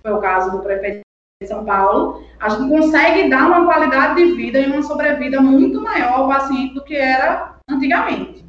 foi 0.08 0.14
o 0.14 0.22
caso 0.22 0.52
do 0.52 0.60
prefeito 0.60 1.02
de 1.42 1.48
São 1.48 1.66
Paulo, 1.66 2.24
a 2.40 2.48
gente 2.48 2.70
consegue 2.70 3.30
dar 3.30 3.48
uma 3.48 3.66
qualidade 3.66 4.16
de 4.16 4.32
vida 4.36 4.60
e 4.60 4.72
uma 4.72 4.82
sobrevida 4.82 5.42
muito 5.42 5.82
maior 5.82 6.14
ao 6.14 6.28
paciente 6.30 6.74
do 6.76 6.84
que 6.84 6.96
era 6.96 7.56
antigamente. 7.70 8.46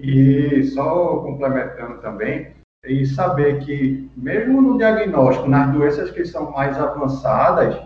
E 0.00 0.64
só 0.64 1.20
complementando 1.20 2.00
também, 2.00 2.54
e 2.84 3.06
saber 3.06 3.64
que, 3.64 4.10
mesmo 4.16 4.60
no 4.60 4.76
diagnóstico, 4.76 5.48
nas 5.48 5.72
doenças 5.72 6.10
que 6.10 6.24
são 6.24 6.50
mais 6.50 6.78
avançadas, 6.78 7.76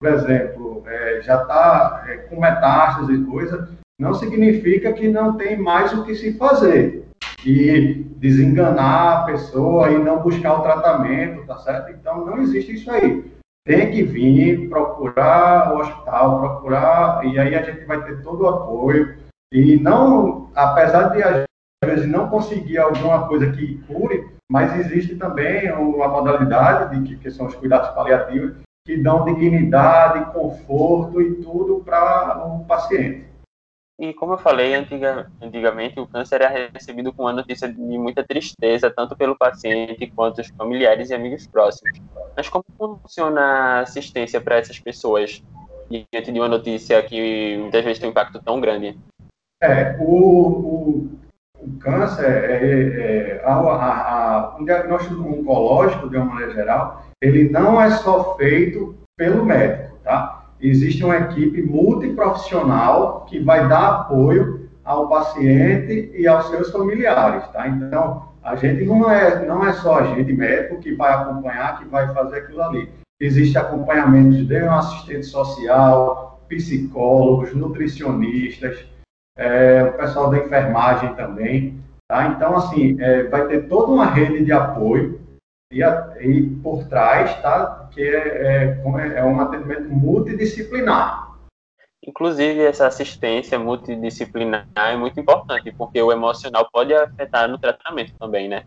por 0.00 0.10
exemplo, 0.10 0.84
é, 0.86 1.20
já 1.20 1.42
está 1.42 2.04
é, 2.06 2.16
com 2.18 2.40
metástase 2.40 3.12
e 3.12 3.24
coisa, 3.24 3.68
não 4.00 4.14
significa 4.14 4.92
que 4.92 5.08
não 5.08 5.36
tem 5.36 5.56
mais 5.58 5.92
o 5.92 6.04
que 6.04 6.14
se 6.14 6.32
fazer 6.38 7.07
e 7.44 8.06
desenganar 8.16 9.18
a 9.18 9.22
pessoa 9.24 9.90
e 9.90 9.98
não 9.98 10.20
buscar 10.20 10.54
o 10.54 10.62
tratamento, 10.62 11.46
tá 11.46 11.56
certo? 11.58 11.90
Então 11.90 12.24
não 12.24 12.38
existe 12.38 12.74
isso 12.74 12.90
aí. 12.90 13.24
Tem 13.64 13.90
que 13.90 14.02
vir 14.02 14.68
procurar 14.68 15.74
o 15.74 15.80
hospital, 15.80 16.40
procurar, 16.40 17.24
e 17.26 17.38
aí 17.38 17.54
a 17.54 17.62
gente 17.62 17.84
vai 17.84 18.02
ter 18.02 18.22
todo 18.22 18.44
o 18.44 18.48
apoio. 18.48 19.16
E 19.52 19.76
não, 19.78 20.50
apesar 20.54 21.08
de 21.08 21.22
às 21.22 21.44
vezes 21.84 22.08
não 22.08 22.28
conseguir 22.28 22.78
alguma 22.78 23.28
coisa 23.28 23.52
que 23.52 23.78
cure, 23.86 24.26
mas 24.50 24.78
existe 24.80 25.16
também 25.16 25.70
uma 25.72 26.08
modalidade 26.08 26.96
de 26.96 27.08
que, 27.08 27.16
que 27.16 27.30
são 27.30 27.46
os 27.46 27.54
cuidados 27.54 27.90
paliativos 27.90 28.56
que 28.86 28.96
dão 28.96 29.26
dignidade, 29.26 30.32
conforto 30.32 31.20
e 31.20 31.34
tudo 31.42 31.82
para 31.84 32.42
o 32.46 32.64
paciente. 32.64 33.27
E 33.98 34.14
como 34.14 34.34
eu 34.34 34.38
falei, 34.38 34.76
antiga, 34.76 35.28
antigamente 35.42 35.98
o 35.98 36.06
câncer 36.06 36.40
era 36.40 36.70
recebido 36.72 37.12
com 37.12 37.24
uma 37.24 37.32
notícia 37.32 37.68
de 37.68 37.80
muita 37.80 38.22
tristeza, 38.22 38.88
tanto 38.88 39.16
pelo 39.16 39.36
paciente 39.36 40.06
quanto 40.14 40.40
os 40.40 40.48
familiares 40.50 41.10
e 41.10 41.14
amigos 41.14 41.48
próximos. 41.48 42.00
Mas 42.36 42.48
como 42.48 42.64
funciona 42.78 43.40
a 43.40 43.80
assistência 43.80 44.40
para 44.40 44.56
essas 44.56 44.78
pessoas 44.78 45.42
diante 45.90 46.30
de 46.30 46.38
uma 46.38 46.48
notícia 46.48 47.02
que 47.02 47.56
muitas 47.58 47.82
vezes 47.82 47.98
tem 47.98 48.08
um 48.08 48.12
impacto 48.12 48.40
tão 48.40 48.60
grande? 48.60 48.96
É, 49.60 49.96
o, 49.98 50.04
o, 50.04 51.10
o 51.60 51.78
câncer, 51.80 52.24
é, 52.24 53.40
é, 53.40 53.42
a, 53.44 53.52
a, 53.52 54.54
a, 54.54 54.56
um 54.60 54.64
diagnóstico 54.64 55.20
oncológico, 55.22 56.08
de 56.08 56.16
uma 56.16 56.26
maneira 56.26 56.54
geral, 56.54 57.04
ele 57.20 57.48
não 57.48 57.82
é 57.82 57.90
só 57.90 58.36
feito 58.36 58.96
pelo 59.16 59.44
médico? 59.44 59.87
Existe 60.60 61.04
uma 61.04 61.16
equipe 61.16 61.62
multiprofissional 61.62 63.24
que 63.28 63.38
vai 63.38 63.68
dar 63.68 63.88
apoio 63.88 64.68
ao 64.84 65.08
paciente 65.08 66.10
e 66.14 66.26
aos 66.26 66.48
seus 66.48 66.70
familiares, 66.70 67.46
tá? 67.48 67.68
Então, 67.68 68.28
a 68.42 68.56
gente 68.56 68.84
não 68.84 69.10
é, 69.10 69.44
não 69.44 69.66
é 69.66 69.72
só 69.72 69.98
a 69.98 70.14
gente 70.14 70.32
médico 70.32 70.80
que 70.80 70.94
vai 70.94 71.12
acompanhar, 71.12 71.78
que 71.78 71.84
vai 71.86 72.12
fazer 72.14 72.38
aquilo 72.38 72.62
ali. 72.62 72.88
Existe 73.20 73.58
acompanhamento 73.58 74.44
de 74.44 74.62
um 74.62 74.72
assistente 74.72 75.26
social, 75.26 76.40
psicólogos, 76.48 77.54
nutricionistas, 77.54 78.86
é, 79.36 79.84
o 79.84 79.92
pessoal 79.98 80.30
da 80.30 80.38
enfermagem 80.38 81.14
também, 81.14 81.78
tá? 82.08 82.28
Então, 82.28 82.56
assim, 82.56 82.96
é, 83.00 83.24
vai 83.24 83.46
ter 83.46 83.68
toda 83.68 83.92
uma 83.92 84.06
rede 84.06 84.44
de 84.44 84.52
apoio 84.52 85.20
e, 85.72 85.82
e 85.82 86.46
por 86.62 86.84
trás, 86.88 87.40
tá? 87.42 87.88
Que 87.92 88.02
é, 88.02 88.76
é, 88.76 89.18
é 89.18 89.24
um 89.24 89.40
atendimento 89.40 89.88
multidisciplinar. 89.88 91.28
Inclusive, 92.06 92.64
essa 92.64 92.86
assistência 92.86 93.58
multidisciplinar 93.58 94.66
é 94.74 94.96
muito 94.96 95.20
importante, 95.20 95.72
porque 95.72 96.00
o 96.00 96.10
emocional 96.10 96.66
pode 96.72 96.94
afetar 96.94 97.48
no 97.48 97.58
tratamento 97.58 98.14
também, 98.18 98.48
né? 98.48 98.64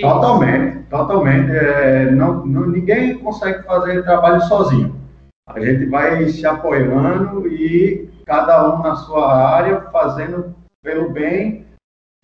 Totalmente, 0.00 0.84
totalmente. 0.88 1.50
É, 1.50 2.10
não, 2.10 2.44
não, 2.44 2.66
ninguém 2.68 3.18
consegue 3.18 3.62
fazer 3.64 4.02
trabalho 4.02 4.40
sozinho. 4.42 5.00
A 5.46 5.60
gente 5.60 5.86
vai 5.86 6.28
se 6.28 6.46
apoiando 6.46 7.46
e 7.46 8.10
cada 8.26 8.74
um 8.74 8.82
na 8.82 8.96
sua 8.96 9.34
área, 9.34 9.82
fazendo 9.90 10.54
pelo 10.82 11.10
bem 11.10 11.66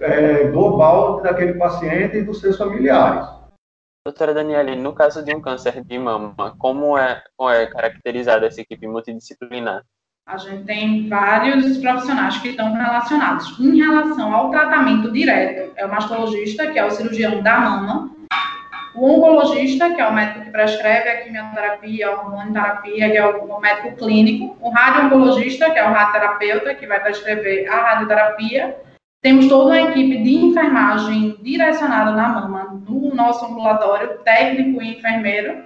é, 0.01 0.45
global 0.45 1.21
daquele 1.21 1.55
paciente 1.55 2.19
e 2.19 2.23
dos 2.23 2.41
seus 2.41 2.57
familiares. 2.57 3.38
Doutora 4.09 4.33
Daniele, 4.33 4.75
no 4.75 4.95
caso 4.95 5.23
de 5.23 5.37
um 5.37 5.41
câncer 5.43 5.85
de 5.85 5.99
mama, 5.99 6.55
como 6.59 6.97
é, 6.97 7.23
como 7.37 7.51
é 7.51 7.67
caracterizada 7.67 8.47
essa 8.47 8.63
equipe 8.63 8.87
multidisciplinar? 8.87 9.83
A 10.27 10.39
gente 10.39 10.65
tem 10.65 11.07
vários 11.11 11.77
profissionais 11.77 12.39
que 12.39 12.49
estão 12.49 12.73
relacionados. 12.73 13.61
Em 13.61 13.77
relação 13.77 14.35
ao 14.35 14.51
tratamento 14.51 15.13
direto, 15.13 15.75
é 15.77 15.85
o 15.85 15.91
mastologista, 15.91 16.69
que 16.69 16.79
é 16.79 16.87
o 16.87 16.91
cirurgião 16.91 17.43
da 17.43 17.61
mama, 17.61 18.11
o 18.95 19.05
oncologista, 19.05 19.93
que 19.95 20.01
é 20.01 20.09
o 20.09 20.15
médico 20.15 20.47
que 20.47 20.53
prescreve 20.53 21.11
a 21.11 21.23
quimioterapia, 21.25 22.09
a 22.09 22.13
hormonioterapia, 22.13 23.11
que 23.11 23.17
é 23.19 23.27
o 23.27 23.61
médico 23.61 23.95
clínico, 23.95 24.57
o 24.63 24.71
radio-oncologista, 24.71 25.71
que 25.71 25.79
é 25.79 25.87
o 25.87 25.93
radioterapeuta, 25.93 26.75
que 26.75 26.87
vai 26.87 26.99
prescrever 27.01 27.71
a 27.71 27.77
radioterapia, 27.77 28.75
Temos 29.21 29.49
toda 29.49 29.71
uma 29.71 29.91
equipe 29.91 30.23
de 30.23 30.37
enfermagem 30.37 31.37
direcionada 31.43 32.13
na 32.13 32.29
mama 32.29 32.81
no 32.89 33.15
nosso 33.15 33.45
ambulatório, 33.47 34.19
técnico 34.19 34.81
e 34.81 34.97
enfermeiro. 34.97 35.65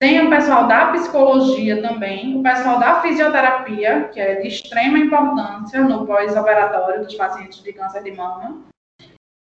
Tem 0.00 0.24
o 0.24 0.30
pessoal 0.30 0.68
da 0.68 0.92
psicologia 0.92 1.82
também, 1.82 2.38
o 2.38 2.42
pessoal 2.42 2.78
da 2.78 3.00
fisioterapia, 3.00 4.08
que 4.12 4.20
é 4.20 4.36
de 4.36 4.46
extrema 4.46 4.96
importância 4.96 5.80
no 5.80 6.06
pós-operatório 6.06 7.04
dos 7.04 7.16
pacientes 7.16 7.60
de 7.64 7.72
câncer 7.72 8.04
de 8.04 8.12
mama. 8.12 8.62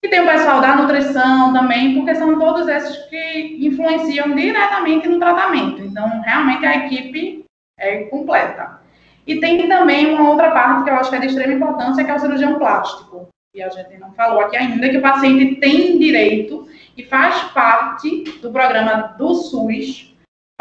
E 0.04 0.10
tem 0.10 0.20
o 0.20 0.26
pessoal 0.26 0.60
da 0.60 0.76
nutrição 0.76 1.54
também, 1.54 1.96
porque 1.96 2.16
são 2.16 2.38
todos 2.38 2.68
esses 2.68 2.98
que 3.06 3.66
influenciam 3.66 4.36
diretamente 4.36 5.08
no 5.08 5.20
tratamento. 5.20 5.82
Então, 5.82 6.22
realmente 6.22 6.66
a 6.66 6.86
equipe 6.86 7.46
é 7.80 8.04
completa. 8.06 8.81
E 9.26 9.40
tem 9.40 9.68
também 9.68 10.14
uma 10.14 10.30
outra 10.30 10.52
parte 10.52 10.84
que 10.84 10.90
eu 10.90 10.96
acho 10.96 11.10
que 11.10 11.16
é 11.16 11.20
de 11.20 11.28
extrema 11.28 11.54
importância, 11.54 12.04
que 12.04 12.12
é 12.12 12.16
o 12.16 12.20
cirurgião 12.20 12.58
plástico. 12.58 13.28
E 13.54 13.62
a 13.62 13.70
gente 13.70 13.98
não 13.98 14.12
falou 14.14 14.42
aqui 14.42 14.56
ainda 14.56 14.90
que 14.90 14.98
o 14.98 15.02
paciente 15.02 15.56
tem 15.56 16.00
direito 16.00 16.68
e 16.98 17.04
faz 17.04 17.42
parte 17.52 18.24
do 18.42 18.52
programa 18.52 19.16
do 19.18 19.34
SUS 19.34 20.12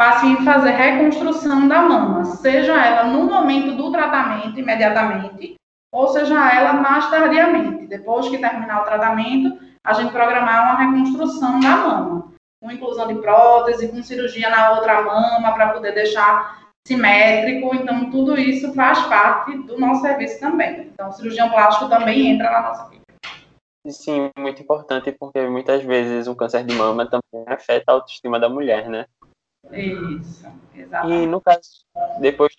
paciente 0.01 0.43
fazer 0.43 0.71
reconstrução 0.71 1.67
da 1.67 1.83
mama, 1.83 2.25
seja 2.25 2.73
ela 2.73 3.03
no 3.03 3.25
momento 3.25 3.75
do 3.75 3.91
tratamento 3.91 4.59
imediatamente, 4.59 5.53
ou 5.91 6.07
seja 6.07 6.51
ela 6.51 6.73
mais 6.73 7.07
tardiamente, 7.11 7.85
depois 7.85 8.27
que 8.27 8.39
terminar 8.39 8.81
o 8.81 8.85
tratamento, 8.85 9.59
a 9.83 9.93
gente 9.93 10.11
programar 10.11 10.63
uma 10.63 10.79
reconstrução 10.79 11.59
da 11.59 11.77
mama, 11.77 12.33
com 12.59 12.71
inclusão 12.71 13.07
de 13.09 13.21
prótese, 13.21 13.89
com 13.89 14.01
cirurgia 14.01 14.49
na 14.49 14.71
outra 14.71 15.03
mama 15.03 15.51
para 15.51 15.69
poder 15.69 15.93
deixar 15.93 16.60
simétrico. 16.87 17.75
Então, 17.75 18.09
tudo 18.09 18.37
isso 18.37 18.73
faz 18.73 18.99
parte 19.07 19.57
do 19.59 19.79
nosso 19.79 20.01
serviço 20.01 20.39
também. 20.39 20.89
Então, 20.93 21.09
o 21.09 21.11
cirurgião 21.11 21.49
plástico 21.49 21.89
também 21.89 22.27
entra 22.31 22.51
na 22.51 22.61
nossa 22.61 22.87
equipe. 22.87 23.01
Sim, 23.87 24.29
muito 24.37 24.61
importante, 24.61 25.11
porque 25.11 25.41
muitas 25.47 25.83
vezes 25.83 26.27
o 26.27 26.35
câncer 26.35 26.63
de 26.63 26.75
mama 26.75 27.05
também 27.05 27.45
afeta 27.47 27.85
a 27.87 27.93
autoestima 27.95 28.39
da 28.39 28.47
mulher, 28.47 28.87
né? 28.87 29.05
Isso, 29.71 30.47
exatamente. 30.75 31.23
E 31.23 31.27
no 31.27 31.41
caso, 31.41 31.83
depois 32.19 32.53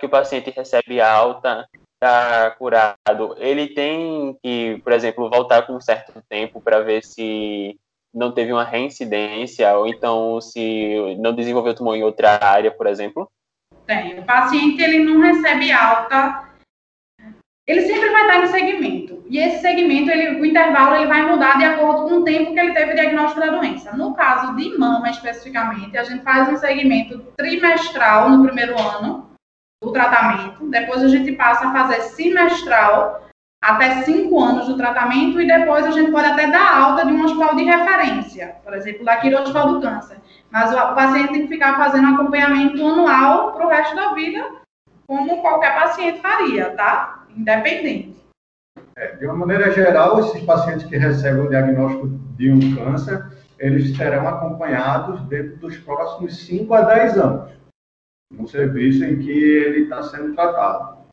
que 0.00 0.06
o 0.06 0.08
paciente 0.08 0.50
recebe 0.50 1.00
alta, 1.00 1.68
está 1.94 2.50
curado, 2.52 3.36
ele 3.38 3.68
tem 3.68 4.36
que, 4.42 4.80
por 4.82 4.92
exemplo, 4.92 5.30
voltar 5.30 5.62
com 5.62 5.74
um 5.74 5.80
certo 5.80 6.12
tempo 6.28 6.60
para 6.60 6.80
ver 6.80 7.04
se 7.04 7.78
não 8.12 8.32
teve 8.32 8.52
uma 8.52 8.64
reincidência, 8.64 9.76
ou 9.76 9.86
então 9.86 10.40
se 10.40 11.16
não 11.18 11.34
desenvolveu 11.34 11.74
tumor 11.74 11.96
em 11.96 12.04
outra 12.04 12.38
área, 12.44 12.70
por 12.70 12.86
exemplo? 12.86 13.30
Tem. 13.86 14.18
O 14.18 14.24
paciente 14.24 14.82
ele 14.82 15.04
não 15.04 15.20
recebe 15.20 15.70
alta, 15.70 16.44
ele 17.66 17.82
sempre 17.82 18.10
vai 18.10 18.22
estar 18.22 18.44
em 18.44 18.46
segmento. 18.46 19.24
E 19.26 19.38
esse 19.38 19.60
segmento, 19.60 20.10
ele, 20.10 20.40
o 20.40 20.44
intervalo, 20.44 20.96
ele 20.96 21.06
vai 21.06 21.22
mudar 21.22 21.56
de 21.58 21.64
acordo 21.64 22.08
com 22.08 22.16
o 22.16 22.24
tempo 22.24 22.52
que 22.52 22.60
ele 22.60 22.74
teve 22.74 22.92
o 22.92 22.94
diagnóstico 22.94 23.40
da 23.40 23.56
doença. 23.56 23.96
No 23.96 24.14
caso 24.14 24.54
de 24.54 24.76
mama, 24.78 25.08
especificamente, 25.08 25.96
a 25.96 26.04
gente 26.04 26.22
faz 26.22 26.48
um 26.48 26.56
segmento 26.56 27.18
trimestral 27.36 28.28
no 28.28 28.44
primeiro 28.44 28.78
ano, 28.78 29.30
do 29.82 29.92
tratamento. 29.92 30.68
Depois 30.68 31.02
a 31.02 31.08
gente 31.08 31.32
passa 31.32 31.68
a 31.68 31.72
fazer 31.72 32.00
semestral 32.02 33.23
até 33.64 34.02
cinco 34.02 34.38
anos 34.38 34.66
do 34.66 34.76
tratamento 34.76 35.40
e 35.40 35.46
depois 35.46 35.86
a 35.86 35.90
gente 35.90 36.12
pode 36.12 36.26
até 36.26 36.50
dar 36.50 36.82
alta 36.82 37.06
de 37.06 37.12
um 37.14 37.24
hospital 37.24 37.56
de 37.56 37.64
referência, 37.64 38.56
por 38.62 38.74
exemplo, 38.74 39.06
daqui 39.06 39.30
do 39.30 39.36
Hospital 39.36 39.72
do 39.72 39.80
Câncer. 39.80 40.18
Mas 40.50 40.70
o 40.70 40.94
paciente 40.94 41.32
tem 41.32 41.42
que 41.42 41.54
ficar 41.54 41.76
fazendo 41.78 42.14
acompanhamento 42.14 42.86
anual 42.86 43.52
para 43.52 43.66
o 43.66 43.68
resto 43.70 43.96
da 43.96 44.12
vida, 44.12 44.44
como 45.06 45.40
qualquer 45.40 45.74
paciente 45.74 46.20
faria, 46.20 46.70
tá? 46.72 47.24
Independente. 47.34 48.14
É, 48.96 49.16
de 49.16 49.24
uma 49.24 49.34
maneira 49.34 49.70
geral, 49.70 50.20
esses 50.20 50.42
pacientes 50.44 50.86
que 50.86 50.98
recebem 50.98 51.46
o 51.46 51.48
diagnóstico 51.48 52.08
de 52.36 52.52
um 52.52 52.76
câncer, 52.76 53.24
eles 53.58 53.96
serão 53.96 54.28
acompanhados 54.28 55.22
dentro 55.22 55.56
dos 55.56 55.78
próximos 55.78 56.36
5 56.46 56.74
a 56.74 56.82
10 56.82 57.18
anos 57.18 57.52
no 58.30 58.46
serviço 58.46 59.04
em 59.04 59.18
que 59.20 59.30
ele 59.30 59.84
está 59.84 60.02
sendo 60.02 60.34
tratado. 60.34 61.03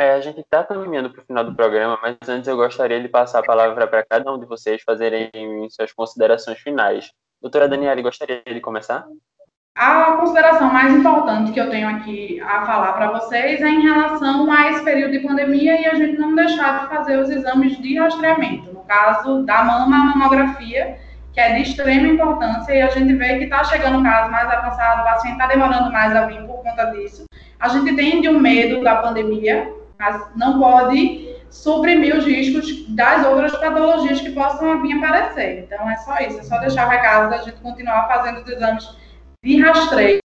É, 0.00 0.12
a 0.12 0.20
gente 0.20 0.38
está 0.38 0.62
caminhando 0.62 1.10
para 1.10 1.22
o 1.22 1.26
final 1.26 1.42
do 1.42 1.56
programa, 1.56 1.98
mas 2.00 2.16
antes 2.28 2.46
eu 2.46 2.56
gostaria 2.56 3.02
de 3.02 3.08
passar 3.08 3.40
a 3.40 3.44
palavra 3.44 3.84
para 3.84 4.06
cada 4.06 4.32
um 4.32 4.38
de 4.38 4.46
vocês 4.46 4.80
fazerem 4.86 5.28
suas 5.70 5.92
considerações 5.92 6.60
finais. 6.60 7.10
Doutora 7.42 7.68
Daniela, 7.68 8.00
gostaria 8.00 8.40
de 8.46 8.60
começar? 8.60 9.04
A 9.74 10.12
consideração 10.12 10.72
mais 10.72 10.94
importante 10.94 11.50
que 11.50 11.60
eu 11.60 11.68
tenho 11.68 11.88
aqui 11.88 12.40
a 12.40 12.64
falar 12.64 12.92
para 12.92 13.10
vocês 13.10 13.60
é 13.60 13.68
em 13.68 13.82
relação 13.82 14.48
a 14.50 14.70
esse 14.70 14.84
período 14.84 15.12
de 15.12 15.20
pandemia 15.20 15.80
e 15.80 15.86
a 15.86 15.94
gente 15.94 16.16
não 16.16 16.32
deixar 16.32 16.80
de 16.80 16.94
fazer 16.94 17.18
os 17.18 17.28
exames 17.28 17.76
de 17.80 17.98
rastreamento. 17.98 18.72
No 18.72 18.84
caso 18.84 19.42
da 19.44 19.64
mama, 19.64 19.96
a 19.96 20.16
mamografia, 20.16 20.96
que 21.32 21.40
é 21.40 21.54
de 21.54 21.62
extrema 21.62 22.06
importância, 22.06 22.72
e 22.72 22.82
a 22.82 22.88
gente 22.88 23.14
vê 23.14 23.38
que 23.38 23.44
está 23.44 23.64
chegando 23.64 23.98
um 23.98 24.02
caso 24.04 24.30
mais 24.30 24.48
avançado, 24.48 25.02
o 25.02 25.04
paciente 25.04 25.34
está 25.34 25.46
demorando 25.48 25.92
mais 25.92 26.14
a 26.14 26.26
vir 26.26 26.44
por 26.46 26.62
conta 26.62 26.86
disso. 26.86 27.24
A 27.58 27.68
gente 27.68 27.96
tem 27.96 28.20
de 28.20 28.28
um 28.28 28.38
medo 28.38 28.82
da 28.82 28.96
pandemia, 28.96 29.72
mas 29.98 30.36
não 30.36 30.58
pode 30.58 31.36
suprimir 31.50 32.16
os 32.16 32.24
riscos 32.24 32.86
das 32.88 33.26
outras 33.26 33.52
patologias 33.52 34.20
que 34.20 34.30
possam 34.30 34.80
vir 34.82 34.96
aparecer. 34.98 35.64
Então, 35.64 35.90
é 35.90 35.96
só 35.96 36.16
isso, 36.18 36.40
é 36.40 36.42
só 36.42 36.58
deixar 36.58 36.86
o 36.86 36.90
recado 36.90 37.30
da 37.30 37.38
gente 37.38 37.60
continuar 37.60 38.06
fazendo 38.06 38.42
os 38.42 38.48
exames 38.48 38.88
de 39.42 39.60
rastreio, 39.60 40.20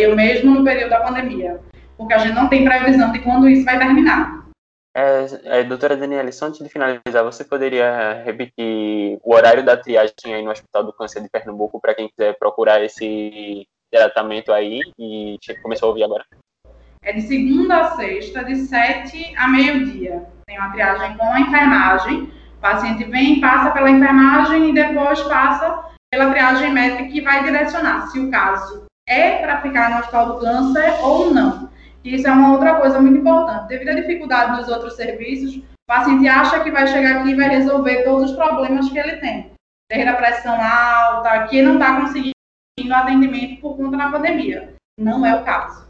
mesmo 0.00 0.54
no 0.54 0.64
período 0.64 0.90
da 0.90 1.00
pandemia, 1.00 1.60
porque 1.96 2.14
a 2.14 2.18
gente 2.18 2.34
não 2.34 2.48
tem 2.48 2.64
previsão 2.64 3.12
de 3.12 3.20
quando 3.20 3.48
isso 3.48 3.64
vai 3.64 3.78
terminar. 3.78 4.46
É, 4.96 5.60
é, 5.60 5.64
doutora 5.64 5.96
Daniela, 5.96 6.30
só 6.32 6.46
antes 6.46 6.60
de 6.60 6.68
finalizar, 6.68 7.22
você 7.22 7.44
poderia 7.44 8.22
repetir 8.24 9.18
o 9.22 9.34
horário 9.34 9.64
da 9.64 9.76
triagem 9.76 10.34
aí 10.34 10.42
no 10.42 10.50
Hospital 10.50 10.84
do 10.84 10.92
Câncer 10.92 11.22
de 11.22 11.28
Pernambuco 11.28 11.80
para 11.80 11.94
quem 11.94 12.08
quiser 12.08 12.36
procurar 12.36 12.82
esse 12.82 13.66
tratamento 13.92 14.52
aí 14.52 14.80
e 14.98 15.38
começou 15.62 15.86
a 15.86 15.90
ouvir 15.90 16.02
agora? 16.02 16.24
É 17.08 17.12
de 17.14 17.22
segunda 17.22 17.74
a 17.78 17.90
sexta, 17.92 18.44
de 18.44 18.54
sete 18.54 19.34
a 19.34 19.48
meio-dia. 19.48 20.26
Tem 20.46 20.58
uma 20.58 20.70
triagem 20.72 21.16
com 21.16 21.24
a 21.24 21.40
enfermagem. 21.40 22.24
O 22.58 22.60
paciente 22.60 23.02
vem, 23.04 23.40
passa 23.40 23.70
pela 23.70 23.90
enfermagem 23.90 24.68
e 24.68 24.74
depois 24.74 25.18
passa 25.22 25.86
pela 26.12 26.28
triagem 26.28 26.70
médica 26.70 27.04
que 27.04 27.22
vai 27.22 27.42
direcionar 27.42 28.08
se 28.08 28.20
o 28.20 28.30
caso 28.30 28.84
é 29.08 29.38
para 29.38 29.62
ficar 29.62 29.88
no 29.88 30.00
Hospital 30.00 30.26
do 30.26 30.40
Câncer 30.40 31.02
ou 31.02 31.32
não. 31.32 31.70
Isso 32.04 32.28
é 32.28 32.30
uma 32.30 32.52
outra 32.52 32.74
coisa 32.74 33.00
muito 33.00 33.20
importante. 33.20 33.68
Devido 33.68 33.88
à 33.88 33.94
dificuldade 33.94 34.58
dos 34.58 34.68
outros 34.68 34.94
serviços, 34.94 35.56
o 35.56 35.62
paciente 35.86 36.28
acha 36.28 36.60
que 36.60 36.70
vai 36.70 36.86
chegar 36.88 37.20
aqui 37.20 37.30
e 37.30 37.36
vai 37.36 37.48
resolver 37.48 38.02
todos 38.02 38.32
os 38.32 38.36
problemas 38.36 38.86
que 38.90 38.98
ele 38.98 39.16
tem. 39.16 39.50
Desde 39.90 40.10
a 40.10 40.14
pressão 40.14 40.60
alta, 40.60 41.46
que 41.46 41.62
não 41.62 41.74
está 41.74 42.02
conseguindo 42.02 42.34
atendimento 42.92 43.62
por 43.62 43.78
conta 43.78 43.96
da 43.96 44.10
pandemia. 44.10 44.74
Não 45.00 45.24
é 45.24 45.34
o 45.34 45.42
caso. 45.42 45.87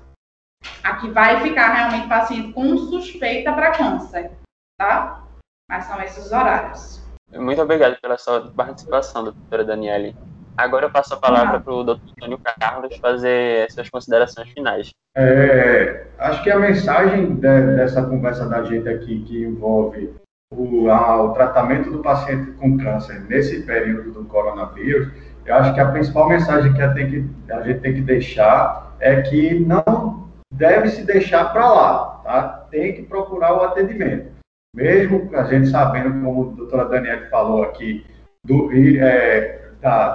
Aqui 0.82 1.11
vai 1.11 1.40
ficar 1.42 1.72
realmente 1.72 2.09
paciente 2.09 2.52
com 2.52 2.76
suspeita 2.76 3.52
para 3.52 3.72
câncer, 3.72 4.30
tá? 4.78 5.24
Mas 5.70 5.84
são 5.84 6.00
esses 6.00 6.26
os 6.26 6.32
horários. 6.32 7.06
Muito 7.34 7.61
obrigado 7.61 8.00
pela 8.00 8.16
sua 8.16 8.50
participação, 8.50 9.24
doutora 9.24 9.64
Daniele. 9.64 10.16
Agora 10.56 10.86
eu 10.86 10.90
passo 10.90 11.14
a 11.14 11.18
palavra 11.18 11.61
para 11.61 11.72
o 11.72 11.84
doutor 11.84 12.11
Antônio 12.16 12.40
Carlos 12.59 12.96
fazer 12.96 13.70
suas 13.70 13.88
considerações 13.88 14.48
finais. 14.50 14.90
É, 15.16 16.06
acho 16.18 16.42
que 16.42 16.50
a 16.50 16.59
mensagem 16.59 17.34
de, 17.36 17.76
dessa 17.76 18.02
conversa 18.02 18.48
da 18.48 18.64
gente 18.64 18.88
aqui, 18.88 19.22
que 19.22 19.44
envolve 19.44 20.12
o, 20.52 20.90
a, 20.90 21.22
o, 21.22 21.32
tratamento 21.32 21.92
do 21.92 22.00
paciente 22.00 22.52
com 22.52 22.76
câncer 22.78 23.20
nesse 23.28 23.62
período 23.62 24.11
do 24.11 24.24
coronavírus, 24.24 25.12
eu 25.46 25.54
acho 25.54 25.74
que 25.74 25.80
a 25.80 25.92
principal 25.92 26.28
mensagem 26.28 26.72
que 26.72 26.82
a, 26.82 26.92
tem 26.92 27.09
que 27.09 27.52
a 27.52 27.62
gente 27.62 27.80
tem 27.80 27.94
que 27.94 28.00
deixar 28.00 28.96
é 28.98 29.22
que 29.22 29.61
não 29.61 30.28
deve 30.53 30.88
se 30.88 31.05
deixar 31.05 31.53
para 31.53 31.70
lá, 31.70 32.20
tá? 32.24 32.66
tem 32.70 32.94
que 32.94 33.03
procurar 33.03 33.55
o 33.55 33.62
atendimento. 33.62 34.32
Mesmo 34.74 35.30
a 35.34 35.44
gente 35.44 35.68
sabendo, 35.68 36.22
como 36.22 36.51
a 36.51 36.55
doutora 36.55 36.84
Daniela 36.84 37.26
falou 37.30 37.62
aqui, 37.62 38.05
do, 38.44 38.70
é, 38.72 39.61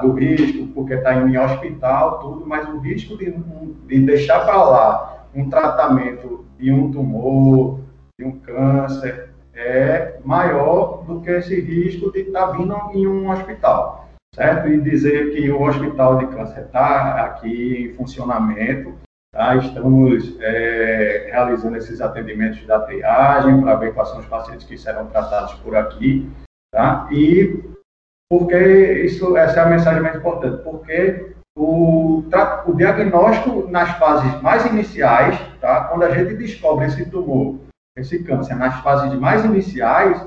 do 0.01 0.13
risco, 0.13 0.67
porque 0.67 0.93
está 0.93 1.15
em 1.15 1.37
hospital, 1.37 2.19
tudo, 2.19 2.45
mas 2.45 2.67
o 2.69 2.79
risco 2.79 3.17
de, 3.17 3.31
de 3.31 3.99
deixar 3.99 4.45
para 4.45 4.63
lá 4.63 5.27
um 5.33 5.49
tratamento 5.49 6.45
de 6.57 6.71
um 6.71 6.91
tumor, 6.91 7.79
de 8.19 8.25
um 8.25 8.39
câncer, 8.39 9.29
é 9.55 10.19
maior 10.23 11.03
do 11.05 11.21
que 11.21 11.29
esse 11.29 11.59
risco 11.59 12.11
de 12.11 12.21
estar 12.21 12.47
tá 12.47 12.51
vindo 12.53 12.75
em 12.93 13.07
um 13.07 13.29
hospital, 13.29 14.09
certo? 14.33 14.67
E 14.67 14.81
dizer 14.81 15.31
que 15.33 15.51
o 15.51 15.61
hospital 15.61 16.17
de 16.17 16.27
câncer 16.27 16.61
está 16.61 17.23
aqui 17.25 17.85
em 17.85 17.93
funcionamento, 17.95 18.95
tá? 19.33 19.55
estamos 19.57 20.39
é, 20.39 21.27
realizando 21.29 21.75
esses 21.75 21.99
atendimentos 21.99 22.65
da 22.65 22.79
triagem 22.79 23.59
para 23.61 23.75
ver 23.75 23.93
quais 23.93 24.09
são 24.09 24.19
os 24.19 24.25
pacientes 24.27 24.65
que 24.65 24.77
serão 24.77 25.07
tratados 25.07 25.55
por 25.55 25.75
aqui, 25.75 26.31
tá? 26.71 27.09
E 27.11 27.61
porque 28.31 29.03
isso, 29.03 29.35
essa 29.35 29.59
é 29.59 29.63
a 29.63 29.69
mensagem 29.69 30.01
mais 30.01 30.15
importante, 30.15 30.63
porque 30.63 31.33
o, 31.55 32.23
o 32.65 32.73
diagnóstico 32.73 33.67
nas 33.69 33.91
fases 33.97 34.41
mais 34.41 34.65
iniciais, 34.65 35.39
tá? 35.59 35.85
quando 35.85 36.03
a 36.03 36.09
gente 36.09 36.35
descobre 36.35 36.85
esse 36.85 37.05
tumor, 37.09 37.59
esse 37.95 38.23
câncer, 38.23 38.55
nas 38.55 38.81
fases 38.81 39.13
mais 39.19 39.45
iniciais, 39.45 40.25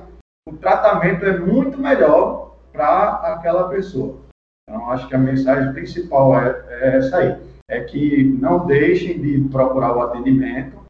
o 0.49 0.57
tratamento 0.57 1.25
é 1.25 1.37
muito 1.37 1.79
melhor 1.79 2.57
para 2.73 3.35
aquela 3.35 3.69
pessoa. 3.69 4.21
Então, 4.69 4.91
acho 4.91 5.09
que 5.09 5.15
a 5.15 5.19
mensagem 5.19 5.73
principal 5.73 6.39
é, 6.39 6.65
é, 6.69 6.97
essa 6.99 7.17
aí, 7.17 7.37
é 7.69 7.81
que 7.83 8.23
não 8.25 8.67
deixem 8.67 9.21
de 9.21 9.49
procurar 9.49 9.97
o 9.97 10.03
atendimento, 10.03 10.85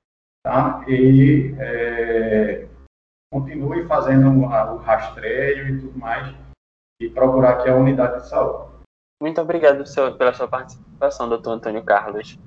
tá? 0.44 0.84
E 0.88 1.54
é, 1.58 2.66
continuem 3.32 3.86
fazendo 3.86 4.28
o 4.28 4.76
rastreio 4.76 5.68
e 5.68 5.80
tudo 5.80 5.98
mais, 5.98 6.34
e 7.00 7.08
procurar 7.08 7.58
aqui 7.58 7.68
a 7.68 7.76
unidade 7.76 8.22
de 8.22 8.28
saúde. 8.28 8.76
Muito 9.22 9.40
obrigado 9.40 9.84
pela 10.18 10.32
sua 10.34 10.46
participação, 10.46 11.28
doutor 11.28 11.52
Antônio 11.52 11.82
Carlos. 11.82 12.38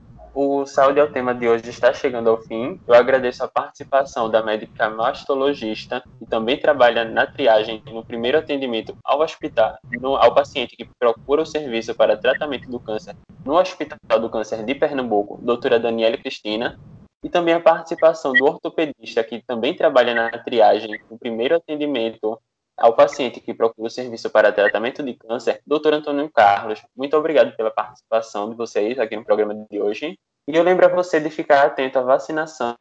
O 0.41 0.65
Saúde 0.65 1.01
é 1.01 1.03
o 1.03 1.11
tema 1.11 1.35
de 1.35 1.49
hoje 1.49 1.69
está 1.69 1.93
chegando 1.93 2.29
ao 2.29 2.37
fim. 2.37 2.79
Eu 2.87 2.93
agradeço 2.93 3.43
a 3.43 3.47
participação 3.49 4.31
da 4.31 4.41
médica 4.41 4.89
mastologista, 4.89 6.01
que 6.17 6.25
também 6.25 6.57
trabalha 6.57 7.03
na 7.03 7.27
triagem 7.27 7.83
no 7.87 8.05
primeiro 8.05 8.37
atendimento 8.37 8.95
ao 9.03 9.19
hospital, 9.19 9.77
no, 9.99 10.15
ao 10.15 10.33
paciente 10.33 10.77
que 10.77 10.87
procura 10.97 11.41
o 11.41 11.45
serviço 11.45 11.93
para 11.93 12.15
tratamento 12.15 12.71
do 12.71 12.79
câncer 12.79 13.17
no 13.43 13.55
Hospital 13.55 14.17
do 14.17 14.29
Câncer 14.29 14.63
de 14.63 14.73
Pernambuco, 14.73 15.41
doutora 15.41 15.77
Daniela 15.77 16.17
Cristina, 16.17 16.79
e 17.21 17.27
também 17.27 17.53
a 17.53 17.59
participação 17.59 18.31
do 18.31 18.45
ortopedista, 18.45 19.21
que 19.25 19.43
também 19.45 19.75
trabalha 19.75 20.15
na 20.15 20.29
triagem 20.37 21.01
no 21.11 21.19
primeiro 21.19 21.57
atendimento 21.57 22.39
ao 22.77 22.95
paciente 22.95 23.41
que 23.41 23.53
procura 23.53 23.87
o 23.87 23.91
serviço 23.91 24.29
para 24.29 24.53
tratamento 24.53 25.03
de 25.03 25.13
câncer, 25.15 25.61
doutor 25.67 25.93
Antônio 25.93 26.31
Carlos, 26.31 26.81
muito 26.95 27.17
obrigado 27.17 27.53
pela 27.57 27.69
participação 27.69 28.49
de 28.49 28.55
vocês 28.55 28.97
aqui 28.97 29.17
no 29.17 29.25
programa 29.25 29.53
de 29.69 29.81
hoje. 29.81 30.17
E 30.49 30.55
eu 30.55 30.63
lembro 30.63 30.83
a 30.83 30.89
você 30.89 31.19
de 31.19 31.29
ficar 31.29 31.63
atento 31.63 31.99
à 31.99 32.01
vacinação. 32.01 32.75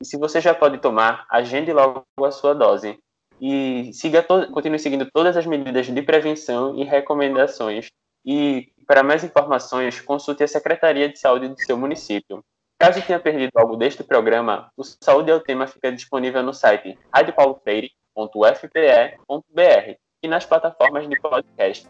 E 0.00 0.06
se 0.06 0.16
você 0.16 0.40
já 0.40 0.54
pode 0.54 0.78
tomar, 0.78 1.26
agende 1.28 1.72
logo 1.72 2.04
a 2.22 2.30
sua 2.30 2.54
dose. 2.54 2.96
E 3.40 3.90
siga 3.92 4.22
continue 4.22 4.78
seguindo 4.78 5.10
todas 5.12 5.36
as 5.36 5.44
medidas 5.44 5.86
de 5.86 6.02
prevenção 6.02 6.78
e 6.78 6.84
recomendações. 6.84 7.88
E 8.24 8.68
para 8.86 9.02
mais 9.02 9.24
informações, 9.24 10.00
consulte 10.00 10.44
a 10.44 10.48
Secretaria 10.48 11.08
de 11.08 11.18
Saúde 11.18 11.48
do 11.48 11.58
seu 11.58 11.76
município. 11.76 12.44
Caso 12.78 13.02
tenha 13.02 13.18
perdido 13.18 13.50
algo 13.56 13.76
deste 13.76 14.04
programa, 14.04 14.70
o 14.76 14.84
Saúde 14.84 15.32
é 15.32 15.34
o 15.34 15.40
Tema 15.40 15.66
fica 15.66 15.90
disponível 15.90 16.44
no 16.44 16.54
site 16.54 16.96
Rádio 17.12 17.34
Paulo 17.34 17.60
Freire 17.62 17.90
www.ufpe.br 18.14 19.96
e 20.22 20.28
nas 20.28 20.46
plataformas 20.46 21.08
de 21.08 21.18
podcast. 21.20 21.88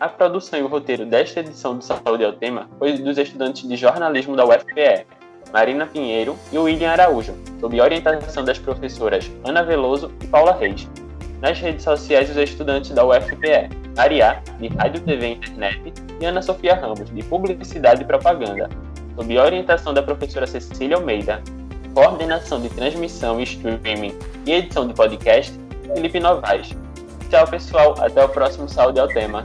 A 0.00 0.08
produção 0.08 0.58
e 0.58 0.62
o 0.62 0.66
roteiro 0.66 1.06
desta 1.06 1.40
edição 1.40 1.76
do 1.76 1.84
Saúde 1.84 2.24
ao 2.24 2.32
Tema 2.32 2.68
foi 2.78 2.98
dos 2.98 3.18
estudantes 3.18 3.68
de 3.68 3.76
jornalismo 3.76 4.34
da 4.34 4.44
UFPE, 4.44 5.06
Marina 5.52 5.86
Pinheiro 5.86 6.36
e 6.50 6.58
William 6.58 6.90
Araújo, 6.90 7.34
sob 7.60 7.80
orientação 7.80 8.44
das 8.44 8.58
professoras 8.58 9.30
Ana 9.44 9.62
Veloso 9.62 10.10
e 10.22 10.26
Paula 10.26 10.52
Reis. 10.52 10.88
Nas 11.40 11.60
redes 11.60 11.84
sociais, 11.84 12.30
os 12.30 12.36
estudantes 12.36 12.90
da 12.90 13.04
UFPE, 13.04 13.68
Ariá, 13.96 14.42
de 14.58 14.68
Rádio, 14.68 15.02
TV 15.02 15.26
e 15.26 15.32
Internet, 15.32 15.92
e 16.20 16.24
Ana 16.24 16.40
Sofia 16.40 16.74
Ramos, 16.74 17.10
de 17.10 17.22
Publicidade 17.24 18.02
e 18.02 18.04
Propaganda, 18.04 18.70
sob 19.16 19.38
orientação 19.38 19.92
da 19.92 20.02
professora 20.02 20.46
Cecília 20.46 20.96
Almeida. 20.96 21.42
Coordenação 21.94 22.60
de 22.60 22.70
transmissão 22.70 23.38
e 23.38 23.42
streaming 23.42 24.18
e 24.46 24.52
edição 24.52 24.88
de 24.88 24.94
podcast, 24.94 25.52
Felipe 25.94 26.18
Novaes. 26.18 26.70
Tchau, 27.28 27.46
pessoal. 27.46 27.94
Até 27.98 28.24
o 28.24 28.28
próximo 28.28 28.66
Saúde 28.68 28.98
ao 28.98 29.08
Tema. 29.08 29.44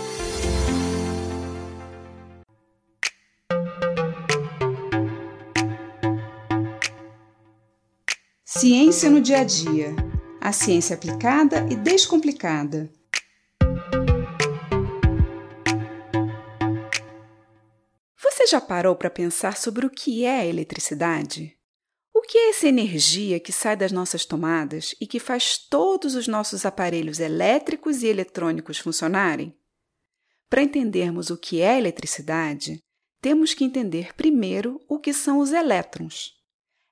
Ciência 8.61 9.09
no 9.09 9.19
dia 9.19 9.39
a 9.39 9.43
dia. 9.43 9.95
A 10.39 10.51
ciência 10.51 10.95
aplicada 10.95 11.67
e 11.71 11.75
descomplicada. 11.75 12.93
Você 18.21 18.45
já 18.45 18.61
parou 18.61 18.95
para 18.95 19.09
pensar 19.09 19.57
sobre 19.57 19.83
o 19.83 19.89
que 19.89 20.25
é 20.25 20.41
a 20.41 20.45
eletricidade? 20.45 21.57
O 22.13 22.21
que 22.21 22.37
é 22.37 22.49
essa 22.51 22.67
energia 22.67 23.39
que 23.39 23.51
sai 23.51 23.75
das 23.75 23.91
nossas 23.91 24.25
tomadas 24.25 24.93
e 25.01 25.07
que 25.07 25.19
faz 25.19 25.57
todos 25.57 26.13
os 26.13 26.27
nossos 26.27 26.63
aparelhos 26.63 27.19
elétricos 27.19 28.03
e 28.03 28.07
eletrônicos 28.09 28.77
funcionarem? 28.77 29.57
Para 30.47 30.61
entendermos 30.61 31.31
o 31.31 31.37
que 31.37 31.61
é 31.61 31.79
eletricidade, 31.79 32.79
temos 33.19 33.55
que 33.55 33.63
entender 33.63 34.13
primeiro 34.13 34.79
o 34.87 34.99
que 34.99 35.13
são 35.13 35.39
os 35.39 35.51
elétrons. 35.51 36.39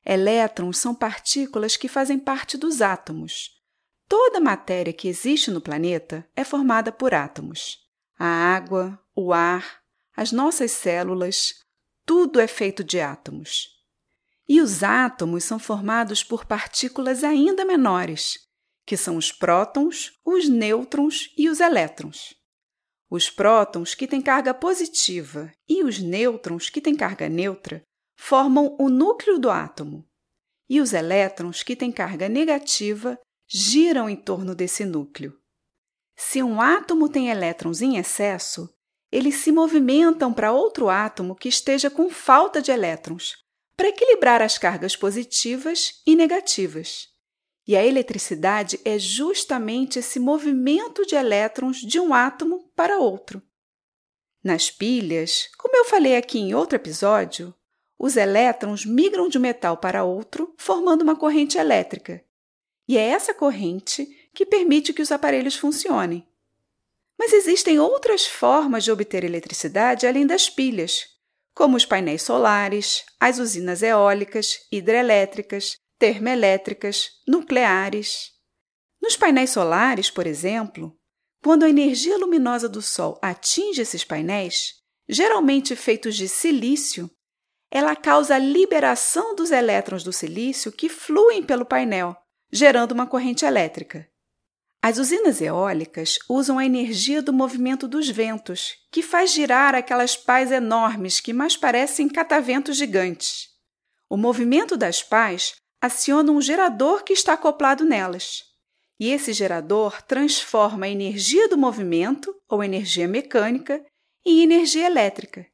Elétrons 0.05 0.77
são 0.77 0.95
partículas 0.95 1.75
que 1.75 1.87
fazem 1.87 2.17
parte 2.17 2.57
dos 2.57 2.81
átomos. 2.81 3.51
Toda 4.07 4.39
matéria 4.39 4.93
que 4.93 5.07
existe 5.07 5.51
no 5.51 5.61
planeta 5.61 6.27
é 6.35 6.43
formada 6.43 6.91
por 6.91 7.13
átomos. 7.13 7.77
A 8.17 8.25
água, 8.25 8.99
o 9.15 9.31
ar, 9.31 9.81
as 10.15 10.31
nossas 10.31 10.71
células, 10.71 11.53
tudo 12.05 12.39
é 12.39 12.47
feito 12.47 12.83
de 12.83 12.99
átomos. 12.99 13.67
E 14.47 14.61
os 14.61 14.81
átomos 14.81 15.43
são 15.43 15.59
formados 15.59 16.23
por 16.23 16.45
partículas 16.45 17.23
ainda 17.23 17.63
menores, 17.63 18.39
que 18.85 18.97
são 18.97 19.15
os 19.15 19.31
prótons, 19.31 20.13
os 20.25 20.49
nêutrons 20.49 21.31
e 21.37 21.47
os 21.47 21.59
elétrons. 21.59 22.33
Os 23.11 23.29
prótons, 23.29 23.93
que 23.93 24.07
têm 24.07 24.21
carga 24.21 24.53
positiva, 24.53 25.51
e 25.67 25.83
os 25.83 25.99
nêutrons, 25.99 26.69
que 26.69 26.81
têm 26.81 26.95
carga 26.95 27.29
neutra, 27.29 27.83
formam 28.21 28.75
o 28.77 28.89
núcleo 28.89 29.39
do 29.39 29.49
átomo, 29.49 30.05
e 30.69 30.81
os 30.81 30.91
elétrons, 30.91 31.63
que 31.63 31.73
têm 31.73 31.89
carga 31.89 32.27
negativa, 32.27 33.17
giram 33.47 34.09
em 34.09 34.15
torno 34.15 34.53
desse 34.53 34.83
núcleo. 34.83 35.39
Se 36.17 36.43
um 36.43 36.59
átomo 36.59 37.07
tem 37.07 37.29
elétrons 37.29 37.81
em 37.81 37.97
excesso, 37.97 38.69
eles 39.09 39.35
se 39.35 39.53
movimentam 39.53 40.33
para 40.33 40.51
outro 40.51 40.89
átomo 40.89 41.33
que 41.33 41.47
esteja 41.47 41.89
com 41.89 42.09
falta 42.09 42.61
de 42.61 42.71
elétrons, 42.71 43.37
para 43.75 43.87
equilibrar 43.87 44.41
as 44.41 44.57
cargas 44.57 44.97
positivas 44.97 46.01
e 46.05 46.13
negativas. 46.13 47.07
E 47.65 47.75
a 47.75 47.85
eletricidade 47.85 48.79
é 48.83 48.99
justamente 48.99 49.97
esse 49.97 50.19
movimento 50.19 51.05
de 51.05 51.15
elétrons 51.15 51.77
de 51.77 51.99
um 52.01 52.13
átomo 52.13 52.69
para 52.75 52.99
outro. 52.99 53.41
Nas 54.43 54.69
pilhas, 54.69 55.49
como 55.57 55.75
eu 55.75 55.85
falei 55.85 56.17
aqui 56.17 56.37
em 56.37 56.53
outro 56.53 56.75
episódio, 56.75 57.55
os 57.99 58.15
elétrons 58.15 58.85
migram 58.85 59.27
de 59.27 59.37
um 59.37 59.41
metal 59.41 59.75
para 59.75 60.05
outro, 60.05 60.53
formando 60.57 61.01
uma 61.01 61.17
corrente 61.17 61.57
elétrica. 61.57 62.23
E 62.87 62.97
é 62.97 63.01
essa 63.01 63.33
corrente 63.33 64.07
que 64.33 64.45
permite 64.45 64.93
que 64.93 65.01
os 65.01 65.11
aparelhos 65.11 65.57
funcionem. 65.57 66.25
Mas 67.19 67.33
existem 67.33 67.77
outras 67.77 68.25
formas 68.25 68.85
de 68.85 68.91
obter 68.91 69.25
eletricidade 69.25 70.07
além 70.07 70.25
das 70.25 70.49
pilhas, 70.49 71.05
como 71.53 71.75
os 71.75 71.85
painéis 71.85 72.21
solares, 72.21 73.03
as 73.19 73.37
usinas 73.37 73.83
eólicas, 73.83 74.65
hidrelétricas, 74.71 75.75
termoelétricas, 75.99 77.09
nucleares. 77.27 78.31
Nos 79.01 79.17
painéis 79.17 79.49
solares, 79.49 80.09
por 80.09 80.25
exemplo, 80.25 80.97
quando 81.43 81.63
a 81.63 81.69
energia 81.69 82.17
luminosa 82.17 82.69
do 82.69 82.81
Sol 82.81 83.19
atinge 83.21 83.81
esses 83.81 84.05
painéis, 84.05 84.75
geralmente 85.07 85.75
feitos 85.75 86.15
de 86.15 86.29
silício, 86.29 87.11
ela 87.71 87.95
causa 87.95 88.35
a 88.35 88.39
liberação 88.39 89.35
dos 89.35 89.51
elétrons 89.51 90.03
do 90.03 90.11
silício 90.11 90.71
que 90.71 90.89
fluem 90.89 91.43
pelo 91.43 91.65
painel, 91.65 92.15
gerando 92.51 92.93
uma 92.93 93.05
corrente 93.05 93.45
elétrica. 93.45 94.07
As 94.81 94.97
usinas 94.97 95.41
eólicas 95.41 96.17
usam 96.29 96.57
a 96.57 96.65
energia 96.65 97.21
do 97.21 97.33
movimento 97.33 97.87
dos 97.87 98.09
ventos, 98.09 98.75
que 98.89 99.03
faz 99.03 99.31
girar 99.33 99.75
aquelas 99.75 100.15
pás 100.15 100.51
enormes 100.51 101.19
que 101.19 101.33
mais 101.33 101.57
parecem 101.57 102.07
cataventos 102.07 102.77
gigantes. 102.77 103.49
O 104.09 104.15
movimento 104.15 104.77
das 104.77 105.03
pás 105.03 105.55
aciona 105.81 106.31
um 106.31 106.41
gerador 106.41 107.03
que 107.03 107.13
está 107.13 107.33
acoplado 107.33 107.83
nelas. 107.83 108.43
E 108.99 109.11
esse 109.11 109.31
gerador 109.33 110.01
transforma 110.01 110.85
a 110.85 110.89
energia 110.89 111.47
do 111.47 111.57
movimento, 111.57 112.33
ou 112.49 112.63
energia 112.63 113.07
mecânica, 113.07 113.85
em 114.25 114.41
energia 114.41 114.85
elétrica, 114.85 115.45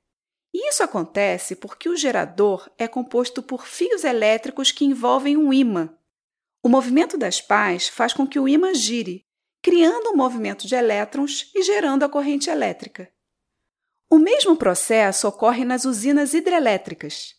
e 0.57 0.69
isso 0.69 0.81
acontece 0.81 1.53
porque 1.53 1.89
o 1.89 1.97
gerador 1.97 2.71
é 2.77 2.87
composto 2.87 3.43
por 3.43 3.67
fios 3.67 4.05
elétricos 4.05 4.71
que 4.71 4.85
envolvem 4.85 5.35
um 5.35 5.51
ímã. 5.51 5.93
O 6.63 6.69
movimento 6.69 7.17
das 7.17 7.41
pás 7.41 7.89
faz 7.89 8.13
com 8.13 8.25
que 8.25 8.39
o 8.39 8.47
ímã 8.47 8.73
gire, 8.73 9.25
criando 9.61 10.11
um 10.11 10.15
movimento 10.15 10.65
de 10.65 10.73
elétrons 10.73 11.51
e 11.53 11.61
gerando 11.61 12.03
a 12.03 12.09
corrente 12.09 12.49
elétrica. 12.49 13.11
O 14.09 14.17
mesmo 14.17 14.55
processo 14.55 15.27
ocorre 15.27 15.65
nas 15.65 15.83
usinas 15.83 16.33
hidrelétricas. 16.33 17.35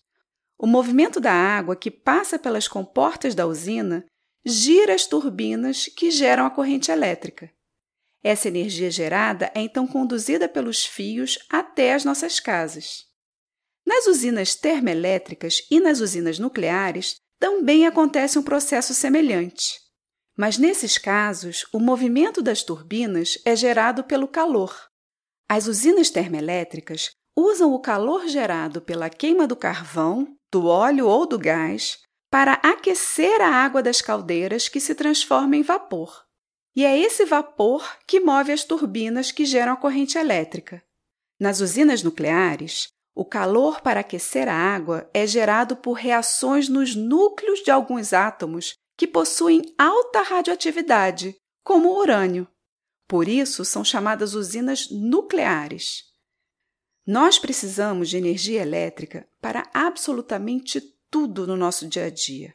O 0.59 0.67
movimento 0.67 1.19
da 1.19 1.33
água 1.33 1.75
que 1.75 1.91
passa 1.91 2.39
pelas 2.39 2.69
comportas 2.69 3.35
da 3.35 3.47
usina 3.47 4.05
gira 4.45 4.95
as 4.95 5.07
turbinas 5.07 5.87
que 5.87 6.11
geram 6.11 6.45
a 6.45 6.51
corrente 6.51 6.91
elétrica. 6.91 7.51
Essa 8.27 8.49
energia 8.49 8.91
gerada 8.91 9.53
é 9.55 9.61
então 9.61 9.87
conduzida 9.87 10.49
pelos 10.49 10.85
fios 10.85 11.39
até 11.49 11.95
as 11.95 12.05
nossas 12.05 12.41
casas. 12.41 13.05
Nas 13.87 14.09
usinas 14.09 14.57
termoelétricas 14.57 15.65
e 15.71 15.79
nas 15.79 16.01
usinas 16.01 16.37
nucleares 16.37 17.19
também 17.39 17.87
acontece 17.87 18.37
um 18.37 18.43
processo 18.43 18.93
semelhante. 18.93 19.79
Mas 20.37 20.59
nesses 20.59 20.99
casos, 20.99 21.67
o 21.73 21.79
movimento 21.79 22.43
das 22.43 22.65
turbinas 22.65 23.39
é 23.45 23.55
gerado 23.55 24.03
pelo 24.03 24.27
calor. 24.27 24.75
As 25.49 25.69
usinas 25.69 26.11
termoelétricas 26.11 27.11
usam 27.39 27.73
o 27.73 27.79
calor 27.79 28.27
gerado 28.27 28.83
pela 28.83 29.09
queima 29.09 29.47
do 29.47 29.55
carvão, 29.55 30.37
do 30.53 30.67
óleo 30.67 31.07
ou 31.07 31.29
do 31.29 31.39
gás 31.39 32.01
para 32.29 32.55
aquecer 32.55 33.41
a 33.41 33.47
água 33.47 33.85
das 33.85 34.01
caldeiras 34.01 34.69
que 34.69 34.81
se 34.81 34.97
transforma 34.97 35.55
em 35.55 35.63
vapor. 35.63 36.26
E 36.77 36.85
é 36.85 36.99
esse 36.99 37.25
vapor 37.25 37.83
que 38.07 38.21
move 38.21 38.53
as 38.53 38.63
turbinas 38.63 39.33
que 39.33 39.47
geram 39.47 39.73
a 39.73 39.77
corrente 39.77 40.19
elétrica. 40.19 40.83
Nas 41.41 41.61
usinas 41.61 42.03
nucleares, 42.03 42.89
o 43.15 43.25
calor 43.25 43.81
para 43.81 44.01
aquecer 44.01 44.47
a 44.47 44.55
água 44.55 45.09
é 45.15 45.27
gerado 45.27 45.75
por 45.75 45.95
reações 45.95 46.69
nos 46.69 46.95
núcleos 46.95 47.61
de 47.61 47.71
alguns 47.71 48.13
átomos 48.13 48.75
que 48.95 49.07
possuem 49.07 49.63
alta 49.79 50.21
radioatividade, 50.21 51.35
como 51.65 51.89
o 51.89 51.99
urânio. 51.99 52.47
Por 53.09 53.27
isso, 53.27 53.65
são 53.65 53.83
chamadas 53.83 54.35
usinas 54.35 54.91
nucleares. 54.91 56.05
Nós 57.07 57.39
precisamos 57.39 58.11
de 58.11 58.19
energia 58.19 58.61
elétrica 58.61 59.27
para 59.41 59.67
absolutamente 59.73 60.83
tudo 61.11 61.47
no 61.47 61.57
nosso 61.57 61.89
dia 61.89 62.05
a 62.05 62.11
dia. 62.11 62.55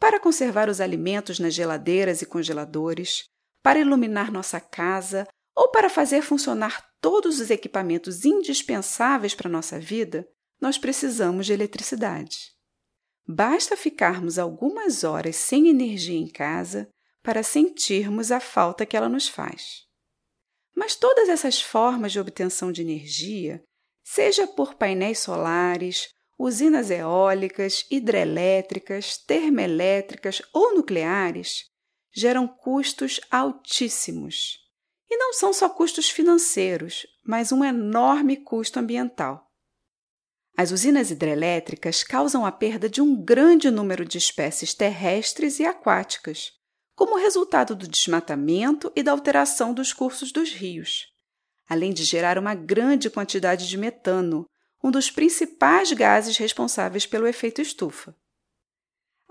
Para 0.00 0.18
conservar 0.18 0.70
os 0.70 0.80
alimentos 0.80 1.38
nas 1.38 1.52
geladeiras 1.52 2.22
e 2.22 2.26
congeladores, 2.26 3.33
para 3.64 3.78
iluminar 3.78 4.30
nossa 4.30 4.60
casa 4.60 5.26
ou 5.56 5.70
para 5.70 5.88
fazer 5.88 6.20
funcionar 6.20 6.86
todos 7.00 7.40
os 7.40 7.50
equipamentos 7.50 8.26
indispensáveis 8.26 9.34
para 9.34 9.48
nossa 9.48 9.80
vida, 9.80 10.28
nós 10.60 10.76
precisamos 10.76 11.46
de 11.46 11.54
eletricidade. 11.54 12.52
Basta 13.26 13.74
ficarmos 13.74 14.38
algumas 14.38 15.02
horas 15.02 15.36
sem 15.36 15.68
energia 15.68 16.18
em 16.18 16.28
casa 16.28 16.90
para 17.22 17.42
sentirmos 17.42 18.30
a 18.30 18.38
falta 18.38 18.84
que 18.84 18.98
ela 18.98 19.08
nos 19.08 19.28
faz. 19.28 19.84
Mas 20.76 20.94
todas 20.94 21.30
essas 21.30 21.58
formas 21.62 22.12
de 22.12 22.20
obtenção 22.20 22.70
de 22.70 22.82
energia, 22.82 23.64
seja 24.04 24.46
por 24.46 24.74
painéis 24.74 25.20
solares, 25.20 26.10
usinas 26.38 26.90
eólicas, 26.90 27.86
hidrelétricas, 27.90 29.16
termoelétricas 29.16 30.42
ou 30.52 30.74
nucleares, 30.74 31.64
geram 32.14 32.46
custos 32.46 33.20
altíssimos. 33.30 34.60
E 35.10 35.16
não 35.16 35.32
são 35.32 35.52
só 35.52 35.68
custos 35.68 36.08
financeiros, 36.08 37.06
mas 37.24 37.50
um 37.50 37.64
enorme 37.64 38.36
custo 38.36 38.78
ambiental. 38.78 39.50
As 40.56 40.70
usinas 40.70 41.10
hidrelétricas 41.10 42.04
causam 42.04 42.46
a 42.46 42.52
perda 42.52 42.88
de 42.88 43.02
um 43.02 43.20
grande 43.20 43.70
número 43.70 44.04
de 44.04 44.18
espécies 44.18 44.72
terrestres 44.72 45.58
e 45.58 45.64
aquáticas, 45.64 46.52
como 46.94 47.18
resultado 47.18 47.74
do 47.74 47.88
desmatamento 47.88 48.92
e 48.94 49.02
da 49.02 49.10
alteração 49.10 49.74
dos 49.74 49.92
cursos 49.92 50.30
dos 50.30 50.52
rios, 50.52 51.08
além 51.68 51.92
de 51.92 52.04
gerar 52.04 52.38
uma 52.38 52.54
grande 52.54 53.10
quantidade 53.10 53.68
de 53.68 53.76
metano, 53.76 54.46
um 54.82 54.92
dos 54.92 55.10
principais 55.10 55.92
gases 55.92 56.36
responsáveis 56.36 57.04
pelo 57.04 57.26
efeito 57.26 57.60
estufa. 57.60 58.14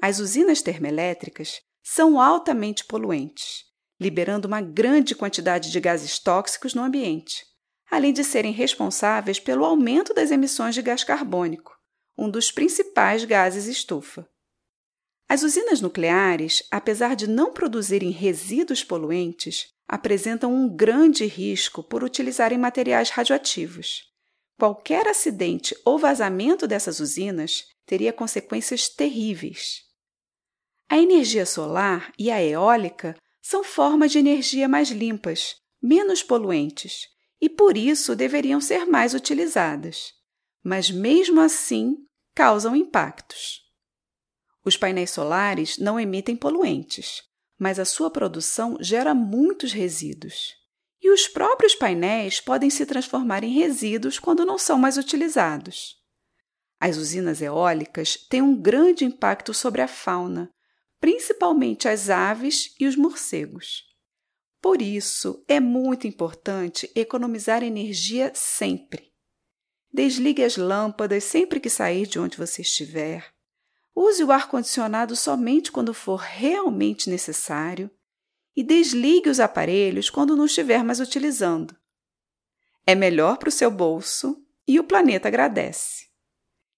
As 0.01 0.19
usinas 0.19 0.61
termoelétricas 0.61 1.61
são 1.83 2.19
altamente 2.19 2.85
poluentes, 2.85 3.65
liberando 3.99 4.47
uma 4.47 4.61
grande 4.61 5.13
quantidade 5.13 5.69
de 5.69 5.79
gases 5.79 6.17
tóxicos 6.17 6.73
no 6.73 6.81
ambiente, 6.81 7.45
além 7.91 8.13
de 8.13 8.23
serem 8.23 8.53
responsáveis 8.53 9.39
pelo 9.39 9.65
aumento 9.65 10.13
das 10.13 10.31
emissões 10.31 10.73
de 10.73 10.81
gás 10.81 11.03
carbônico, 11.03 11.77
um 12.17 12.29
dos 12.29 12.51
principais 12.51 13.25
gases 13.25 13.67
estufa. 13.67 14.27
As 15.27 15.43
usinas 15.43 15.81
nucleares, 15.81 16.63
apesar 16.71 17.15
de 17.15 17.27
não 17.27 17.53
produzirem 17.53 18.11
resíduos 18.11 18.83
poluentes, 18.83 19.67
apresentam 19.87 20.53
um 20.53 20.69
grande 20.69 21.25
risco 21.25 21.83
por 21.83 22.03
utilizarem 22.03 22.57
materiais 22.57 23.09
radioativos. 23.09 24.03
Qualquer 24.57 25.07
acidente 25.07 25.75
ou 25.83 25.97
vazamento 25.97 26.67
dessas 26.67 26.99
usinas 26.99 27.65
teria 27.85 28.13
consequências 28.13 28.87
terríveis. 28.87 29.83
A 30.89 30.97
energia 30.97 31.45
solar 31.45 32.11
e 32.17 32.29
a 32.29 32.43
eólica 32.43 33.15
são 33.41 33.63
formas 33.63 34.11
de 34.11 34.19
energia 34.19 34.67
mais 34.67 34.89
limpas, 34.89 35.55
menos 35.81 36.23
poluentes 36.23 37.07
e 37.41 37.49
por 37.49 37.75
isso 37.75 38.15
deveriam 38.15 38.61
ser 38.61 38.85
mais 38.85 39.13
utilizadas. 39.13 40.13
Mas 40.63 40.89
mesmo 40.89 41.41
assim, 41.41 41.97
causam 42.33 42.73
impactos. 42.73 43.61
Os 44.63 44.77
painéis 44.77 45.11
solares 45.11 45.77
não 45.77 45.99
emitem 45.99 46.37
poluentes, 46.37 47.21
mas 47.59 47.79
a 47.79 47.85
sua 47.85 48.09
produção 48.09 48.77
gera 48.79 49.13
muitos 49.13 49.73
resíduos. 49.73 50.53
E 51.01 51.11
os 51.11 51.27
próprios 51.27 51.75
painéis 51.75 52.39
podem 52.39 52.69
se 52.69 52.85
transformar 52.85 53.43
em 53.43 53.53
resíduos 53.53 54.17
quando 54.17 54.45
não 54.45 54.57
são 54.57 54.77
mais 54.77 54.95
utilizados. 54.95 55.97
As 56.79 56.95
usinas 56.95 57.41
eólicas 57.41 58.15
têm 58.29 58.41
um 58.41 58.55
grande 58.55 59.03
impacto 59.03 59.53
sobre 59.53 59.81
a 59.81 59.87
fauna, 59.87 60.49
principalmente 61.03 61.89
as 61.89 62.09
aves 62.09 62.73
e 62.79 62.87
os 62.87 62.95
morcegos. 62.95 63.83
Por 64.61 64.81
isso, 64.81 65.43
é 65.49 65.59
muito 65.59 66.07
importante 66.07 66.89
economizar 66.95 67.61
energia 67.61 68.31
sempre. 68.33 69.11
Desligue 69.91 70.41
as 70.45 70.55
lâmpadas 70.55 71.25
sempre 71.25 71.59
que 71.59 71.69
sair 71.69 72.07
de 72.07 72.17
onde 72.19 72.37
você 72.37 72.61
estiver. 72.61 73.33
Use 73.93 74.23
o 74.23 74.31
ar-condicionado 74.31 75.13
somente 75.13 75.73
quando 75.73 75.93
for 75.93 76.21
realmente 76.21 77.09
necessário 77.09 77.91
e 78.55 78.63
desligue 78.63 79.29
os 79.29 79.41
aparelhos 79.41 80.09
quando 80.09 80.37
não 80.37 80.45
estiver 80.45 80.85
mais 80.85 81.01
utilizando. 81.01 81.75
É 82.87 82.95
melhor 82.95 83.37
para 83.37 83.49
o 83.49 83.51
seu 83.51 83.69
bolso 83.69 84.41
e 84.65 84.79
o 84.79 84.85
planeta 84.85 85.27
agradece. 85.27 86.02